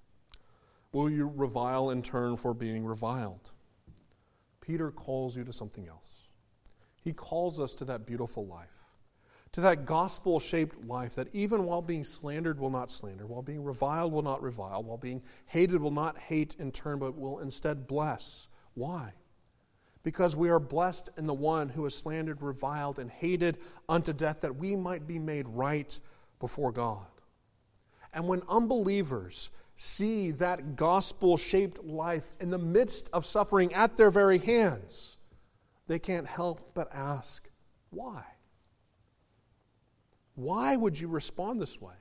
Will 0.97 1.11
you 1.11 1.31
revile 1.37 1.91
in 1.91 2.01
turn 2.01 2.39
for 2.39 2.55
being 2.55 2.87
reviled? 2.87 3.53
Peter 4.63 4.91
calls 4.91 5.37
you 5.37 5.45
to 5.45 5.53
something 5.53 5.87
else. 5.87 6.23
He 7.05 7.13
calls 7.13 7.61
us 7.61 7.75
to 7.75 7.85
that 7.85 8.07
beautiful 8.07 8.47
life, 8.47 8.97
to 9.53 9.61
that 9.61 9.85
gospel 9.85 10.41
shaped 10.41 10.87
life 10.87 11.15
that 11.17 11.29
even 11.35 11.67
while 11.67 11.83
being 11.83 12.03
slandered 12.03 12.59
will 12.59 12.71
not 12.71 12.91
slander, 12.91 13.27
while 13.27 13.43
being 13.43 13.63
reviled 13.63 14.11
will 14.11 14.23
not 14.23 14.41
revile, 14.41 14.83
while 14.83 14.97
being 14.97 15.21
hated 15.45 15.83
will 15.83 15.91
not 15.91 16.19
hate 16.19 16.57
in 16.59 16.73
turn, 16.73 16.99
but 16.99 17.15
will 17.15 17.41
instead 17.41 17.87
bless. 17.87 18.49
Why? 18.73 19.13
because 20.03 20.35
we 20.37 20.49
are 20.49 20.61
blessed 20.61 21.11
in 21.19 21.27
the 21.27 21.35
one 21.35 21.69
who 21.69 21.85
is 21.85 21.93
slandered, 21.95 22.41
reviled, 22.41 22.99
and 22.99 23.11
hated 23.11 23.59
unto 23.87 24.15
death, 24.15 24.41
that 24.41 24.57
we 24.57 24.77
might 24.77 25.05
be 25.07 25.19
made 25.19 25.47
right 25.49 26.01
before 26.39 26.71
God. 26.71 27.09
And 28.15 28.29
when 28.29 28.43
unbelievers 28.49 29.51
see 29.77 30.33
that 30.33 30.75
gospel 30.77 31.37
shaped 31.37 31.85
life 31.85 32.33
in 32.41 32.51
the 32.51 32.59
midst 32.59 33.09
of 33.13 33.25
suffering 33.25 33.73
at 33.75 33.97
their 33.97 34.11
very 34.11 34.39
hands, 34.39 35.19
they 35.87 35.99
can't 35.99 36.27
help 36.27 36.75
but 36.75 36.93
ask, 36.93 37.49
why? 37.91 38.25
Why 40.35 40.77
would 40.77 40.99
you 40.99 41.09
respond 41.09 41.61
this 41.61 41.81
way? 41.81 41.95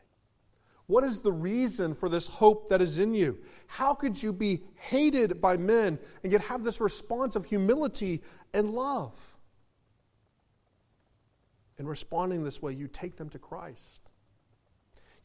What 0.88 1.04
is 1.04 1.20
the 1.20 1.32
reason 1.32 1.94
for 1.94 2.10
this 2.10 2.28
hope 2.28 2.70
that 2.70 2.82
is 2.82 3.00
in 3.00 3.14
you? 3.14 3.40
How 3.68 3.94
could 3.94 4.22
you 4.22 4.32
be 4.32 4.62
hated 4.76 5.42
by 5.42 5.58
men 5.58 6.00
and 6.24 6.32
yet 6.32 6.42
have 6.42 6.64
this 6.64 6.80
response 6.80 7.36
of 7.36 7.46
humility 7.46 8.22
and 8.54 8.70
love? 8.70 9.14
in 11.78 11.88
responding 11.88 12.44
this 12.44 12.62
way, 12.62 12.74
you 12.74 12.88
take 12.88 13.18
them 13.18 13.30
to 13.30 13.40
Christ. 13.40 14.05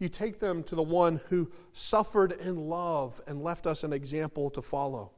You 0.01 0.09
take 0.09 0.39
them 0.39 0.63
to 0.65 0.75
the 0.75 0.83
one 0.83 1.21
who 1.29 1.53
suffered 1.73 2.33
in 2.33 2.69
love 2.69 3.21
and 3.27 3.45
left 3.45 3.67
us 3.67 3.85
an 3.85 3.93
example 3.93 4.49
to 4.51 4.63
follow. 4.63 5.13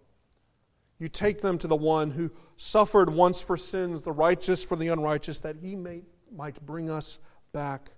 You 0.98 1.08
take 1.08 1.40
them 1.40 1.56
to 1.58 1.68
the 1.68 1.76
one 1.76 2.10
who 2.10 2.32
suffered 2.56 3.08
once 3.08 3.42
for 3.42 3.56
sins, 3.56 4.02
the 4.02 4.12
righteous 4.12 4.64
for 4.64 4.76
the 4.76 4.88
unrighteous, 4.88 5.38
that 5.40 5.56
he 5.62 5.76
may, 5.76 6.02
might 6.34 6.64
bring 6.66 6.90
us 6.90 7.20
back 7.52 7.92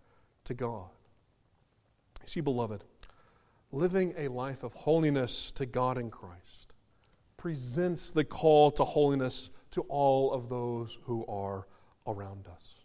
to 0.44 0.52
God. 0.52 0.90
See, 2.26 2.42
beloved, 2.42 2.84
living 3.72 4.14
a 4.18 4.28
life 4.28 4.62
of 4.62 4.74
holiness 4.74 5.50
to 5.52 5.64
God 5.64 5.96
in 5.96 6.10
Christ 6.10 6.74
presents 7.38 8.10
the 8.10 8.24
call 8.24 8.70
to 8.72 8.84
holiness 8.84 9.50
to 9.70 9.82
all 9.82 10.32
of 10.32 10.50
those 10.50 10.98
who 11.04 11.24
are 11.26 11.66
around 12.06 12.46
us. 12.46 12.83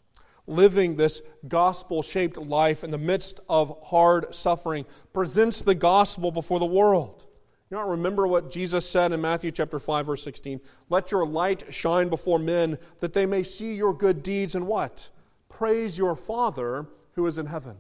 Living 0.50 0.95
this 0.95 1.22
gospel 1.47 2.02
shaped 2.02 2.36
life 2.36 2.84
in 2.84 2.89
the 2.89 2.97
midst 2.97 3.39
of 3.47 3.78
hard 3.86 4.34
suffering 4.34 4.88
presents 5.14 5.62
the 5.62 5.76
gospel 5.76 6.32
before 6.32 6.58
the 6.58 6.66
world. 6.66 7.28
You 7.70 7.78
know, 7.78 7.84
remember 7.84 8.26
what 8.26 8.50
Jesus 8.50 8.89
said 8.89 9.12
in 9.12 9.22
Matthew 9.22 9.52
chapter 9.52 9.78
5 9.78 10.08
verse 10.08 10.24
16, 10.24 10.60
"Let 10.89 11.12
your 11.12 11.24
light 11.24 11.72
shine 11.72 12.10
before 12.10 12.39
men 12.39 12.80
that 12.97 13.14
they 13.14 13.28
may 13.28 13.43
see 13.43 13.76
your 13.76 13.93
good 13.93 14.24
deeds 14.24 14.56
and 14.56 14.66
what? 14.66 15.12
Praise 15.50 16.00
your 16.00 16.16
Father 16.16 16.88
who 17.14 17.28
is 17.28 17.38
in 17.38 17.45
heaven." 17.45 17.78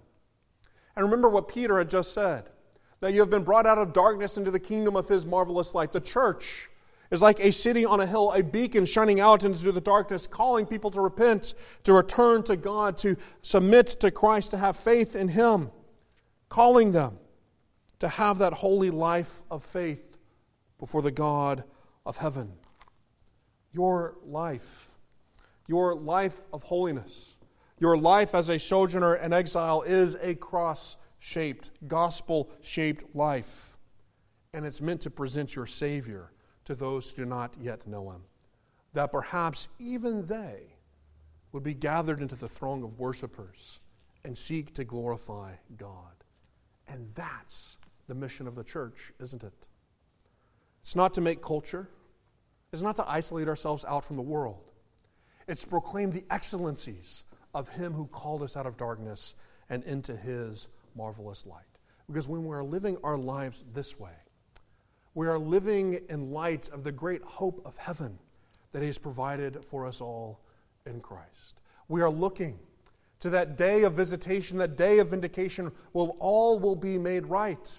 And 0.95 1.03
remember 1.03 1.27
what 1.27 1.47
Peter 1.47 1.79
had 1.79 1.89
just 1.89 2.13
said, 2.13 2.51
that 2.99 3.13
you 3.13 3.19
have 3.21 3.31
been 3.31 3.43
brought 3.43 3.65
out 3.65 3.79
of 3.79 3.93
darkness 3.93 4.37
into 4.37 4.51
the 4.51 4.59
kingdom 4.59 4.95
of 4.95 5.09
his 5.09 5.25
marvelous 5.25 5.73
light. 5.73 5.91
The 5.91 6.01
church 6.01 6.69
is 7.11 7.21
like 7.21 7.39
a 7.39 7.51
city 7.51 7.85
on 7.85 7.99
a 7.99 8.05
hill, 8.05 8.31
a 8.31 8.43
beacon 8.43 8.85
shining 8.85 9.19
out 9.19 9.43
into 9.43 9.71
the 9.71 9.81
darkness, 9.81 10.27
calling 10.27 10.65
people 10.65 10.91
to 10.91 11.01
repent, 11.01 11.53
to 11.83 11.93
return 11.93 12.43
to 12.43 12.55
God, 12.55 12.97
to 12.99 13.17
submit 13.41 13.87
to 13.87 14.11
Christ, 14.11 14.51
to 14.51 14.57
have 14.57 14.75
faith 14.75 15.15
in 15.15 15.29
Him, 15.29 15.71
calling 16.49 16.91
them 16.91 17.17
to 17.99 18.07
have 18.07 18.37
that 18.37 18.53
holy 18.53 18.89
life 18.89 19.41
of 19.49 19.63
faith 19.63 20.17
before 20.77 21.01
the 21.01 21.11
God 21.11 21.63
of 22.05 22.17
heaven. 22.17 22.53
Your 23.71 24.15
life, 24.23 24.95
your 25.67 25.95
life 25.95 26.41
of 26.53 26.63
holiness, 26.63 27.37
your 27.79 27.97
life 27.97 28.35
as 28.35 28.49
a 28.49 28.59
sojourner 28.59 29.13
and 29.13 29.33
exile 29.33 29.81
is 29.81 30.15
a 30.21 30.35
cross 30.35 30.95
shaped, 31.17 31.71
gospel 31.87 32.49
shaped 32.61 33.15
life. 33.15 33.77
And 34.53 34.65
it's 34.65 34.81
meant 34.81 35.01
to 35.01 35.11
present 35.11 35.55
your 35.55 35.65
Savior 35.65 36.31
to 36.69 36.75
those 36.75 37.09
who 37.09 37.23
do 37.23 37.25
not 37.25 37.57
yet 37.59 37.87
know 37.87 38.11
him, 38.11 38.21
that 38.93 39.11
perhaps 39.11 39.69
even 39.79 40.27
they 40.27 40.75
would 41.51 41.63
be 41.63 41.73
gathered 41.73 42.21
into 42.21 42.35
the 42.35 42.47
throng 42.47 42.83
of 42.83 42.99
worshipers 42.99 43.79
and 44.23 44.37
seek 44.37 44.71
to 44.75 44.83
glorify 44.83 45.53
God. 45.77 46.13
And 46.87 47.09
that's 47.15 47.79
the 48.07 48.13
mission 48.13 48.47
of 48.47 48.53
the 48.53 48.63
church, 48.63 49.11
isn't 49.19 49.43
it? 49.43 49.65
It's 50.83 50.95
not 50.95 51.15
to 51.15 51.21
make 51.21 51.41
culture, 51.41 51.89
it's 52.71 52.83
not 52.83 52.97
to 52.97 53.09
isolate 53.09 53.47
ourselves 53.47 53.83
out 53.85 54.05
from 54.05 54.15
the 54.15 54.21
world. 54.21 54.61
It's 55.47 55.63
to 55.63 55.67
proclaim 55.67 56.11
the 56.11 56.23
excellencies 56.29 57.23
of 57.55 57.67
Him 57.69 57.93
who 57.93 58.05
called 58.05 58.43
us 58.43 58.55
out 58.55 58.67
of 58.67 58.77
darkness 58.77 59.33
and 59.71 59.83
into 59.85 60.15
His 60.15 60.67
marvelous 60.95 61.47
light. 61.47 61.63
Because 62.05 62.27
when 62.27 62.43
we're 62.43 62.61
living 62.61 62.95
our 63.03 63.17
lives 63.17 63.65
this 63.73 63.99
way, 63.99 64.13
we 65.19 65.27
are 65.27 65.37
living 65.37 65.99
in 66.07 66.31
light 66.31 66.69
of 66.69 66.85
the 66.85 66.93
great 66.93 67.21
hope 67.23 67.61
of 67.65 67.75
heaven 67.75 68.17
that 68.71 68.79
He 68.79 68.85
has 68.85 68.97
provided 68.97 69.65
for 69.65 69.85
us 69.85 69.99
all 69.99 70.39
in 70.85 71.01
Christ. 71.01 71.59
We 71.89 72.01
are 72.01 72.09
looking 72.09 72.57
to 73.19 73.29
that 73.31 73.57
day 73.57 73.83
of 73.83 73.95
visitation, 73.95 74.59
that 74.59 74.77
day 74.77 74.99
of 74.99 75.09
vindication, 75.09 75.73
will 75.91 76.15
all 76.19 76.57
will 76.57 76.77
be 76.77 76.97
made 76.97 77.25
right. 77.25 77.69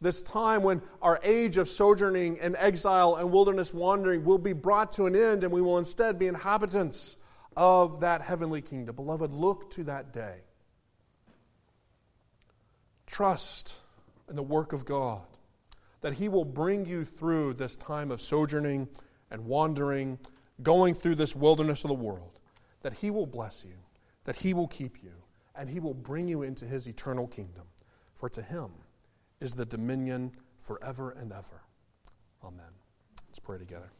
This 0.00 0.22
time 0.22 0.62
when 0.62 0.82
our 1.02 1.18
age 1.24 1.56
of 1.56 1.68
sojourning 1.68 2.38
and 2.38 2.54
exile 2.60 3.16
and 3.16 3.32
wilderness 3.32 3.74
wandering 3.74 4.24
will 4.24 4.38
be 4.38 4.52
brought 4.52 4.92
to 4.92 5.06
an 5.06 5.16
end, 5.16 5.42
and 5.42 5.52
we 5.52 5.60
will 5.60 5.78
instead 5.78 6.16
be 6.16 6.28
inhabitants 6.28 7.16
of 7.56 7.98
that 8.02 8.22
heavenly 8.22 8.62
kingdom. 8.62 8.94
Beloved, 8.94 9.32
look 9.32 9.68
to 9.72 9.82
that 9.82 10.12
day. 10.12 10.36
Trust 13.04 13.74
in 14.30 14.36
the 14.36 14.44
work 14.44 14.72
of 14.72 14.84
God 14.84 15.26
that 16.06 16.14
He 16.14 16.28
will 16.28 16.44
bring 16.44 16.86
you 16.86 17.04
through 17.04 17.54
this 17.54 17.74
time 17.74 18.12
of 18.12 18.20
sojourning 18.20 18.88
and 19.28 19.44
wandering, 19.44 20.20
going 20.62 20.94
through 20.94 21.16
this 21.16 21.34
wilderness 21.34 21.82
of 21.82 21.88
the 21.88 21.94
world, 21.94 22.38
that 22.82 22.92
He 22.92 23.10
will 23.10 23.26
bless 23.26 23.64
you, 23.64 23.74
that 24.22 24.36
He 24.36 24.54
will 24.54 24.68
keep 24.68 25.02
you, 25.02 25.10
and 25.56 25.68
He 25.68 25.80
will 25.80 25.94
bring 25.94 26.28
you 26.28 26.44
into 26.44 26.64
His 26.64 26.86
eternal 26.86 27.26
kingdom. 27.26 27.64
For 28.14 28.28
to 28.28 28.40
Him 28.40 28.70
is 29.40 29.54
the 29.54 29.66
dominion 29.66 30.30
forever 30.60 31.10
and 31.10 31.32
ever. 31.32 31.62
Amen. 32.44 32.70
Let's 33.26 33.40
pray 33.40 33.58
together. 33.58 33.90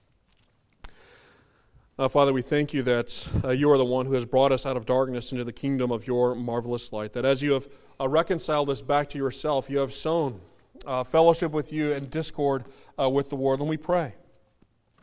Uh, 1.98 2.06
Father, 2.06 2.32
we 2.32 2.40
thank 2.40 2.72
you 2.72 2.84
that 2.84 3.32
uh, 3.42 3.48
you 3.48 3.68
are 3.68 3.78
the 3.78 3.84
one 3.84 4.06
who 4.06 4.12
has 4.12 4.26
brought 4.26 4.52
us 4.52 4.64
out 4.64 4.76
of 4.76 4.86
darkness 4.86 5.32
into 5.32 5.42
the 5.42 5.52
kingdom 5.52 5.90
of 5.90 6.06
your 6.06 6.36
marvelous 6.36 6.92
light. 6.92 7.14
That 7.14 7.24
as 7.24 7.42
you 7.42 7.54
have 7.54 7.66
uh, 7.98 8.06
reconciled 8.06 8.70
us 8.70 8.80
back 8.80 9.08
to 9.08 9.18
yourself, 9.18 9.68
you 9.68 9.78
have 9.78 9.92
sown 9.92 10.40
uh, 10.86 11.04
fellowship 11.04 11.52
with 11.52 11.72
you 11.72 11.92
and 11.92 12.10
discord 12.10 12.64
uh, 12.98 13.08
with 13.08 13.30
the 13.30 13.36
world. 13.36 13.60
And 13.60 13.68
we 13.68 13.76
pray 13.76 14.14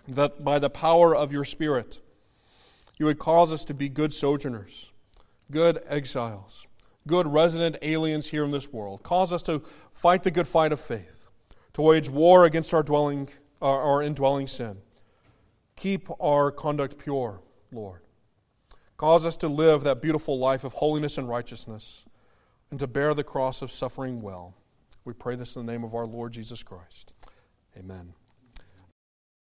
that 0.08 0.44
by 0.44 0.60
the 0.60 0.70
power 0.70 1.16
of 1.16 1.32
your 1.32 1.44
Spirit, 1.44 2.02
you 2.98 3.06
would 3.06 3.20
cause 3.20 3.52
us 3.52 3.64
to 3.66 3.74
be 3.74 3.90
good 3.90 4.14
sojourners, 4.14 4.92
good 5.52 5.82
exiles, 5.88 6.68
good 7.08 7.28
resident 7.28 7.78
aliens 7.82 8.28
here 8.28 8.44
in 8.44 8.52
this 8.52 8.72
world. 8.72 9.04
Cause 9.04 9.34
us 9.34 9.42
to 9.44 9.62
fight 9.92 10.24
the 10.24 10.32
good 10.32 10.48
fight 10.48 10.72
of 10.72 10.80
faith, 10.80 11.28
to 11.74 11.82
wage 11.82 12.10
war 12.10 12.46
against 12.46 12.74
our 12.74 12.84
dwelling, 12.84 13.30
our, 13.62 13.82
our 13.82 14.04
indwelling 14.04 14.48
sin. 14.48 14.78
Keep 15.76 16.10
our 16.22 16.52
conduct 16.52 16.98
pure, 16.98 17.42
Lord. 17.72 18.02
Cause 18.98 19.26
us 19.26 19.36
to 19.38 19.48
live 19.48 19.84
that 19.84 20.02
beautiful 20.02 20.38
life 20.38 20.64
of 20.64 20.74
holiness 20.74 21.18
and 21.18 21.28
righteousness, 21.28 22.06
and 22.70 22.80
to 22.80 22.88
bear 22.88 23.14
the 23.14 23.24
cross 23.24 23.62
of 23.62 23.72
suffering 23.72 24.22
well. 24.22 24.56
We 25.06 25.14
pray 25.14 25.36
this 25.36 25.56
in 25.56 25.66
the 25.66 25.72
name 25.72 25.84
of 25.84 25.96
our 25.96 26.06
Lord 26.06 26.32
Jesus 26.34 26.64
Christ. 26.64 27.14
Amen. 27.78 28.14